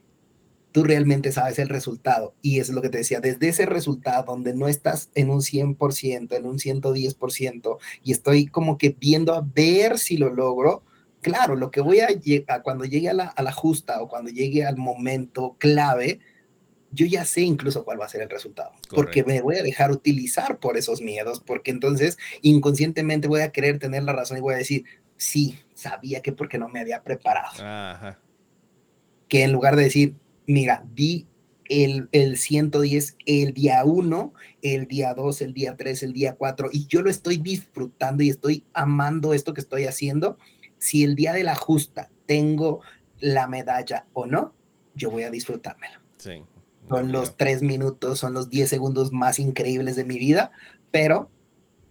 Tú 0.72 0.84
realmente 0.84 1.32
sabes 1.32 1.58
el 1.58 1.70
resultado. 1.70 2.34
Y 2.42 2.60
es 2.60 2.68
lo 2.68 2.82
que 2.82 2.90
te 2.90 2.98
decía, 2.98 3.20
desde 3.20 3.48
ese 3.48 3.64
resultado 3.66 4.24
donde 4.24 4.54
no 4.54 4.68
estás 4.68 5.10
en 5.14 5.30
un 5.30 5.40
100%, 5.40 6.36
en 6.36 6.46
un 6.46 6.58
110%, 6.58 7.78
y 8.04 8.12
estoy 8.12 8.46
como 8.46 8.76
que 8.76 8.90
viendo 8.90 9.34
a 9.34 9.40
ver 9.40 9.98
si 9.98 10.18
lo 10.18 10.28
logro, 10.30 10.84
claro, 11.26 11.56
lo 11.56 11.72
que 11.72 11.80
voy 11.80 11.98
a, 11.98 12.08
a 12.46 12.62
cuando 12.62 12.84
llegue 12.84 13.08
a 13.08 13.12
la, 13.12 13.24
a 13.24 13.42
la, 13.42 13.50
justa 13.50 14.00
o 14.00 14.06
cuando 14.06 14.30
llegue 14.30 14.64
al 14.64 14.76
momento 14.76 15.56
clave, 15.58 16.20
yo 16.92 17.04
ya 17.04 17.24
sé 17.24 17.40
incluso 17.40 17.84
cuál 17.84 18.00
va 18.00 18.04
a 18.06 18.08
ser 18.08 18.22
el 18.22 18.30
resultado, 18.30 18.70
porque 18.94 19.24
me 19.24 19.40
voy 19.40 19.56
a 19.56 19.64
dejar 19.64 19.90
utilizar 19.90 20.58
por 20.58 20.76
esos 20.76 21.02
miedos, 21.02 21.42
porque 21.44 21.72
entonces 21.72 22.16
inconscientemente 22.42 23.26
voy 23.26 23.40
a 23.40 23.50
querer 23.50 23.80
tener 23.80 24.04
la 24.04 24.12
razón 24.12 24.38
y 24.38 24.40
voy 24.40 24.54
a 24.54 24.58
decir, 24.58 24.84
sí, 25.16 25.58
sabía 25.74 26.22
que 26.22 26.30
porque 26.30 26.58
no 26.58 26.68
me 26.68 26.78
había 26.78 27.02
preparado. 27.02 28.16
Que 29.26 29.42
en 29.42 29.50
lugar 29.50 29.74
de 29.74 29.82
decir, 29.82 30.14
mira, 30.46 30.84
vi 30.86 31.26
el, 31.68 32.08
el 32.12 32.36
110 32.36 33.16
el 33.26 33.52
día 33.52 33.84
1, 33.84 34.32
el 34.62 34.86
día 34.86 35.12
2, 35.12 35.42
el 35.42 35.54
día 35.54 35.76
3, 35.76 36.04
el 36.04 36.12
día 36.12 36.36
4, 36.36 36.68
y 36.72 36.86
yo 36.86 37.02
lo 37.02 37.10
estoy 37.10 37.38
disfrutando 37.38 38.22
y 38.22 38.30
estoy 38.30 38.64
amando 38.72 39.34
esto 39.34 39.54
que 39.54 39.60
estoy 39.60 39.86
haciendo, 39.86 40.38
si 40.78 41.04
el 41.04 41.14
día 41.14 41.32
de 41.32 41.44
la 41.44 41.54
justa 41.54 42.10
tengo 42.26 42.80
la 43.20 43.46
medalla 43.46 44.06
o 44.12 44.26
no, 44.26 44.54
yo 44.94 45.10
voy 45.10 45.22
a 45.24 45.30
disfrutármelo. 45.30 46.00
Sí. 46.18 46.42
Son 46.88 47.12
los 47.12 47.36
tres 47.36 47.62
minutos, 47.62 48.18
son 48.18 48.32
los 48.32 48.48
diez 48.48 48.68
segundos 48.68 49.12
más 49.12 49.38
increíbles 49.38 49.96
de 49.96 50.04
mi 50.04 50.18
vida, 50.18 50.52
pero 50.90 51.30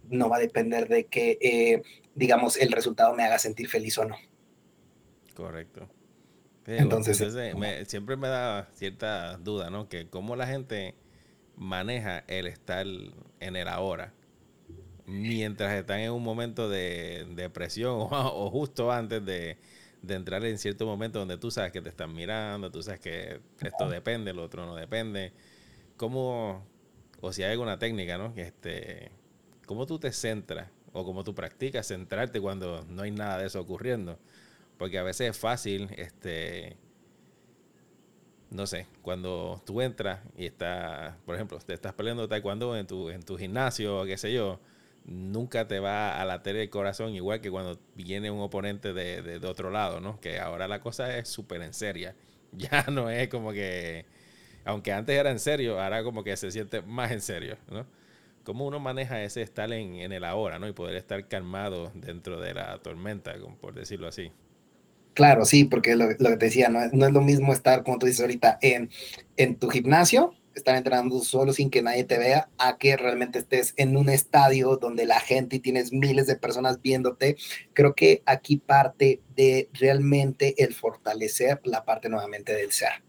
no 0.08 0.28
va 0.28 0.36
a 0.36 0.40
depender 0.40 0.88
de 0.88 1.06
que, 1.06 1.38
eh, 1.40 1.82
digamos, 2.14 2.56
el 2.56 2.72
resultado 2.72 3.14
me 3.14 3.24
haga 3.24 3.38
sentir 3.38 3.68
feliz 3.68 3.98
o 3.98 4.04
no. 4.06 4.16
Correcto. 5.34 5.88
Entonces, 6.66 7.18
siempre 7.86 8.16
me 8.16 8.28
da 8.28 8.68
cierta 8.72 9.36
duda, 9.36 9.70
¿no? 9.70 9.88
Que 9.88 10.08
cómo 10.08 10.34
la 10.34 10.46
gente 10.46 10.96
maneja 11.54 12.24
el 12.26 12.46
estar 12.46 12.86
en 13.40 13.56
el 13.56 13.68
ahora 13.68 14.15
mientras 15.06 15.72
están 15.74 16.00
en 16.00 16.10
un 16.10 16.22
momento 16.22 16.68
de 16.68 17.26
depresión 17.34 17.94
o, 18.10 18.50
justo 18.50 18.92
antes 18.92 19.24
de, 19.24 19.58
entrar 20.08 20.44
en 20.44 20.58
cierto 20.58 20.86
momento 20.86 21.18
donde 21.18 21.38
tú 21.38 21.50
sabes 21.50 21.72
que 21.72 21.80
te 21.80 21.88
están 21.88 22.14
mirando, 22.14 22.70
tú 22.70 22.82
sabes 22.82 23.00
que 23.00 23.40
esto 23.60 23.88
depende, 23.88 24.32
lo 24.32 24.44
otro 24.44 24.66
no 24.66 24.76
depende. 24.76 25.32
¿Cómo, 25.96 26.64
o 27.20 27.32
si 27.32 27.42
hay 27.42 27.52
alguna 27.52 27.78
técnica, 27.78 28.18
¿no? 28.18 28.32
Este, 28.36 29.10
¿Cómo 29.66 29.86
tú 29.86 29.98
te 29.98 30.12
centras 30.12 30.70
o 30.92 31.04
cómo 31.04 31.24
tú 31.24 31.34
practicas 31.34 31.88
centrarte 31.88 32.40
cuando 32.40 32.84
no 32.88 33.02
hay 33.02 33.10
nada 33.10 33.38
de 33.38 33.46
eso 33.46 33.60
ocurriendo? 33.60 34.18
Porque 34.78 34.98
a 34.98 35.02
veces 35.02 35.30
es 35.30 35.38
fácil, 35.38 35.88
este, 35.96 36.76
no 38.50 38.66
sé, 38.66 38.86
cuando 39.02 39.60
tú 39.66 39.80
entras 39.80 40.20
y 40.36 40.46
estás, 40.46 41.16
por 41.24 41.34
ejemplo, 41.34 41.58
te 41.58 41.74
estás 41.74 41.94
peleando 41.94 42.28
taekwondo 42.28 42.76
en 42.76 42.86
tu, 42.86 43.10
en 43.10 43.22
tu 43.22 43.36
gimnasio 43.36 44.02
o 44.02 44.04
qué 44.04 44.16
sé 44.16 44.32
yo, 44.32 44.60
nunca 45.06 45.68
te 45.68 45.78
va 45.78 46.20
a 46.20 46.24
latir 46.24 46.56
el 46.56 46.68
corazón 46.68 47.14
igual 47.14 47.40
que 47.40 47.50
cuando 47.50 47.78
viene 47.94 48.30
un 48.30 48.40
oponente 48.40 48.92
de, 48.92 49.22
de, 49.22 49.46
otro 49.46 49.70
lado, 49.70 50.00
¿no? 50.00 50.20
Que 50.20 50.40
ahora 50.40 50.66
la 50.66 50.80
cosa 50.80 51.16
es 51.16 51.28
súper 51.28 51.62
en 51.62 51.72
serio. 51.72 52.12
Ya 52.52 52.86
no 52.90 53.10
es 53.10 53.28
como 53.28 53.52
que, 53.52 54.06
aunque 54.64 54.92
antes 54.92 55.18
era 55.18 55.30
en 55.30 55.40
serio, 55.40 55.78
ahora 55.78 56.02
como 56.02 56.24
que 56.24 56.36
se 56.38 56.50
siente 56.50 56.80
más 56.80 57.10
en 57.10 57.20
serio, 57.20 57.58
¿no? 57.70 57.86
¿Cómo 58.44 58.64
uno 58.66 58.78
maneja 58.80 59.22
ese 59.22 59.42
estar 59.42 59.70
en, 59.72 59.96
en 59.96 60.12
el 60.12 60.24
ahora, 60.24 60.58
¿no? 60.58 60.66
Y 60.66 60.72
poder 60.72 60.96
estar 60.96 61.28
calmado 61.28 61.90
dentro 61.94 62.40
de 62.40 62.54
la 62.54 62.78
tormenta, 62.78 63.34
por 63.60 63.74
decirlo 63.74 64.08
así. 64.08 64.30
Claro, 65.12 65.44
sí, 65.44 65.64
porque 65.64 65.96
lo, 65.96 66.06
lo 66.06 66.30
que 66.30 66.36
te 66.36 66.46
decía, 66.46 66.68
no, 66.68 66.78
no, 66.92 67.06
es 67.06 67.12
lo 67.12 67.20
mismo 67.20 67.52
estar, 67.52 67.82
como 67.82 67.98
tú 67.98 68.06
dices 68.06 68.22
ahorita, 68.22 68.58
en, 68.62 68.88
en 69.36 69.56
tu 69.56 69.68
gimnasio 69.68 70.32
estar 70.56 70.74
entrenando 70.74 71.20
solo 71.20 71.52
sin 71.52 71.70
que 71.70 71.82
nadie 71.82 72.04
te 72.04 72.18
vea, 72.18 72.48
a 72.58 72.78
que 72.78 72.96
realmente 72.96 73.38
estés 73.38 73.74
en 73.76 73.96
un 73.96 74.08
estadio 74.08 74.76
donde 74.76 75.04
la 75.04 75.20
gente 75.20 75.56
y 75.56 75.60
tienes 75.60 75.92
miles 75.92 76.26
de 76.26 76.36
personas 76.36 76.80
viéndote. 76.82 77.36
Creo 77.74 77.94
que 77.94 78.22
aquí 78.26 78.56
parte 78.56 79.20
de 79.36 79.68
realmente 79.74 80.54
el 80.62 80.74
fortalecer 80.74 81.60
la 81.64 81.84
parte 81.84 82.08
nuevamente 82.08 82.54
del 82.54 82.72
ser. 82.72 83.02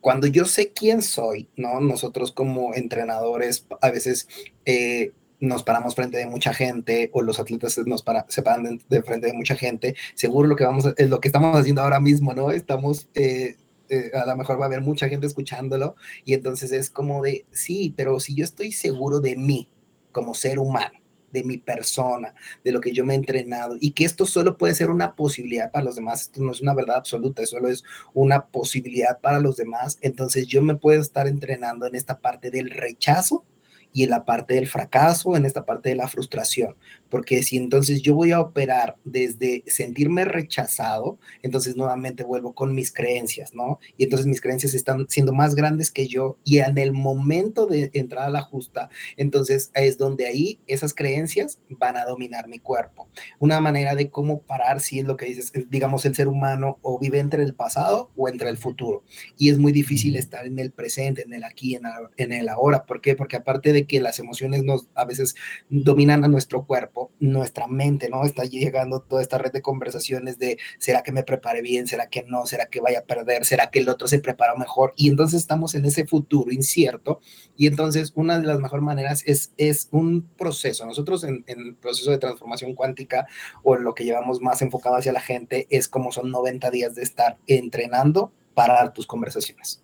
Cuando 0.00 0.26
yo 0.26 0.44
sé 0.44 0.72
quién 0.72 1.02
soy, 1.02 1.48
¿no? 1.56 1.80
Nosotros 1.80 2.32
como 2.32 2.74
entrenadores 2.74 3.66
a 3.80 3.90
veces 3.90 4.28
eh, 4.64 5.12
nos 5.40 5.62
paramos 5.62 5.94
frente 5.94 6.18
de 6.18 6.26
mucha 6.26 6.52
gente 6.52 7.10
o 7.12 7.22
los 7.22 7.40
atletas 7.40 7.78
nos 7.86 8.02
para, 8.02 8.26
se 8.28 8.42
paran 8.42 8.80
de, 8.88 9.02
frente 9.02 9.26
de 9.26 9.32
mucha 9.32 9.56
gente, 9.56 9.96
seguro 10.14 10.48
lo 10.48 10.56
que 10.56 10.64
vamos 10.64 10.86
es 10.96 11.08
lo 11.08 11.20
que 11.20 11.28
estamos 11.28 11.56
haciendo 11.56 11.82
ahora 11.82 12.00
mismo, 12.00 12.34
¿no? 12.34 12.50
Estamos 12.50 13.08
eh, 13.14 13.56
eh, 13.90 14.10
a 14.14 14.24
lo 14.24 14.36
mejor 14.36 14.58
va 14.58 14.64
a 14.64 14.66
haber 14.66 14.80
mucha 14.80 15.08
gente 15.08 15.26
escuchándolo 15.26 15.96
y 16.24 16.34
entonces 16.34 16.72
es 16.72 16.90
como 16.90 17.22
de, 17.22 17.44
sí, 17.50 17.92
pero 17.96 18.20
si 18.20 18.34
yo 18.34 18.44
estoy 18.44 18.72
seguro 18.72 19.20
de 19.20 19.36
mí 19.36 19.68
como 20.12 20.34
ser 20.34 20.58
humano, 20.58 20.98
de 21.32 21.44
mi 21.44 21.58
persona, 21.58 22.34
de 22.64 22.72
lo 22.72 22.80
que 22.80 22.92
yo 22.92 23.04
me 23.04 23.14
he 23.14 23.16
entrenado 23.16 23.76
y 23.80 23.92
que 23.92 24.04
esto 24.04 24.26
solo 24.26 24.56
puede 24.56 24.74
ser 24.74 24.90
una 24.90 25.14
posibilidad 25.14 25.70
para 25.70 25.84
los 25.84 25.96
demás, 25.96 26.22
esto 26.22 26.42
no 26.42 26.52
es 26.52 26.60
una 26.60 26.74
verdad 26.74 26.96
absoluta, 26.96 27.44
solo 27.46 27.68
es 27.68 27.84
una 28.14 28.46
posibilidad 28.46 29.20
para 29.20 29.40
los 29.40 29.56
demás, 29.56 29.98
entonces 30.00 30.46
yo 30.46 30.62
me 30.62 30.76
puedo 30.76 31.00
estar 31.00 31.28
entrenando 31.28 31.86
en 31.86 31.94
esta 31.94 32.20
parte 32.20 32.50
del 32.50 32.70
rechazo 32.70 33.44
y 33.92 34.04
en 34.04 34.10
la 34.10 34.24
parte 34.24 34.54
del 34.54 34.68
fracaso, 34.68 35.36
en 35.36 35.46
esta 35.46 35.64
parte 35.64 35.88
de 35.88 35.96
la 35.96 36.08
frustración, 36.08 36.76
porque 37.08 37.42
si 37.42 37.56
entonces 37.56 38.02
yo 38.02 38.14
voy 38.14 38.32
a 38.32 38.40
operar 38.40 38.96
desde 39.04 39.64
sentirme 39.66 40.24
rechazado, 40.24 41.18
entonces 41.42 41.76
nuevamente 41.76 42.22
vuelvo 42.24 42.54
con 42.54 42.74
mis 42.74 42.92
creencias, 42.92 43.54
¿no? 43.54 43.80
Y 43.96 44.04
entonces 44.04 44.26
mis 44.26 44.40
creencias 44.40 44.74
están 44.74 45.06
siendo 45.08 45.32
más 45.32 45.54
grandes 45.54 45.90
que 45.90 46.06
yo 46.06 46.38
y 46.44 46.58
en 46.58 46.78
el 46.78 46.92
momento 46.92 47.66
de 47.66 47.90
entrar 47.94 48.24
a 48.24 48.30
la 48.30 48.42
justa, 48.42 48.90
entonces 49.16 49.70
es 49.74 49.98
donde 49.98 50.26
ahí 50.26 50.60
esas 50.66 50.94
creencias 50.94 51.58
van 51.68 51.96
a 51.96 52.04
dominar 52.04 52.48
mi 52.48 52.58
cuerpo. 52.58 53.08
Una 53.38 53.60
manera 53.60 53.94
de 53.94 54.10
cómo 54.10 54.42
parar 54.42 54.80
si 54.80 55.00
es 55.00 55.06
lo 55.06 55.16
que 55.16 55.26
dices, 55.26 55.52
digamos, 55.68 56.04
el 56.04 56.14
ser 56.14 56.28
humano 56.28 56.78
o 56.82 56.98
vive 56.98 57.18
entre 57.18 57.42
el 57.42 57.54
pasado 57.54 58.10
o 58.16 58.28
entre 58.28 58.48
el 58.48 58.56
futuro. 58.56 59.04
Y 59.36 59.50
es 59.50 59.58
muy 59.58 59.72
difícil 59.72 60.16
estar 60.16 60.46
en 60.46 60.58
el 60.58 60.70
presente, 60.70 61.22
en 61.22 61.32
el 61.32 61.44
aquí, 61.44 61.76
en, 62.16 62.32
el 62.32 62.48
ahora. 62.48 62.84
¿Por 62.84 63.00
qué? 63.00 63.16
Porque 63.16 63.36
aparte 63.36 63.72
de 63.72 63.79
que 63.86 64.00
las 64.00 64.18
emociones 64.18 64.64
nos 64.64 64.88
a 64.94 65.04
veces 65.04 65.34
dominan 65.68 66.24
a 66.24 66.28
nuestro 66.28 66.64
cuerpo, 66.64 67.10
nuestra 67.20 67.66
mente, 67.66 68.08
¿no? 68.08 68.24
Está 68.24 68.44
llegando 68.44 69.00
toda 69.00 69.22
esta 69.22 69.38
red 69.38 69.52
de 69.52 69.62
conversaciones 69.62 70.38
de, 70.38 70.58
¿será 70.78 71.02
que 71.02 71.12
me 71.12 71.22
prepare 71.22 71.62
bien? 71.62 71.86
¿Será 71.86 72.08
que 72.08 72.22
no? 72.24 72.46
¿Será 72.46 72.66
que 72.66 72.80
vaya 72.80 73.00
a 73.00 73.04
perder? 73.04 73.44
¿Será 73.44 73.70
que 73.70 73.80
el 73.80 73.88
otro 73.88 74.08
se 74.08 74.18
prepara 74.18 74.54
mejor? 74.54 74.92
Y 74.96 75.08
entonces 75.08 75.40
estamos 75.40 75.74
en 75.74 75.84
ese 75.84 76.06
futuro 76.06 76.52
incierto 76.52 77.20
y 77.56 77.66
entonces 77.66 78.12
una 78.14 78.38
de 78.38 78.46
las 78.46 78.60
mejores 78.60 78.84
maneras 78.84 79.22
es, 79.26 79.52
es 79.56 79.88
un 79.90 80.28
proceso. 80.36 80.86
Nosotros 80.86 81.24
en, 81.24 81.44
el 81.46 81.74
proceso 81.76 82.10
de 82.10 82.18
transformación 82.18 82.74
cuántica 82.74 83.26
o 83.62 83.76
en 83.76 83.84
lo 83.84 83.94
que 83.94 84.04
llevamos 84.04 84.40
más 84.40 84.62
enfocado 84.62 84.96
hacia 84.96 85.12
la 85.12 85.20
gente 85.20 85.66
es 85.70 85.88
como 85.88 86.12
son 86.12 86.30
90 86.30 86.70
días 86.70 86.94
de 86.94 87.02
estar 87.02 87.38
entrenando 87.46 88.32
parar 88.54 88.92
tus 88.92 89.06
conversaciones, 89.06 89.82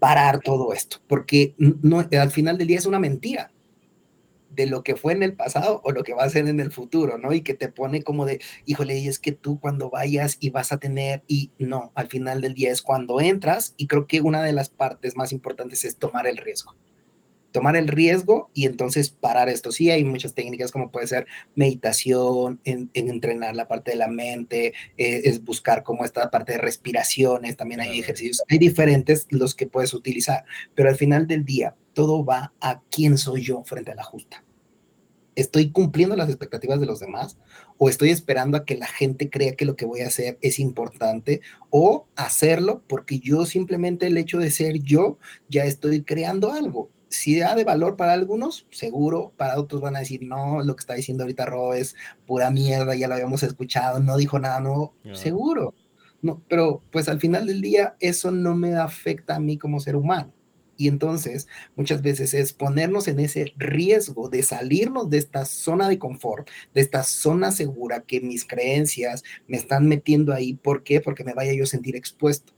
parar 0.00 0.40
todo 0.40 0.72
esto, 0.72 0.98
porque 1.06 1.54
no, 1.58 2.00
al 2.00 2.30
final 2.30 2.58
del 2.58 2.68
día 2.68 2.78
es 2.78 2.86
una 2.86 2.98
mentira 2.98 3.52
de 4.50 4.66
lo 4.66 4.82
que 4.82 4.96
fue 4.96 5.12
en 5.12 5.22
el 5.22 5.34
pasado 5.34 5.80
o 5.84 5.92
lo 5.92 6.02
que 6.02 6.14
va 6.14 6.24
a 6.24 6.30
ser 6.30 6.48
en 6.48 6.58
el 6.58 6.72
futuro, 6.72 7.16
¿no? 7.16 7.32
Y 7.32 7.42
que 7.42 7.54
te 7.54 7.68
pone 7.68 8.02
como 8.02 8.26
de, 8.26 8.40
híjole, 8.66 8.98
y 8.98 9.06
es 9.06 9.18
que 9.18 9.32
tú 9.32 9.60
cuando 9.60 9.88
vayas 9.88 10.36
y 10.40 10.50
vas 10.50 10.72
a 10.72 10.78
tener, 10.78 11.22
y 11.28 11.52
no, 11.58 11.92
al 11.94 12.08
final 12.08 12.40
del 12.40 12.54
día 12.54 12.72
es 12.72 12.82
cuando 12.82 13.20
entras, 13.20 13.74
y 13.76 13.86
creo 13.86 14.06
que 14.06 14.20
una 14.20 14.42
de 14.42 14.52
las 14.52 14.68
partes 14.68 15.16
más 15.16 15.32
importantes 15.32 15.84
es 15.84 15.96
tomar 15.96 16.26
el 16.26 16.38
riesgo. 16.38 16.74
Tomar 17.52 17.76
el 17.76 17.88
riesgo 17.88 18.50
y 18.54 18.66
entonces 18.66 19.10
parar 19.10 19.48
esto. 19.48 19.72
Sí, 19.72 19.90
hay 19.90 20.04
muchas 20.04 20.34
técnicas 20.34 20.70
como 20.70 20.90
puede 20.90 21.06
ser 21.06 21.26
meditación, 21.54 22.60
en, 22.64 22.90
entrenar 22.94 23.56
la 23.56 23.68
parte 23.68 23.92
de 23.92 23.96
la 23.96 24.08
mente, 24.08 24.74
eh, 24.96 25.22
es 25.24 25.42
buscar 25.44 25.82
como 25.82 26.04
esta 26.04 26.30
parte 26.30 26.52
de 26.52 26.58
respiraciones, 26.58 27.56
también 27.56 27.80
hay 27.80 27.98
ejercicios, 27.98 28.42
hay 28.48 28.58
diferentes 28.58 29.26
los 29.30 29.54
que 29.54 29.66
puedes 29.66 29.94
utilizar, 29.94 30.44
pero 30.74 30.88
al 30.88 30.96
final 30.96 31.26
del 31.26 31.44
día 31.44 31.74
todo 31.94 32.24
va 32.24 32.52
a 32.60 32.82
quién 32.90 33.18
soy 33.18 33.42
yo 33.42 33.64
frente 33.64 33.92
a 33.92 33.94
la 33.94 34.04
justa 34.04 34.44
¿Estoy 35.38 35.70
cumpliendo 35.70 36.16
las 36.16 36.28
expectativas 36.28 36.80
de 36.80 36.86
los 36.86 36.98
demás? 36.98 37.38
¿O 37.76 37.88
estoy 37.88 38.10
esperando 38.10 38.56
a 38.56 38.64
que 38.64 38.76
la 38.76 38.88
gente 38.88 39.30
crea 39.30 39.54
que 39.54 39.66
lo 39.66 39.76
que 39.76 39.84
voy 39.84 40.00
a 40.00 40.08
hacer 40.08 40.36
es 40.40 40.58
importante? 40.58 41.42
¿O 41.70 42.08
hacerlo 42.16 42.82
porque 42.88 43.20
yo 43.20 43.46
simplemente 43.46 44.08
el 44.08 44.16
hecho 44.16 44.38
de 44.38 44.50
ser 44.50 44.80
yo 44.80 45.16
ya 45.48 45.64
estoy 45.64 46.02
creando 46.02 46.50
algo? 46.50 46.90
Si 47.08 47.38
da 47.38 47.54
de 47.54 47.64
valor 47.64 47.96
para 47.96 48.12
algunos, 48.12 48.66
seguro, 48.70 49.32
para 49.36 49.58
otros 49.58 49.80
van 49.80 49.96
a 49.96 50.00
decir, 50.00 50.22
no, 50.22 50.62
lo 50.62 50.76
que 50.76 50.80
está 50.80 50.94
diciendo 50.94 51.24
ahorita 51.24 51.46
Ro 51.46 51.74
es 51.74 51.94
pura 52.26 52.50
mierda, 52.50 52.94
ya 52.94 53.08
lo 53.08 53.14
habíamos 53.14 53.42
escuchado, 53.42 54.00
no 54.00 54.16
dijo 54.16 54.38
nada 54.38 54.60
nuevo, 54.60 54.94
seguro. 55.14 55.74
No, 56.20 56.42
pero 56.48 56.82
pues 56.90 57.08
al 57.08 57.20
final 57.20 57.46
del 57.46 57.60
día 57.60 57.96
eso 58.00 58.30
no 58.30 58.56
me 58.56 58.74
afecta 58.74 59.36
a 59.36 59.40
mí 59.40 59.56
como 59.56 59.80
ser 59.80 59.96
humano. 59.96 60.32
Y 60.76 60.86
entonces 60.86 61.48
muchas 61.74 62.02
veces 62.02 62.34
es 62.34 62.52
ponernos 62.52 63.08
en 63.08 63.18
ese 63.18 63.52
riesgo 63.56 64.28
de 64.28 64.44
salirnos 64.44 65.10
de 65.10 65.18
esta 65.18 65.44
zona 65.44 65.88
de 65.88 65.98
confort, 65.98 66.48
de 66.72 66.80
esta 66.80 67.02
zona 67.02 67.50
segura 67.50 68.02
que 68.02 68.20
mis 68.20 68.44
creencias 68.44 69.24
me 69.48 69.56
están 69.56 69.88
metiendo 69.88 70.32
ahí. 70.32 70.54
¿Por 70.54 70.84
qué? 70.84 71.00
Porque 71.00 71.24
me 71.24 71.34
vaya 71.34 71.52
yo 71.52 71.64
a 71.64 71.66
sentir 71.66 71.96
expuesto. 71.96 72.52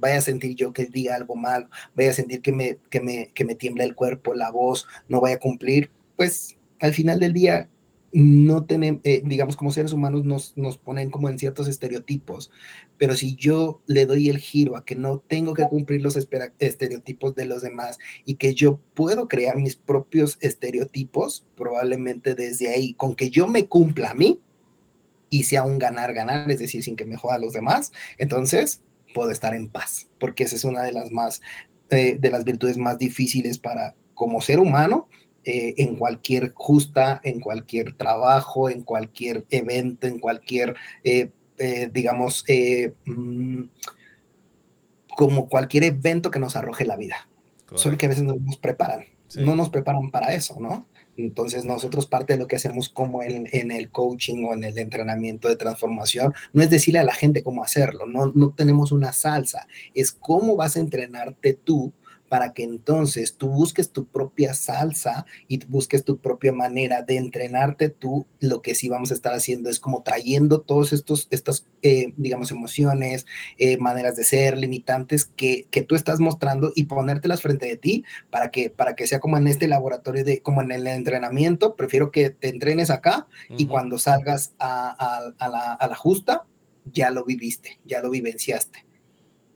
Vaya 0.00 0.18
a 0.18 0.22
sentir 0.22 0.54
yo 0.56 0.72
que 0.72 0.86
diga 0.86 1.14
algo 1.14 1.36
malo, 1.36 1.68
vaya 1.94 2.10
a 2.10 2.14
sentir 2.14 2.42
que 2.42 2.52
me, 2.52 2.78
que 2.90 3.00
me, 3.00 3.30
que 3.32 3.44
me 3.44 3.54
tiembla 3.54 3.84
el 3.84 3.94
cuerpo, 3.94 4.34
la 4.34 4.50
voz, 4.50 4.86
no 5.08 5.20
vaya 5.20 5.36
a 5.36 5.40
cumplir. 5.40 5.90
Pues 6.16 6.56
al 6.80 6.94
final 6.94 7.20
del 7.20 7.32
día, 7.32 7.68
no 8.12 8.64
tenemos, 8.64 9.00
eh, 9.04 9.22
digamos, 9.24 9.56
como 9.56 9.70
seres 9.70 9.92
humanos 9.92 10.24
nos, 10.24 10.56
nos 10.56 10.78
ponen 10.78 11.10
como 11.10 11.28
en 11.28 11.38
ciertos 11.38 11.68
estereotipos, 11.68 12.50
pero 12.98 13.14
si 13.14 13.36
yo 13.36 13.82
le 13.86 14.06
doy 14.06 14.28
el 14.28 14.38
giro 14.38 14.76
a 14.76 14.84
que 14.84 14.96
no 14.96 15.20
tengo 15.20 15.54
que 15.54 15.68
cumplir 15.68 16.02
los 16.02 16.16
estereotipos 16.16 17.34
de 17.34 17.44
los 17.44 17.62
demás 17.62 17.98
y 18.24 18.34
que 18.34 18.54
yo 18.54 18.80
puedo 18.94 19.28
crear 19.28 19.56
mis 19.56 19.76
propios 19.76 20.38
estereotipos, 20.40 21.46
probablemente 21.56 22.34
desde 22.34 22.70
ahí, 22.70 22.94
con 22.94 23.14
que 23.14 23.30
yo 23.30 23.46
me 23.46 23.66
cumpla 23.66 24.10
a 24.10 24.14
mí 24.14 24.40
y 25.28 25.44
sea 25.44 25.62
un 25.62 25.78
ganar, 25.78 26.12
ganar, 26.12 26.50
es 26.50 26.58
decir, 26.58 26.82
sin 26.82 26.96
que 26.96 27.04
me 27.04 27.16
joda 27.16 27.36
a 27.36 27.38
los 27.38 27.52
demás, 27.52 27.92
entonces 28.18 28.82
puedo 29.14 29.30
estar 29.30 29.54
en 29.54 29.68
paz, 29.68 30.08
porque 30.18 30.44
esa 30.44 30.56
es 30.56 30.64
una 30.64 30.82
de 30.82 30.92
las 30.92 31.10
más, 31.10 31.40
eh, 31.90 32.16
de 32.18 32.30
las 32.30 32.44
virtudes 32.44 32.76
más 32.76 32.98
difíciles 32.98 33.58
para 33.58 33.94
como 34.14 34.40
ser 34.40 34.60
humano 34.60 35.08
eh, 35.44 35.74
en 35.78 35.96
cualquier 35.96 36.52
justa, 36.54 37.20
en 37.24 37.40
cualquier 37.40 37.94
trabajo, 37.94 38.68
en 38.68 38.82
cualquier 38.82 39.46
evento, 39.50 40.06
en 40.06 40.18
cualquier, 40.18 40.76
eh, 41.04 41.30
digamos, 41.92 42.44
mm, 43.06 43.62
como 45.16 45.48
cualquier 45.48 45.84
evento 45.84 46.30
que 46.30 46.38
nos 46.38 46.56
arroje 46.56 46.84
la 46.84 46.96
vida. 46.96 47.28
Solo 47.74 47.96
que 47.96 48.06
a 48.06 48.08
veces 48.08 48.24
no 48.24 48.34
nos 48.34 48.56
preparan, 48.56 49.04
no 49.36 49.54
nos 49.54 49.70
preparan 49.70 50.10
para 50.10 50.34
eso, 50.34 50.58
¿no? 50.58 50.88
Entonces 51.24 51.64
nosotros 51.64 52.06
parte 52.06 52.32
de 52.32 52.38
lo 52.38 52.46
que 52.46 52.56
hacemos 52.56 52.88
como 52.88 53.22
en, 53.22 53.70
el 53.70 53.90
coaching 53.90 54.44
o 54.44 54.54
en 54.54 54.64
el 54.64 54.78
entrenamiento 54.78 55.48
de 55.48 55.56
transformación 55.56 56.32
no 56.52 56.62
es 56.62 56.70
decirle 56.70 57.00
a 57.00 57.04
la 57.04 57.14
gente 57.14 57.42
cómo 57.42 57.62
hacerlo, 57.62 58.06
no, 58.06 58.32
no 58.34 58.50
tenemos 58.50 58.92
una 58.92 59.12
salsa, 59.12 59.66
es 59.94 60.12
cómo 60.12 60.56
vas 60.56 60.76
a 60.76 60.80
entrenarte 60.80 61.54
tú 61.54 61.92
para 62.30 62.52
que 62.52 62.62
entonces 62.62 63.34
tú 63.36 63.48
busques 63.48 63.90
tu 63.90 64.06
propia 64.06 64.54
salsa 64.54 65.26
y 65.48 65.58
busques 65.66 66.04
tu 66.04 66.18
propia 66.18 66.52
manera 66.52 67.02
de 67.02 67.16
entrenarte 67.16 67.88
tú. 67.88 68.24
Lo 68.38 68.62
que 68.62 68.76
sí 68.76 68.88
vamos 68.88 69.10
a 69.10 69.14
estar 69.14 69.34
haciendo 69.34 69.68
es 69.68 69.80
como 69.80 70.04
trayendo 70.04 70.60
todos 70.60 70.92
estos, 70.92 71.26
estas, 71.32 71.66
eh, 71.82 72.14
digamos, 72.16 72.52
emociones, 72.52 73.26
eh, 73.58 73.78
maneras 73.78 74.14
de 74.14 74.22
ser, 74.22 74.56
limitantes 74.56 75.24
que, 75.24 75.66
que 75.72 75.82
tú 75.82 75.96
estás 75.96 76.20
mostrando 76.20 76.72
y 76.76 76.84
ponértelas 76.84 77.42
frente 77.42 77.66
de 77.66 77.76
ti 77.76 78.04
para 78.30 78.52
que, 78.52 78.70
para 78.70 78.94
que 78.94 79.08
sea 79.08 79.18
como 79.18 79.36
en 79.36 79.48
este 79.48 79.66
laboratorio 79.66 80.24
de, 80.24 80.40
como 80.40 80.62
en 80.62 80.70
el 80.70 80.86
entrenamiento. 80.86 81.74
Prefiero 81.74 82.12
que 82.12 82.30
te 82.30 82.48
entrenes 82.48 82.90
acá 82.90 83.26
y 83.48 83.66
cuando 83.66 83.98
salgas 83.98 84.54
a, 84.60 85.32
a, 85.36 85.48
la, 85.48 85.72
a 85.72 85.88
la 85.88 85.96
justa, 85.96 86.44
ya 86.84 87.10
lo 87.10 87.24
viviste, 87.24 87.80
ya 87.84 88.00
lo 88.00 88.08
vivenciaste 88.08 88.89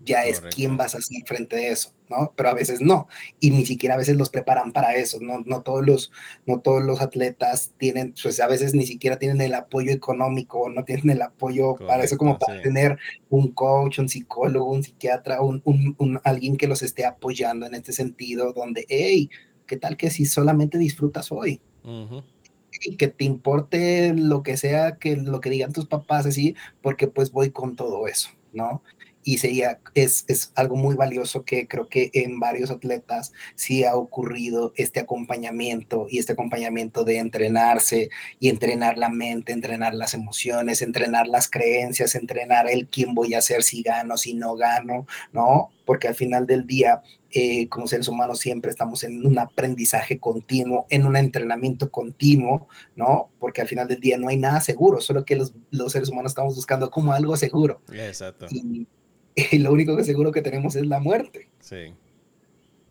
ya 0.04 0.24
es 0.24 0.40
quién 0.40 0.76
vas 0.76 0.94
a 0.94 1.00
ser 1.00 1.22
frente 1.26 1.56
a 1.56 1.72
eso, 1.72 1.92
¿no? 2.08 2.32
Pero 2.36 2.50
a 2.50 2.54
veces 2.54 2.80
no, 2.80 3.08
y 3.40 3.50
ni 3.50 3.64
siquiera 3.66 3.94
a 3.94 3.98
veces 3.98 4.16
los 4.16 4.30
preparan 4.30 4.72
para 4.72 4.94
eso, 4.94 5.18
no, 5.20 5.40
no, 5.44 5.62
todos, 5.62 5.86
los, 5.86 6.12
no 6.46 6.60
todos 6.60 6.82
los 6.82 7.00
atletas 7.00 7.72
tienen, 7.78 8.14
pues 8.22 8.40
a 8.40 8.46
veces 8.46 8.74
ni 8.74 8.86
siquiera 8.86 9.18
tienen 9.18 9.40
el 9.40 9.54
apoyo 9.54 9.92
económico, 9.92 10.68
no 10.68 10.84
tienen 10.84 11.10
el 11.10 11.22
apoyo 11.22 11.76
para 11.76 12.04
eso, 12.04 12.16
como 12.16 12.38
para 12.38 12.60
tener 12.62 12.98
un 13.30 13.52
coach, 13.52 13.98
un 13.98 14.08
psicólogo, 14.08 14.70
un 14.70 14.82
psiquiatra, 14.82 15.40
un, 15.40 15.62
un, 15.64 16.20
alguien 16.24 16.56
que 16.56 16.68
los 16.68 16.82
esté 16.82 17.04
apoyando 17.04 17.66
en 17.66 17.74
este 17.74 17.92
sentido, 17.92 18.52
donde, 18.52 18.86
hey, 18.88 19.30
¿qué 19.66 19.76
tal 19.76 19.96
que 19.96 20.10
si 20.10 20.26
solamente 20.26 20.78
disfrutas 20.78 21.32
hoy? 21.32 21.60
y 22.82 22.96
que 22.96 23.08
te 23.08 23.24
importe 23.24 24.14
lo 24.14 24.42
que 24.42 24.56
sea, 24.56 24.96
que 24.96 25.16
lo 25.16 25.40
que 25.40 25.50
digan 25.50 25.72
tus 25.72 25.86
papás, 25.86 26.26
así, 26.26 26.54
porque 26.82 27.08
pues 27.08 27.30
voy 27.30 27.50
con 27.50 27.76
todo 27.76 28.06
eso, 28.06 28.30
¿no? 28.52 28.82
Y 29.24 29.38
sería, 29.38 29.80
es, 29.94 30.24
es, 30.28 30.52
algo 30.54 30.76
muy 30.76 30.94
valioso 30.94 31.44
que 31.44 31.66
creo 31.66 31.88
que 31.88 32.10
en 32.12 32.38
varios 32.38 32.70
atletas 32.70 33.32
sí 33.54 33.82
ha 33.82 33.96
ocurrido 33.96 34.72
este 34.76 35.00
acompañamiento 35.00 36.06
y 36.10 36.18
este 36.18 36.34
acompañamiento 36.34 37.04
de 37.04 37.18
entrenarse 37.18 38.10
y 38.38 38.50
entrenar 38.50 38.98
la 38.98 39.08
mente, 39.08 39.52
entrenar 39.52 39.94
las 39.94 40.12
emociones, 40.12 40.82
entrenar 40.82 41.26
las 41.26 41.48
creencias, 41.48 42.14
entrenar 42.14 42.70
el 42.70 42.86
quién 42.88 43.14
voy 43.14 43.34
a 43.34 43.40
ser 43.40 43.62
si 43.62 43.82
gano, 43.82 44.18
si 44.18 44.34
no 44.34 44.56
gano, 44.56 45.06
¿no? 45.32 45.70
Porque 45.86 46.08
al 46.08 46.14
final 46.14 46.46
del 46.46 46.66
día, 46.66 47.02
eh, 47.30 47.68
como 47.68 47.86
seres 47.86 48.08
humanos 48.08 48.40
siempre 48.40 48.70
estamos 48.70 49.04
en 49.04 49.26
un 49.26 49.38
aprendizaje 49.38 50.18
continuo, 50.18 50.86
en 50.90 51.06
un 51.06 51.16
entrenamiento 51.16 51.90
continuo, 51.90 52.68
¿no? 52.94 53.30
Porque 53.38 53.62
al 53.62 53.68
final 53.68 53.88
del 53.88 54.00
día 54.00 54.18
no 54.18 54.28
hay 54.28 54.36
nada 54.36 54.60
seguro, 54.60 55.00
solo 55.00 55.24
que 55.24 55.36
los, 55.36 55.54
los 55.70 55.92
seres 55.92 56.10
humanos 56.10 56.32
estamos 56.32 56.54
buscando 56.54 56.90
como 56.90 57.12
algo 57.12 57.36
seguro. 57.36 57.80
Exacto. 57.90 58.46
Y, 58.50 58.86
y 59.52 59.58
lo 59.58 59.72
único 59.72 59.96
que 59.96 60.04
seguro 60.04 60.32
que 60.32 60.42
tenemos 60.42 60.76
es 60.76 60.86
la 60.86 61.00
muerte. 61.00 61.48
Sí. 61.60 61.94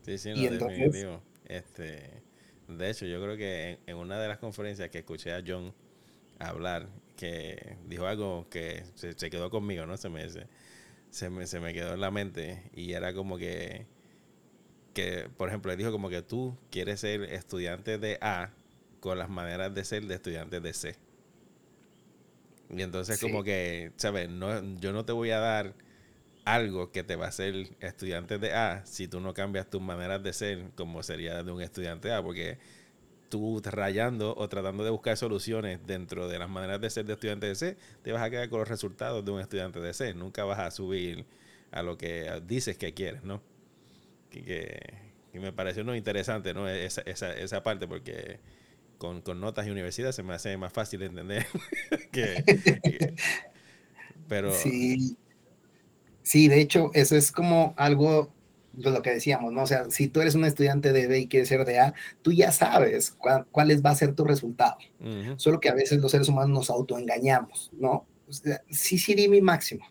Sí, 0.02 0.18
sí, 0.18 0.34
no, 0.34 0.68
definitivo. 0.68 1.22
Este, 1.46 2.22
de 2.68 2.90
hecho, 2.90 3.06
yo 3.06 3.22
creo 3.22 3.38
que 3.38 3.80
en, 3.86 3.98
una 3.98 4.20
de 4.20 4.28
las 4.28 4.38
conferencias 4.38 4.90
que 4.90 5.00
escuché 5.00 5.34
a 5.34 5.42
John 5.46 5.74
hablar, 6.40 6.90
que 7.16 7.78
dijo 7.88 8.06
algo 8.06 8.48
que 8.50 8.84
se, 8.96 9.16
quedó 9.30 9.50
conmigo, 9.50 9.86
¿no? 9.86 9.96
Se 9.96 10.10
me, 10.10 10.28
se, 11.10 11.30
me, 11.30 11.48
se 11.48 11.60
me 11.60 11.74
quedó 11.74 11.94
en 11.94 12.02
la 12.02 12.12
mente 12.12 12.64
y 12.74 12.92
era 12.92 13.14
como 13.14 13.38
que, 13.38 13.86
que, 14.94 15.30
por 15.38 15.48
ejemplo, 15.48 15.72
él 15.72 15.78
dijo 15.78 15.92
como 15.92 16.10
que 16.10 16.22
tú 16.22 16.58
quieres 16.70 17.00
ser 17.00 17.24
estudiante 17.24 17.98
de 17.98 18.18
A 18.20 18.52
con 19.00 19.18
las 19.18 19.30
maneras 19.30 19.74
de 19.74 19.86
ser 19.86 20.04
de 20.06 20.16
estudiante 20.16 20.60
de 20.60 20.74
C. 20.74 20.96
Y 22.70 22.82
entonces 22.82 23.20
como 23.20 23.44
que, 23.44 23.92
¿sabes? 23.98 24.30
No, 24.30 24.80
yo 24.80 24.92
no 24.92 25.06
te 25.06 25.12
voy 25.12 25.30
a 25.32 25.40
dar 25.40 25.76
algo 26.46 26.92
que 26.92 27.04
te 27.04 27.16
va 27.16 27.26
a 27.26 27.30
hacer 27.30 27.70
estudiante 27.80 28.38
de 28.38 28.54
A 28.54 28.86
si 28.86 29.08
tú 29.08 29.20
no 29.20 29.34
cambias 29.34 29.70
tus 29.70 29.82
maneras 29.82 30.22
de 30.24 30.34
ser 30.34 30.72
como 30.76 31.04
sería 31.04 31.44
de 31.44 31.52
un 31.52 31.62
estudiante 31.62 32.12
A, 32.12 32.22
porque 32.22 32.58
tú 33.30 33.62
rayando 33.64 34.36
o 34.36 34.48
tratando 34.50 34.84
de 34.84 34.92
buscar 34.92 35.18
soluciones 35.18 35.80
dentro 35.88 36.28
de 36.28 36.38
las 36.38 36.50
maneras 36.50 36.80
de 36.82 36.90
ser 36.90 37.06
de 37.06 37.14
estudiante 37.14 37.48
de 37.48 37.56
C, 37.56 37.78
te 38.04 38.12
vas 38.12 38.22
a 38.22 38.30
quedar 38.30 38.50
con 38.50 38.60
los 38.60 38.68
resultados 38.68 39.24
de 39.26 39.32
un 39.32 39.40
estudiante 39.40 39.80
de 39.80 39.94
C. 39.94 40.14
Nunca 40.14 40.44
vas 40.44 40.60
a 40.60 40.70
subir 40.70 41.26
a 41.72 41.82
lo 41.82 41.98
que 41.98 42.30
dices 42.46 42.78
que 42.78 42.94
quieres, 42.94 43.24
¿no? 43.24 43.42
Que, 44.30 44.80
me 45.34 45.52
pareció 45.52 45.84
no 45.84 45.96
interesante, 45.96 46.54
¿no? 46.54 46.70
Esa, 46.70 47.02
esa, 47.02 47.34
esa 47.36 47.64
parte, 47.64 47.88
porque 47.88 48.40
con, 49.00 49.22
con, 49.22 49.42
notas 49.42 49.66
y 49.66 49.72
universidad 49.72 50.12
se 50.12 50.22
me 50.22 50.36
hace 50.36 50.56
más 50.58 50.72
fácil 50.72 51.02
entender 51.02 51.48
que, 52.12 53.16
pero 54.28 54.52
sí 54.52 55.18
Sí, 56.24 56.48
de 56.48 56.62
hecho, 56.62 56.90
eso 56.94 57.16
es 57.16 57.32
como 57.32 57.74
algo 57.78 58.32
de 58.74 58.90
lo 58.90 59.02
que 59.02 59.12
decíamos, 59.12 59.54
¿no? 59.54 59.64
O 59.64 59.68
sea, 59.68 59.90
si 59.90 60.08
tú 60.08 60.22
eres 60.22 60.36
un 60.36 60.46
estudiante 60.46 60.92
de 60.92 61.08
B 61.08 61.20
y 61.20 61.28
quieres 61.28 61.50
ser 61.50 61.64
de 61.66 61.80
A, 61.80 61.94
tú 62.22 62.32
ya 62.32 62.52
sabes 62.52 63.12
cuál, 63.12 63.86
va 63.86 63.90
a 63.92 63.96
ser 63.96 64.16
tu 64.16 64.24
resultado. 64.24 64.78
Solo 65.38 65.60
que 65.60 65.70
a 65.70 65.74
veces 65.74 66.00
los 66.02 66.12
seres 66.12 66.28
humanos 66.28 66.50
nos 66.50 66.70
autoengañamos, 66.70 67.72
¿no? 67.74 68.08
sí, 68.70 68.98
sí 68.98 69.14
di 69.14 69.28
mi 69.28 69.42
máximo. 69.42 69.86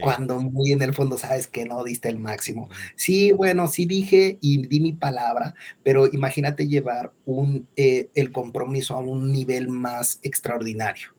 Cuando 0.00 0.40
muy 0.40 0.72
en 0.72 0.80
el 0.80 0.94
fondo 0.94 1.18
sabes 1.18 1.46
que 1.46 1.66
no 1.66 1.84
diste 1.84 2.08
el 2.08 2.18
máximo. 2.18 2.70
Sí, 2.96 3.32
bueno, 3.32 3.68
sí 3.68 3.84
dije 3.84 4.38
y 4.40 4.66
di 4.66 4.80
mi 4.80 4.92
palabra, 4.94 5.54
pero 5.82 6.06
imagínate 6.06 6.66
llevar 6.68 7.12
un, 7.26 7.68
eh, 7.76 8.08
el 8.14 8.32
compromiso 8.32 8.94
a 8.94 9.00
un 9.00 9.30
nivel 9.30 9.68
más 9.68 10.20
extraordinario 10.22 11.14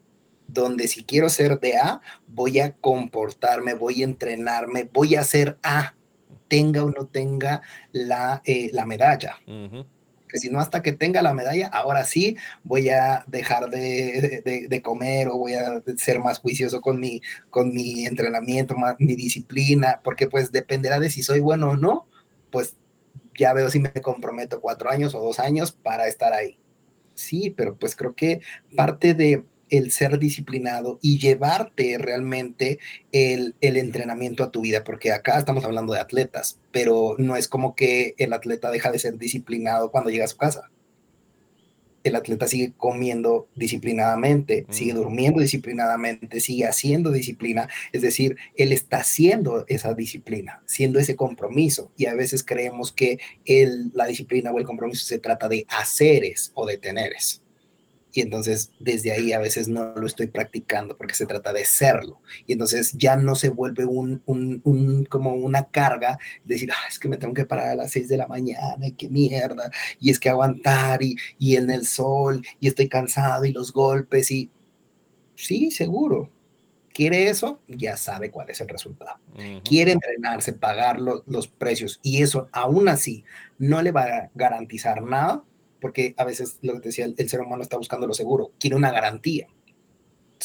donde 0.48 0.88
si 0.88 1.04
quiero 1.04 1.30
ser 1.30 1.60
de 1.60 1.78
A, 1.78 2.02
voy 2.28 2.60
a 2.60 2.74
comportarme, 2.74 3.74
voy 3.74 4.02
a 4.02 4.06
entrenarme, 4.06 4.90
voy 4.92 5.16
a 5.16 5.24
ser 5.24 5.58
A, 5.64 5.96
tenga 6.48 6.84
o 6.84 6.92
no 6.92 7.08
tenga 7.08 7.62
la, 7.92 8.42
eh, 8.46 8.70
la 8.74 8.86
medalla. 8.86 9.38
Que 10.28 10.40
si 10.40 10.50
no, 10.50 10.60
hasta 10.60 10.82
que 10.82 10.92
tenga 10.92 11.22
la 11.22 11.34
medalla, 11.34 11.68
ahora 11.68 12.04
sí 12.04 12.36
voy 12.64 12.90
a 12.90 13.24
dejar 13.28 13.70
de, 13.70 14.68
de, 14.68 14.82
comer 14.82 15.30
o 15.30 15.38
voy 15.38 15.54
a 15.54 15.82
ser 15.98 16.20
más 16.20 16.40
juicioso 16.40 16.82
con 16.82 17.00
mi, 17.00 17.22
con 17.50 17.74
mi 17.74 18.06
entrenamiento, 18.06 18.76
mi 19.00 19.16
disciplina, 19.16 20.02
porque 20.04 20.28
pues 20.28 20.52
dependerá 20.52 21.00
de 21.00 21.10
si 21.10 21.24
soy 21.24 21.40
bueno 21.40 21.72
o 21.72 21.78
no, 21.78 22.08
pues 22.50 22.76
ya 23.38 23.54
veo 23.54 23.70
si 23.70 23.80
me 23.80 23.92
comprometo 23.92 24.62
cuatro 24.62 24.90
años 24.90 25.14
o 25.16 25.22
dos 25.22 25.40
años 25.40 25.72
para 25.72 26.08
estar 26.08 26.34
ahí. 26.34 26.58
Sí, 27.14 27.54
pero 27.56 27.78
pues 27.78 27.96
creo 27.96 28.14
que 28.14 28.42
parte 28.76 29.14
de 29.14 29.46
el 29.70 29.92
ser 29.92 30.20
disciplinado 30.20 31.00
y 31.02 31.20
llevarte 31.20 31.98
realmente 31.98 32.80
el, 33.12 33.56
el, 33.62 33.78
entrenamiento 33.78 34.44
a 34.44 34.52
tu 34.52 34.62
vida, 34.62 34.84
porque 34.84 35.12
acá 35.12 35.38
estamos 35.38 35.66
hablando 35.66 35.94
de 35.94 36.00
atletas, 36.00 36.60
pero 36.72 37.16
no 37.18 37.36
es 37.36 37.48
como 37.48 37.76
que 37.76 38.16
el 38.18 38.34
atleta 38.34 38.72
deja 38.72 38.92
de 38.92 39.00
ser 39.00 39.18
disciplinado 39.18 39.92
cuando 39.92 40.10
llega 40.10 40.26
a 40.26 40.30
su 40.30 40.38
casa 40.38 40.70
el 42.06 42.16
atleta 42.16 42.48
sigue 42.48 42.72
comiendo 42.78 43.50
disciplinadamente, 43.56 44.68
sigue 44.70 44.94
durmiendo 44.94 45.42
disciplinadamente, 45.42 46.40
sigue 46.40 46.68
haciendo 46.68 47.12
disciplina, 47.12 47.68
es 47.92 48.04
decir, 48.04 48.38
él 48.56 48.72
está 48.72 48.98
haciendo 48.98 49.66
esa 49.68 49.96
disciplina, 49.96 50.62
siendo 50.68 51.00
ese 51.00 51.16
compromiso. 51.16 51.92
Y 51.98 52.06
a 52.06 52.14
veces 52.14 52.44
creemos 52.44 52.92
que 52.92 53.18
el, 53.44 53.92
la 53.96 54.06
disciplina 54.06 54.52
o 54.52 54.60
el 54.60 54.66
compromiso 54.66 55.04
se 55.04 55.18
trata 55.18 55.50
de 55.50 55.66
haceres 55.68 56.52
o 56.54 56.68
de 56.68 56.78
teneres 56.78 57.42
y 58.16 58.22
entonces 58.22 58.72
desde 58.80 59.12
ahí 59.12 59.34
a 59.34 59.40
veces 59.40 59.68
no 59.68 59.94
lo 59.94 60.08
estoy 60.08 60.28
practicando 60.28 60.96
porque 60.96 61.16
se 61.16 61.26
trata 61.26 61.52
de 61.52 61.66
serlo. 61.66 62.22
Y 62.48 62.54
entonces 62.54 62.94
ya 62.94 63.18
no 63.18 63.36
se 63.36 63.50
vuelve 63.50 63.84
un, 63.84 64.24
un, 64.26 64.62
un 64.64 65.04
como 65.04 65.34
una 65.34 65.66
carga 65.66 66.18
decir 66.46 66.72
ah, 66.72 66.88
es 66.88 66.98
que 66.98 67.10
me 67.10 67.18
tengo 67.18 67.34
que 67.34 67.46
parar 67.46 67.68
a 67.68 67.76
las 67.76 67.92
6 67.92 68.08
de 68.08 68.16
la 68.16 68.28
mañana 68.28 68.88
y 68.88 68.94
qué 68.94 69.10
mierda 69.10 69.70
y 70.00 70.12
es 70.12 70.20
que 70.20 70.30
aguantar 70.30 71.04
y, 71.04 71.18
y 71.38 71.58
en 71.58 71.70
el 71.70 71.86
sol 71.86 72.42
y 72.62 72.70
estoy 72.70 72.88
cansado 72.88 73.44
y 73.44 73.52
los 73.52 73.74
golpes 73.74 74.32
y 74.32 74.50
sí 75.36 75.70
seguro. 75.70 76.32
Quiere 76.94 77.28
eso, 77.28 77.60
ya 77.68 77.98
sabe 77.98 78.32
cuál 78.32 78.50
es 78.50 78.62
el 78.62 78.70
resultado. 78.70 79.20
Quiere 79.66 79.92
entrenarse, 79.92 80.54
pagar 80.54 81.02
los 81.02 81.48
precios 81.50 82.00
y 82.02 82.22
eso 82.22 82.48
aún 82.54 82.88
así 82.88 83.26
no 83.58 83.82
le 83.82 83.92
va 83.92 84.04
a 84.04 84.32
garantizar 84.34 85.04
nada, 85.04 85.44
porque 85.82 86.14
a 86.18 86.26
veces 86.26 86.58
lo 86.62 86.74
que 86.74 86.80
te 86.80 86.90
decía, 86.90 87.06
el, 87.06 87.30
ser 87.30 87.42
humano 87.42 87.64
está 87.64 87.78
buscando 87.78 88.08
lo 88.08 88.14
seguro, 88.14 88.52
quiere 88.60 88.76
una 88.76 88.92
garantía. 88.92 89.48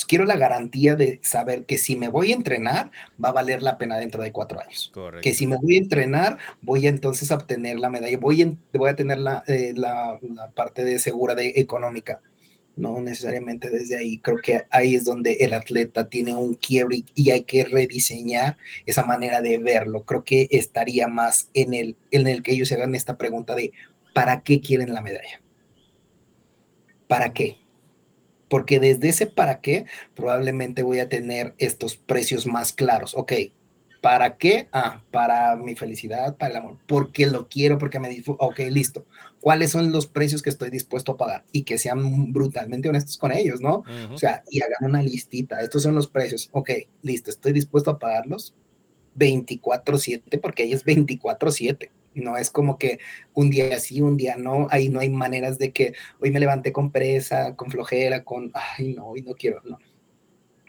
quiero 0.06 0.24
la 0.24 0.36
garantía 0.36 0.96
de 0.96 1.20
saber 1.22 1.64
que 1.66 1.78
si 1.78 1.96
me 1.96 2.08
voy 2.08 2.32
a 2.32 2.34
entrenar, 2.34 2.90
va 3.22 3.30
a 3.30 3.32
valer 3.32 3.62
la 3.62 3.78
pena 3.78 3.98
dentro 3.98 4.22
de 4.22 4.32
cuatro 4.32 4.60
años. 4.60 4.92
Que 5.22 5.34
si 5.34 5.46
me 5.46 5.56
voy 5.56 5.76
a 5.76 5.78
entrenar, 5.78 6.38
voy 6.62 6.86
a 6.86 6.90
entonces 6.90 7.30
obtener 7.30 7.78
la 7.78 7.90
medalla, 7.90 8.18
voy 8.18 8.42
a, 8.42 8.52
voy 8.76 8.90
a 8.90 8.96
tener 8.96 9.18
la, 9.18 9.44
eh, 9.46 9.72
la, 9.76 10.18
la, 10.22 10.50
parte 10.50 10.84
de 10.84 10.98
segura 10.98 11.34
de 11.34 11.54
económica. 11.56 12.20
No 12.76 13.00
necesariamente 13.00 13.68
desde 13.68 13.98
ahí. 13.98 14.18
Creo 14.18 14.38
que 14.38 14.62
ahí 14.70 14.94
es 14.94 15.04
donde 15.04 15.32
el 15.40 15.52
atleta 15.52 16.08
tiene 16.08 16.34
un 16.34 16.54
quiebre 16.54 17.04
y 17.14 17.30
hay 17.30 17.42
que 17.42 17.64
rediseñar 17.64 18.56
esa 18.86 19.04
manera 19.04 19.42
de 19.42 19.58
verlo. 19.58 20.04
Creo 20.04 20.24
que 20.24 20.48
estaría 20.50 21.06
más 21.08 21.50
en 21.52 21.74
el, 21.74 21.96
en 22.10 22.26
el 22.26 22.42
que 22.42 22.52
ellos 22.52 22.68
se 22.68 22.76
hagan 22.76 22.94
esta 22.94 23.18
pregunta 23.18 23.54
de 23.54 23.72
¿para 24.12 24.42
qué 24.42 24.60
quieren 24.60 24.92
la 24.94 25.00
medalla? 25.00 25.40
¿Para 27.06 27.32
qué? 27.32 27.58
Porque 28.48 28.80
desde 28.80 29.08
ese 29.08 29.26
para 29.26 29.60
qué 29.60 29.86
probablemente 30.14 30.82
voy 30.82 30.98
a 31.00 31.08
tener 31.08 31.54
estos 31.58 31.96
precios 31.96 32.46
más 32.46 32.72
claros. 32.72 33.14
Ok, 33.14 33.32
¿para 34.00 34.36
qué? 34.36 34.68
Ah, 34.72 35.02
para 35.10 35.56
mi 35.56 35.76
felicidad, 35.76 36.36
para 36.36 36.50
el 36.52 36.56
amor, 36.56 36.78
porque 36.86 37.26
lo 37.26 37.48
quiero, 37.48 37.78
porque 37.78 38.00
me 38.00 38.08
disfruto. 38.08 38.44
Ok, 38.44 38.60
listo. 38.70 39.06
¿Cuáles 39.40 39.70
son 39.70 39.92
los 39.92 40.06
precios 40.06 40.42
que 40.42 40.50
estoy 40.50 40.70
dispuesto 40.70 41.12
a 41.12 41.16
pagar? 41.16 41.44
Y 41.52 41.62
que 41.62 41.78
sean 41.78 42.32
brutalmente 42.32 42.88
honestos 42.88 43.16
con 43.16 43.32
ellos, 43.32 43.60
¿no? 43.60 43.84
O 44.12 44.18
sea, 44.18 44.42
y 44.50 44.60
hagan 44.60 44.90
una 44.90 45.02
listita. 45.02 45.60
Estos 45.60 45.82
son 45.82 45.94
los 45.94 46.08
precios. 46.08 46.48
Ok, 46.52 46.70
listo, 47.02 47.30
estoy 47.30 47.52
dispuesto 47.52 47.90
a 47.90 47.98
pagarlos 47.98 48.54
24/7 49.14 50.38
porque 50.38 50.64
ahí 50.64 50.72
es 50.72 50.84
24/7. 50.84 51.90
No 52.14 52.36
es 52.36 52.50
como 52.50 52.78
que 52.78 52.98
un 53.34 53.50
día 53.50 53.78
sí, 53.78 54.00
un 54.00 54.16
día 54.16 54.36
no. 54.36 54.66
Ahí 54.70 54.88
no 54.88 55.00
hay 55.00 55.10
maneras 55.10 55.58
de 55.58 55.72
que 55.72 55.94
hoy 56.20 56.30
me 56.30 56.40
levanté 56.40 56.72
con 56.72 56.90
presa, 56.90 57.56
con 57.56 57.70
flojera, 57.70 58.24
con, 58.24 58.50
ay, 58.54 58.94
no, 58.94 59.06
hoy 59.06 59.22
no 59.22 59.34
quiero, 59.34 59.60
no. 59.64 59.78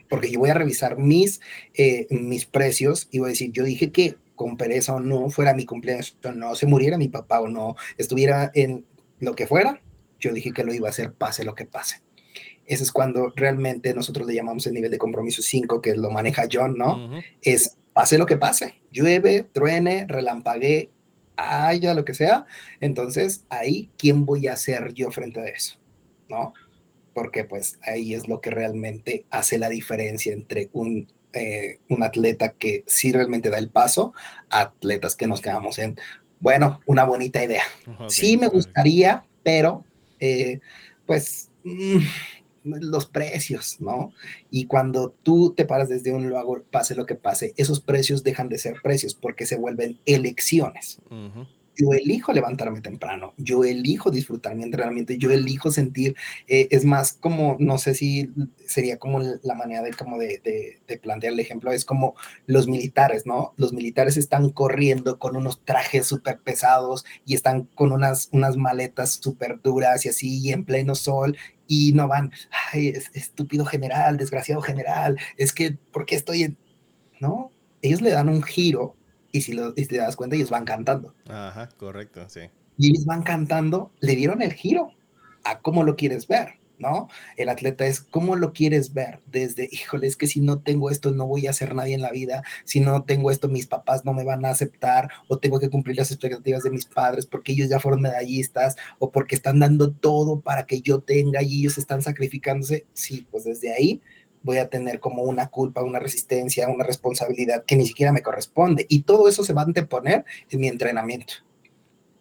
Porque 0.07 0.29
yo 0.29 0.39
voy 0.39 0.49
a 0.49 0.55
revisar 0.55 0.97
mis, 0.97 1.39
eh, 1.73 2.07
mis 2.09 2.45
precios 2.45 3.07
y 3.11 3.19
voy 3.19 3.27
a 3.27 3.29
decir, 3.29 3.51
yo 3.51 3.63
dije 3.63 3.91
que 3.91 4.17
con 4.35 4.57
pereza 4.57 4.95
o 4.95 4.99
no, 4.99 5.29
fuera 5.29 5.53
mi 5.53 5.65
cumpleaños 5.65 6.17
o 6.23 6.31
no, 6.31 6.55
se 6.55 6.65
muriera 6.65 6.97
mi 6.97 7.07
papá 7.07 7.39
o 7.39 7.47
no, 7.47 7.75
estuviera 7.97 8.51
en 8.55 8.85
lo 9.19 9.35
que 9.35 9.47
fuera, 9.47 9.81
yo 10.19 10.33
dije 10.33 10.51
que 10.51 10.63
lo 10.63 10.73
iba 10.73 10.87
a 10.87 10.89
hacer, 10.89 11.13
pase 11.13 11.45
lo 11.45 11.55
que 11.55 11.65
pase. 11.65 12.01
Ese 12.65 12.83
es 12.83 12.91
cuando 12.91 13.33
realmente 13.35 13.93
nosotros 13.93 14.27
le 14.27 14.33
llamamos 14.33 14.65
el 14.67 14.73
nivel 14.73 14.91
de 14.91 14.97
compromiso 14.97 15.41
5, 15.41 15.81
que 15.81 15.95
lo 15.95 16.09
maneja 16.09 16.47
John, 16.51 16.77
¿no? 16.77 17.11
Es 17.41 17.77
pase 17.93 18.17
lo 18.17 18.25
que 18.25 18.37
pase, 18.37 18.81
llueve, 18.91 19.43
truene, 19.51 20.05
relampaguee, 20.07 20.89
haya 21.41 21.93
lo 21.93 22.05
que 22.05 22.13
sea, 22.13 22.45
entonces 22.79 23.45
ahí, 23.49 23.89
¿quién 23.97 24.25
voy 24.25 24.47
a 24.47 24.55
ser 24.55 24.93
yo 24.93 25.11
frente 25.11 25.39
a 25.39 25.45
eso? 25.45 25.77
¿No? 26.29 26.53
Porque 27.13 27.43
pues 27.43 27.79
ahí 27.81 28.13
es 28.13 28.27
lo 28.27 28.41
que 28.41 28.51
realmente 28.51 29.25
hace 29.29 29.57
la 29.57 29.69
diferencia 29.69 30.33
entre 30.33 30.69
un, 30.73 31.11
eh, 31.33 31.79
un 31.89 32.03
atleta 32.03 32.53
que 32.53 32.83
sí 32.87 33.11
realmente 33.11 33.49
da 33.49 33.57
el 33.57 33.69
paso, 33.69 34.13
atletas 34.49 35.15
que 35.15 35.27
nos 35.27 35.41
quedamos 35.41 35.79
en, 35.79 35.97
bueno, 36.39 36.81
una 36.85 37.03
bonita 37.03 37.43
idea. 37.43 37.63
sí 38.07 38.37
me 38.37 38.47
gustaría, 38.47 39.25
pero 39.43 39.85
eh, 40.19 40.59
pues... 41.05 41.49
Mm, 41.63 41.99
los 42.64 43.05
precios, 43.07 43.78
¿no? 43.80 44.14
Y 44.49 44.66
cuando 44.66 45.14
tú 45.24 45.53
te 45.55 45.66
paras 45.66 45.89
desde 45.89 46.14
un 46.14 46.30
lugar, 46.30 46.45
pase 46.70 46.95
lo 46.95 47.05
que 47.05 47.16
pase, 47.16 47.53
esos 47.57 47.82
precios 47.82 48.24
dejan 48.24 48.49
de 48.49 48.57
ser 48.57 48.76
precios 48.82 49.16
porque 49.16 49.45
se 49.45 49.57
vuelven 49.57 49.99
elecciones. 50.05 50.99
Yo 51.78 51.93
elijo 51.93 52.34
levantarme 52.34 52.82
temprano, 52.82 53.34
yo 53.38 53.64
elijo 53.64 54.12
disfrutar 54.12 54.55
mi 54.55 54.64
entrenamiento, 54.64 55.14
yo 55.14 55.32
elijo 55.32 55.72
sentir, 55.72 56.16
eh, 56.47 56.68
es 56.70 56.84
más 56.84 57.14
como, 57.14 57.55
no 57.59 57.78
sé 57.78 57.95
si 57.95 58.30
sería 58.68 58.99
como 58.99 59.20
la 59.20 59.55
manera 59.55 59.82
de, 59.82 59.93
como 59.93 60.18
de, 60.18 60.41
de, 60.86 60.97
plantear 60.97 61.34
el 61.34 61.39
ejemplo, 61.39 61.72
es 61.72 61.86
como 61.86 62.16
los 62.45 62.68
militares, 62.68 63.26
¿no? 63.26 63.53
Los 63.55 63.72
militares 63.72 64.18
están 64.18 64.49
corriendo 64.49 65.18
con 65.18 65.38
unos 65.38 65.64
trajes 65.64 66.05
súper 66.05 66.39
pesados 66.39 67.05
y 67.26 67.36
están 67.36 67.64
con 67.74 67.93
unas, 67.93 68.30
unas 68.34 68.57
maletas 68.57 69.14
súper 69.14 69.62
duras 69.62 70.05
y 70.05 70.09
así, 70.09 70.39
y 70.39 70.51
en 70.51 70.66
pleno 70.66 70.93
sol, 70.93 71.38
y 71.74 71.93
no 71.93 72.05
van, 72.09 72.34
ay, 72.74 72.89
estúpido 73.13 73.63
general, 73.63 74.17
desgraciado 74.17 74.61
general, 74.61 75.17
es 75.38 75.53
que, 75.53 75.78
¿por 75.93 76.05
qué 76.05 76.15
estoy 76.15 76.43
en...? 76.43 76.57
No, 77.22 77.49
ellos 77.82 78.01
le 78.01 78.09
dan 78.09 78.28
un 78.28 78.43
giro 78.43 78.97
y 79.32 79.39
si, 79.39 79.53
lo, 79.53 79.74
te 79.74 79.95
das 79.95 80.17
cuenta, 80.17 80.36
ellos 80.36 80.49
van 80.49 80.65
cantando. 80.65 81.15
Ajá, 81.30 81.69
correcto, 81.78 82.28
sí. 82.28 82.41
Y 82.78 82.89
ellos 82.89 83.05
van 83.05 83.24
cantando, 83.24 83.93
le 84.01 84.17
dieron 84.17 84.41
el 84.41 84.51
giro 84.51 84.91
a 85.45 85.59
cómo 85.59 85.86
lo 85.86 85.95
quieres 85.95 86.28
ver. 86.28 86.59
¿No? 86.82 87.07
El 87.38 87.49
atleta 87.49 87.86
es 87.86 88.01
cómo 88.01 88.36
lo 88.36 88.53
quieres 88.53 88.93
ver 88.93 89.19
desde, 89.32 89.69
híjole, 89.71 90.07
es 90.07 90.17
que 90.17 90.27
si 90.27 90.41
no 90.41 90.59
tengo 90.59 90.89
esto 90.89 91.11
no 91.11 91.27
voy 91.27 91.47
a 91.47 91.53
ser 91.53 91.75
nadie 91.75 91.95
en 91.95 92.01
la 92.01 92.11
vida, 92.11 92.43
si 92.65 92.79
no 92.79 93.03
tengo 93.03 93.32
esto 93.32 93.47
mis 93.47 93.67
papás 93.67 94.03
no 94.05 94.13
me 94.13 94.23
van 94.23 94.45
a 94.45 94.49
aceptar 94.49 95.09
o 95.27 95.38
tengo 95.38 95.59
que 95.59 95.69
cumplir 95.69 95.97
las 95.97 96.11
expectativas 96.11 96.63
de 96.63 96.71
mis 96.71 96.86
padres 96.86 97.25
porque 97.25 97.53
ellos 97.53 97.69
ya 97.69 97.79
fueron 97.79 98.01
medallistas 98.01 98.75
o 98.99 99.11
porque 99.11 99.36
están 99.36 99.59
dando 99.59 99.91
todo 99.91 100.41
para 100.41 100.65
que 100.65 100.82
yo 100.82 100.99
tenga 100.99 101.41
y 101.41 101.59
ellos 101.59 101.77
están 101.77 102.01
sacrificándose. 102.01 102.86
Sí, 102.93 103.27
pues 103.32 103.43
desde 103.43 103.73
ahí 103.73 104.01
voy 104.43 104.57
a 104.57 104.69
tener 104.69 104.99
como 104.99 105.23
una 105.23 105.47
culpa, 105.49 105.84
una 105.84 105.99
resistencia, 105.99 106.67
una 106.67 106.84
responsabilidad 106.84 107.63
que 107.65 107.75
ni 107.75 107.86
siquiera 107.86 108.11
me 108.11 108.23
corresponde 108.23 108.86
y 108.89 109.03
todo 109.03 109.27
eso 109.29 109.43
se 109.43 109.53
va 109.53 109.61
a 109.61 109.65
anteponer 109.65 110.25
en 110.49 110.59
mi 110.59 110.67
entrenamiento 110.67 111.36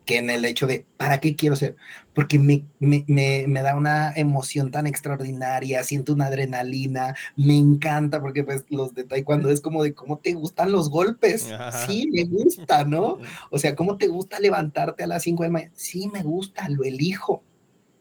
que 0.04 0.18
en 0.18 0.30
el 0.30 0.44
hecho 0.44 0.66
de, 0.66 0.86
¿para 0.96 1.20
qué 1.20 1.36
quiero 1.36 1.56
ser? 1.56 1.76
Porque 2.14 2.38
me, 2.38 2.64
me, 2.78 3.04
me, 3.46 3.62
da 3.62 3.76
una 3.76 4.12
emoción 4.14 4.70
tan 4.70 4.86
extraordinaria, 4.86 5.84
siento 5.84 6.12
una 6.12 6.26
adrenalina, 6.26 7.14
me 7.36 7.56
encanta, 7.56 8.20
porque 8.20 8.44
pues 8.44 8.64
los 8.68 8.94
de 8.94 9.04
taekwondo 9.04 9.50
es 9.50 9.60
como 9.60 9.82
de 9.82 9.94
cómo 9.94 10.18
te 10.18 10.32
gustan 10.32 10.72
los 10.72 10.90
golpes. 10.90 11.48
Sí, 11.86 12.08
me 12.12 12.24
gusta, 12.24 12.84
¿no? 12.84 13.18
O 13.50 13.58
sea, 13.58 13.74
¿cómo 13.74 13.96
te 13.96 14.08
gusta 14.08 14.40
levantarte 14.40 15.04
a 15.04 15.06
las 15.06 15.22
5 15.22 15.42
de 15.42 15.48
la 15.48 15.52
mañana? 15.52 15.72
Sí, 15.76 16.08
me 16.12 16.22
gusta, 16.22 16.68
lo 16.68 16.84
elijo. 16.84 17.42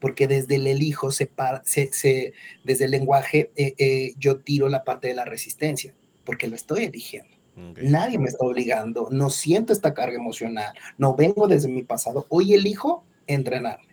Porque 0.00 0.26
desde 0.26 0.56
el 0.56 0.66
elijo, 0.66 1.12
se, 1.12 1.30
se, 1.64 1.92
se 1.92 2.32
desde 2.64 2.86
el 2.86 2.90
lenguaje, 2.90 3.50
eh, 3.54 3.74
eh, 3.76 4.14
yo 4.18 4.38
tiro 4.38 4.70
la 4.70 4.82
parte 4.82 5.08
de 5.08 5.14
la 5.14 5.26
resistencia, 5.26 5.94
porque 6.24 6.48
lo 6.48 6.56
estoy 6.56 6.84
eligiendo. 6.84 7.39
Nadie 7.82 8.18
me 8.18 8.28
está 8.28 8.44
obligando, 8.44 9.08
no 9.10 9.30
siento 9.30 9.72
esta 9.72 9.94
carga 9.94 10.16
emocional, 10.16 10.72
no 10.98 11.14
vengo 11.14 11.48
desde 11.48 11.68
mi 11.68 11.82
pasado. 11.82 12.26
Hoy 12.28 12.54
elijo 12.54 13.04
entrenarme 13.26 13.88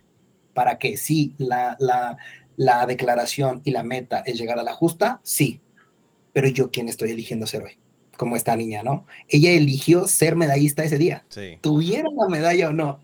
para 0.53 0.79
que 0.79 0.97
sí, 0.97 1.35
la, 1.37 1.77
la, 1.79 2.17
la 2.55 2.85
declaración 2.85 3.61
y 3.63 3.71
la 3.71 3.83
meta 3.83 4.19
es 4.25 4.37
llegar 4.39 4.57
a 4.57 4.63
la 4.63 4.73
justa, 4.73 5.21
sí, 5.23 5.61
pero 6.33 6.47
yo 6.47 6.71
quién 6.71 6.89
estoy 6.89 7.11
eligiendo 7.11 7.45
ser 7.45 7.63
hoy, 7.63 7.77
como 8.17 8.35
esta 8.35 8.55
niña, 8.55 8.81
¿no? 8.83 9.05
Ella 9.27 9.51
eligió 9.51 10.07
ser 10.07 10.35
medallista 10.35 10.83
ese 10.83 10.97
día, 10.97 11.25
tuviera 11.61 12.09
la 12.15 12.27
medalla 12.27 12.69
o 12.69 12.73
no, 12.73 12.99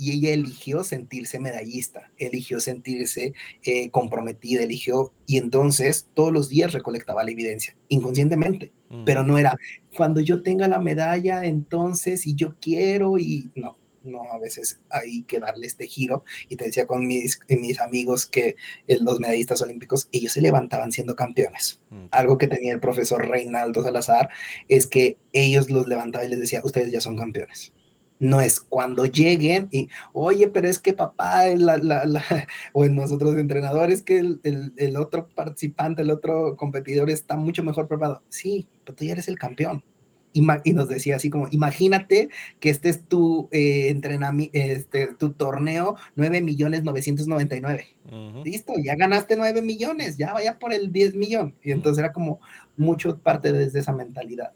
y 0.00 0.12
ella 0.12 0.32
eligió 0.32 0.82
sentirse 0.82 1.38
medallista, 1.38 2.10
eligió 2.16 2.58
sentirse 2.58 3.34
eh, 3.62 3.90
comprometida, 3.90 4.62
eligió, 4.62 5.12
y 5.26 5.36
entonces 5.36 6.08
todos 6.14 6.32
los 6.32 6.48
días 6.48 6.72
recolectaba 6.72 7.22
la 7.22 7.32
evidencia, 7.32 7.76
inconscientemente, 7.88 8.72
pero 9.04 9.24
no 9.24 9.36
era, 9.36 9.58
cuando 9.94 10.20
yo 10.20 10.42
tenga 10.42 10.68
la 10.68 10.80
medalla, 10.80 11.44
entonces, 11.44 12.26
y 12.26 12.34
yo 12.34 12.56
quiero, 12.60 13.18
y 13.18 13.50
no, 13.54 13.76
¿no? 14.02 14.22
A 14.32 14.38
veces 14.38 14.80
hay 14.88 15.22
que 15.24 15.38
darle 15.38 15.66
este 15.66 15.86
giro. 15.86 16.24
Y 16.48 16.56
te 16.56 16.64
decía 16.64 16.86
con 16.86 17.06
mis, 17.06 17.38
mis 17.48 17.78
amigos 17.78 18.26
que 18.26 18.56
eh, 18.88 18.98
los 19.00 19.20
medallistas 19.20 19.60
olímpicos, 19.60 20.08
ellos 20.12 20.32
se 20.32 20.40
levantaban 20.40 20.92
siendo 20.92 21.14
campeones. 21.14 21.80
Algo 22.10 22.38
que 22.38 22.48
tenía 22.48 22.72
el 22.72 22.80
profesor 22.80 23.28
Reinaldo 23.28 23.82
Salazar 23.82 24.30
es 24.66 24.86
que 24.86 25.18
ellos 25.32 25.68
los 25.70 25.86
levantaban 25.86 26.26
y 26.26 26.30
les 26.30 26.40
decía, 26.40 26.62
ustedes 26.64 26.90
ya 26.90 27.00
son 27.00 27.18
campeones. 27.18 27.72
No 28.20 28.40
es 28.40 28.60
cuando 28.60 29.06
lleguen 29.06 29.68
y, 29.72 29.88
oye, 30.12 30.46
pero 30.48 30.68
es 30.68 30.78
que 30.78 30.92
papá, 30.92 31.46
la, 31.48 31.76
la, 31.78 32.04
la, 32.04 32.22
o 32.72 32.84
en 32.84 32.94
nosotros 32.94 33.36
entrenadores, 33.36 34.02
que 34.02 34.18
el, 34.18 34.40
el, 34.44 34.72
el, 34.76 34.96
otro 34.96 35.28
participante, 35.28 36.02
el 36.02 36.10
otro 36.10 36.56
competidor 36.56 37.10
está 37.10 37.36
mucho 37.36 37.64
mejor 37.64 37.88
preparado. 37.88 38.22
Sí, 38.28 38.68
pero 38.84 38.94
tú 38.94 39.04
ya 39.04 39.12
eres 39.12 39.26
el 39.26 39.38
campeón 39.38 39.82
y 40.32 40.72
nos 40.72 40.88
decía 40.88 41.16
así 41.16 41.30
como, 41.30 41.48
imagínate 41.50 42.28
que 42.60 42.70
este 42.70 42.88
es 42.88 43.04
tu 43.04 43.48
eh, 43.50 43.88
entrenamiento, 43.88 44.56
este, 44.56 45.08
tu 45.14 45.32
torneo 45.32 45.96
9 46.14 46.40
millones 46.40 46.84
999. 46.84 47.96
Listo, 48.44 48.74
ya 48.82 48.96
ganaste 48.96 49.36
9 49.36 49.62
millones, 49.62 50.16
ya 50.16 50.32
vaya 50.32 50.58
por 50.58 50.72
el 50.72 50.92
10 50.92 51.14
millón. 51.14 51.54
Y 51.62 51.72
entonces 51.72 52.02
era 52.02 52.12
como 52.12 52.40
mucho 52.76 53.18
parte 53.18 53.52
desde 53.52 53.80
esa 53.80 53.92
mentalidad. 53.92 54.52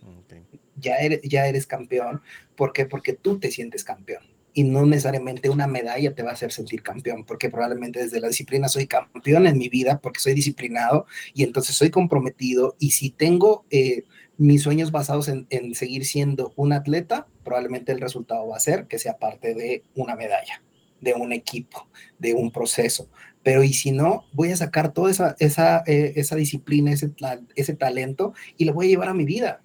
Ya, 0.76 0.96
eres, 0.96 1.20
ya 1.22 1.46
eres 1.46 1.66
campeón. 1.66 2.22
¿Por 2.56 2.72
qué? 2.72 2.86
Porque 2.86 3.12
tú 3.12 3.38
te 3.38 3.50
sientes 3.50 3.84
campeón. 3.84 4.22
Y 4.52 4.62
no 4.62 4.86
necesariamente 4.86 5.50
una 5.50 5.66
medalla 5.66 6.14
te 6.14 6.22
va 6.22 6.30
a 6.30 6.34
hacer 6.34 6.52
sentir 6.52 6.82
campeón, 6.82 7.24
porque 7.24 7.50
probablemente 7.50 8.00
desde 8.00 8.20
la 8.20 8.28
disciplina 8.28 8.68
soy 8.68 8.86
campeón 8.86 9.46
en 9.46 9.58
mi 9.58 9.68
vida, 9.68 9.98
porque 10.00 10.20
soy 10.20 10.34
disciplinado 10.34 11.06
y 11.34 11.42
entonces 11.42 11.74
soy 11.74 11.90
comprometido. 11.90 12.76
Y 12.78 12.92
si 12.92 13.10
tengo... 13.10 13.64
Eh, 13.70 14.04
mis 14.36 14.62
sueños 14.62 14.90
basados 14.90 15.28
en, 15.28 15.74
seguir 15.74 16.04
siendo 16.04 16.52
un 16.56 16.72
atleta, 16.72 17.26
probablemente 17.44 17.92
el 17.92 18.00
resultado 18.00 18.48
va 18.48 18.56
a 18.56 18.60
ser 18.60 18.86
que 18.86 18.98
sea 18.98 19.18
parte 19.18 19.54
de 19.54 19.84
una 19.94 20.16
medalla, 20.16 20.62
de 21.00 21.14
un 21.14 21.32
equipo, 21.32 21.88
de 22.18 22.34
un 22.34 22.50
proceso. 22.50 23.08
Pero 23.42 23.62
y 23.62 23.72
si 23.72 23.92
no, 23.92 24.24
voy 24.32 24.50
a 24.50 24.56
sacar 24.56 24.92
toda 24.92 25.10
esa, 25.10 25.36
esa, 25.38 25.84
eh, 25.86 26.14
esa 26.16 26.34
disciplina, 26.36 26.92
ese, 26.92 27.12
ese 27.54 27.74
talento 27.74 28.32
y 28.56 28.64
lo 28.64 28.72
voy 28.72 28.86
a 28.86 28.88
llevar 28.88 29.08
a 29.08 29.14
mi 29.14 29.24
vida. 29.24 29.60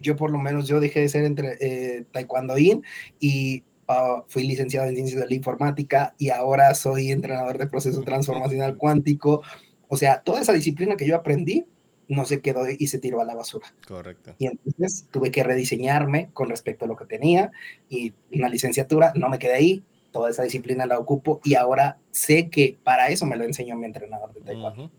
Yo 0.00 0.16
por 0.16 0.30
lo 0.30 0.38
menos, 0.38 0.66
yo 0.66 0.80
dejé 0.80 1.00
de 1.00 1.08
ser 1.08 1.24
entre 1.24 1.56
eh, 1.60 2.04
taekwondoín 2.10 2.82
y 3.20 3.62
ah, 3.86 4.24
fui 4.28 4.44
licenciado 4.44 4.88
en 4.88 4.94
ciencias 4.96 5.20
de 5.20 5.28
la 5.28 5.34
informática 5.34 6.14
y 6.18 6.30
ahora 6.30 6.74
soy 6.74 7.10
entrenador 7.10 7.58
de 7.58 7.66
proceso 7.66 8.02
transformacional 8.02 8.76
cuántico. 8.76 9.42
O 9.88 9.96
sea, 9.96 10.22
toda 10.22 10.40
esa 10.40 10.52
disciplina 10.52 10.96
que 10.96 11.06
yo 11.06 11.16
aprendí, 11.16 11.66
no 12.10 12.24
se 12.24 12.40
quedó 12.40 12.64
y 12.68 12.86
se 12.88 12.98
tiró 12.98 13.20
a 13.20 13.24
la 13.24 13.36
basura. 13.36 13.72
Correcto. 13.86 14.34
Y 14.38 14.46
entonces 14.46 15.06
tuve 15.12 15.30
que 15.30 15.44
rediseñarme 15.44 16.30
con 16.32 16.48
respecto 16.48 16.84
a 16.84 16.88
lo 16.88 16.96
que 16.96 17.04
tenía 17.04 17.52
y 17.88 18.12
una 18.32 18.48
licenciatura, 18.48 19.12
no 19.14 19.28
me 19.28 19.38
quedé 19.38 19.54
ahí, 19.54 19.84
toda 20.10 20.28
esa 20.28 20.42
disciplina 20.42 20.86
la 20.86 20.98
ocupo 20.98 21.40
y 21.44 21.54
ahora 21.54 21.98
sé 22.10 22.50
que 22.50 22.76
para 22.82 23.08
eso 23.10 23.26
me 23.26 23.36
lo 23.36 23.44
enseñó 23.44 23.76
mi 23.76 23.86
entrenador 23.86 24.34
de 24.34 24.40
taekwondo. 24.40 24.90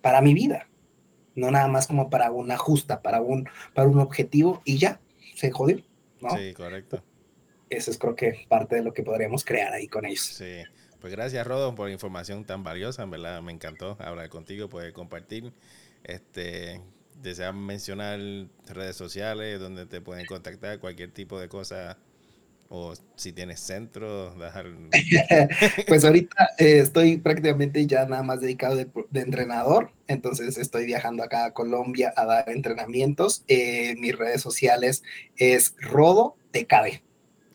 Para 0.00 0.22
mi 0.22 0.32
vida. 0.32 0.69
No 1.34 1.50
nada 1.50 1.68
más 1.68 1.86
como 1.86 2.10
para 2.10 2.30
una 2.30 2.56
justa, 2.56 3.02
para 3.02 3.20
un, 3.20 3.48
para 3.74 3.88
un 3.88 4.00
objetivo 4.00 4.62
y 4.64 4.78
ya, 4.78 5.00
se 5.36 5.50
jodió. 5.50 5.80
¿no? 6.20 6.30
Sí, 6.36 6.52
correcto. 6.54 7.02
Eso 7.68 7.90
es 7.90 7.98
creo 7.98 8.16
que 8.16 8.46
parte 8.48 8.76
de 8.76 8.82
lo 8.82 8.92
que 8.92 9.02
podríamos 9.02 9.44
crear 9.44 9.72
ahí 9.72 9.86
con 9.86 10.04
ellos. 10.04 10.24
Sí. 10.24 10.62
Pues 11.00 11.14
gracias, 11.14 11.46
Rodo, 11.46 11.74
por 11.74 11.86
la 11.86 11.92
información 11.94 12.44
tan 12.44 12.62
valiosa. 12.62 13.04
En 13.04 13.10
verdad, 13.10 13.40
me 13.40 13.52
encantó 13.52 13.96
hablar 14.00 14.28
contigo, 14.28 14.68
poder 14.68 14.92
compartir. 14.92 15.52
Este, 16.04 16.82
desean 17.22 17.58
mencionar 17.64 18.18
redes 18.66 18.96
sociales 18.96 19.58
donde 19.58 19.86
te 19.86 20.00
pueden 20.00 20.26
contactar, 20.26 20.78
cualquier 20.78 21.10
tipo 21.10 21.40
de 21.40 21.48
cosa, 21.48 21.96
o 22.72 22.94
si 23.16 23.32
tienes 23.32 23.58
centro, 23.58 24.32
dejar... 24.36 24.66
pues 25.88 26.04
ahorita 26.04 26.50
eh, 26.56 26.78
estoy 26.78 27.18
prácticamente 27.18 27.84
ya 27.84 28.06
nada 28.06 28.22
más 28.22 28.40
dedicado 28.40 28.76
de, 28.76 28.88
entrenador, 29.14 29.90
entonces 30.06 30.56
estoy 30.56 30.86
viajando 30.86 31.24
acá 31.24 31.46
a 31.46 31.52
Colombia 31.52 32.14
a 32.16 32.24
dar 32.24 32.48
entrenamientos. 32.48 33.44
Eh, 33.48 33.96
mis 33.98 34.16
redes 34.16 34.40
sociales 34.40 35.02
es 35.36 35.74
Rodo 35.80 36.36
TKD. 36.52 37.02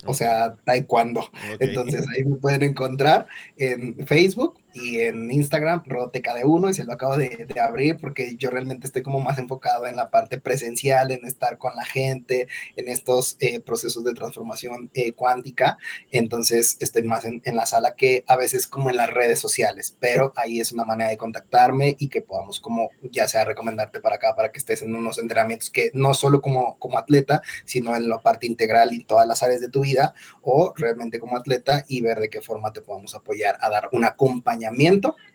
O 0.05 0.13
sea, 0.13 0.57
taekwondo. 0.65 1.31
Entonces 1.59 2.05
ahí 2.13 2.25
me 2.25 2.35
pueden 2.35 2.61
encontrar 2.61 3.25
en 3.57 4.05
Facebook 4.05 4.59
y 4.75 4.99
en 4.99 5.31
Instagram, 5.31 5.83
RoteKD1, 5.85 6.69
y 6.69 6.73
se 6.73 6.83
lo 6.83 6.93
acabo 6.93 7.17
de, 7.17 7.47
abrir 7.61 7.97
porque 7.97 8.35
yo 8.35 8.49
realmente 8.49 8.87
estoy 8.87 9.01
como 9.01 9.21
más 9.21 9.37
enfocado 9.37 9.87
en 9.87 9.95
la 9.95 10.09
parte 10.09 10.37
presencial, 10.37 11.11
en 11.11 11.25
estar 11.25 11.57
con 11.57 11.73
la 11.75 11.85
gente, 11.85 12.49
en 12.75 12.89
estos 12.89 13.37
eh, 13.39 13.61
procesos 13.61 14.03
de 14.03 14.13
transformación 14.13 14.91
eh, 14.93 15.13
cuántica. 15.13 15.77
Entonces 16.11 16.75
estoy 16.81 17.03
más 17.03 17.23
en, 17.23 17.41
en, 17.45 17.55
la 17.55 17.65
sala 17.65 17.95
que 17.95 18.25
a 18.27 18.35
veces 18.35 18.67
como 18.67 18.89
en 18.89 18.97
las 18.97 19.09
redes 19.09 19.39
sociales, 19.39 19.95
pero 19.99 20.33
ahí 20.35 20.59
es 20.59 20.73
una 20.73 20.83
manera 20.83 21.09
de 21.09 21.17
contactarme 21.17 21.95
y 21.97 22.09
que 22.09 22.21
podamos 22.21 22.59
como 22.59 22.89
ya 23.01 23.29
sea 23.29 23.45
recomendarte 23.45 24.01
para 24.01 24.17
acá, 24.17 24.35
para 24.35 24.51
que 24.51 24.59
estés 24.59 24.81
en 24.81 24.93
unos 24.93 25.17
entrenamientos 25.17 25.69
que 25.69 25.91
no 25.93 26.13
solo 26.13 26.41
como, 26.41 26.77
como 26.79 26.97
atleta, 26.97 27.41
sino 27.63 27.95
en 27.95 28.09
la 28.09 28.19
parte 28.19 28.45
integral 28.45 28.93
y 28.93 29.05
todas 29.05 29.25
las 29.25 29.41
áreas 29.41 29.61
de 29.61 29.69
tu 29.69 29.81
vida, 29.81 30.13
o 30.41 30.73
realmente 30.75 31.19
como 31.19 31.37
atleta 31.37 31.85
y 31.87 32.01
ver 32.01 32.19
de 32.19 32.29
qué 32.29 32.41
forma 32.41 32.73
te 32.73 32.81
podamos 32.81 33.15
apoyar 33.15 33.57
a 33.61 33.69
dar 33.69 33.87
una 33.93 34.07
acompañamiento 34.07 34.64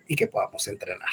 y 0.06 0.16
que 0.16 0.26
podamos 0.26 0.66
entrenar. 0.68 1.10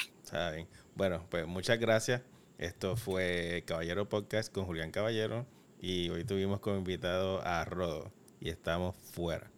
Bueno, 0.94 1.24
pues 1.30 1.46
muchas 1.46 1.78
gracias. 1.78 2.22
Esto 2.58 2.96
fue 2.96 3.62
Caballero 3.66 4.08
Podcast 4.08 4.52
con 4.52 4.64
Julián 4.64 4.90
Caballero 4.90 5.46
y 5.80 6.08
hoy 6.10 6.24
tuvimos 6.24 6.60
como 6.60 6.76
invitado 6.76 7.40
a 7.46 7.64
Rodo 7.64 8.10
y 8.40 8.50
estamos 8.50 8.96
fuera. 8.96 9.50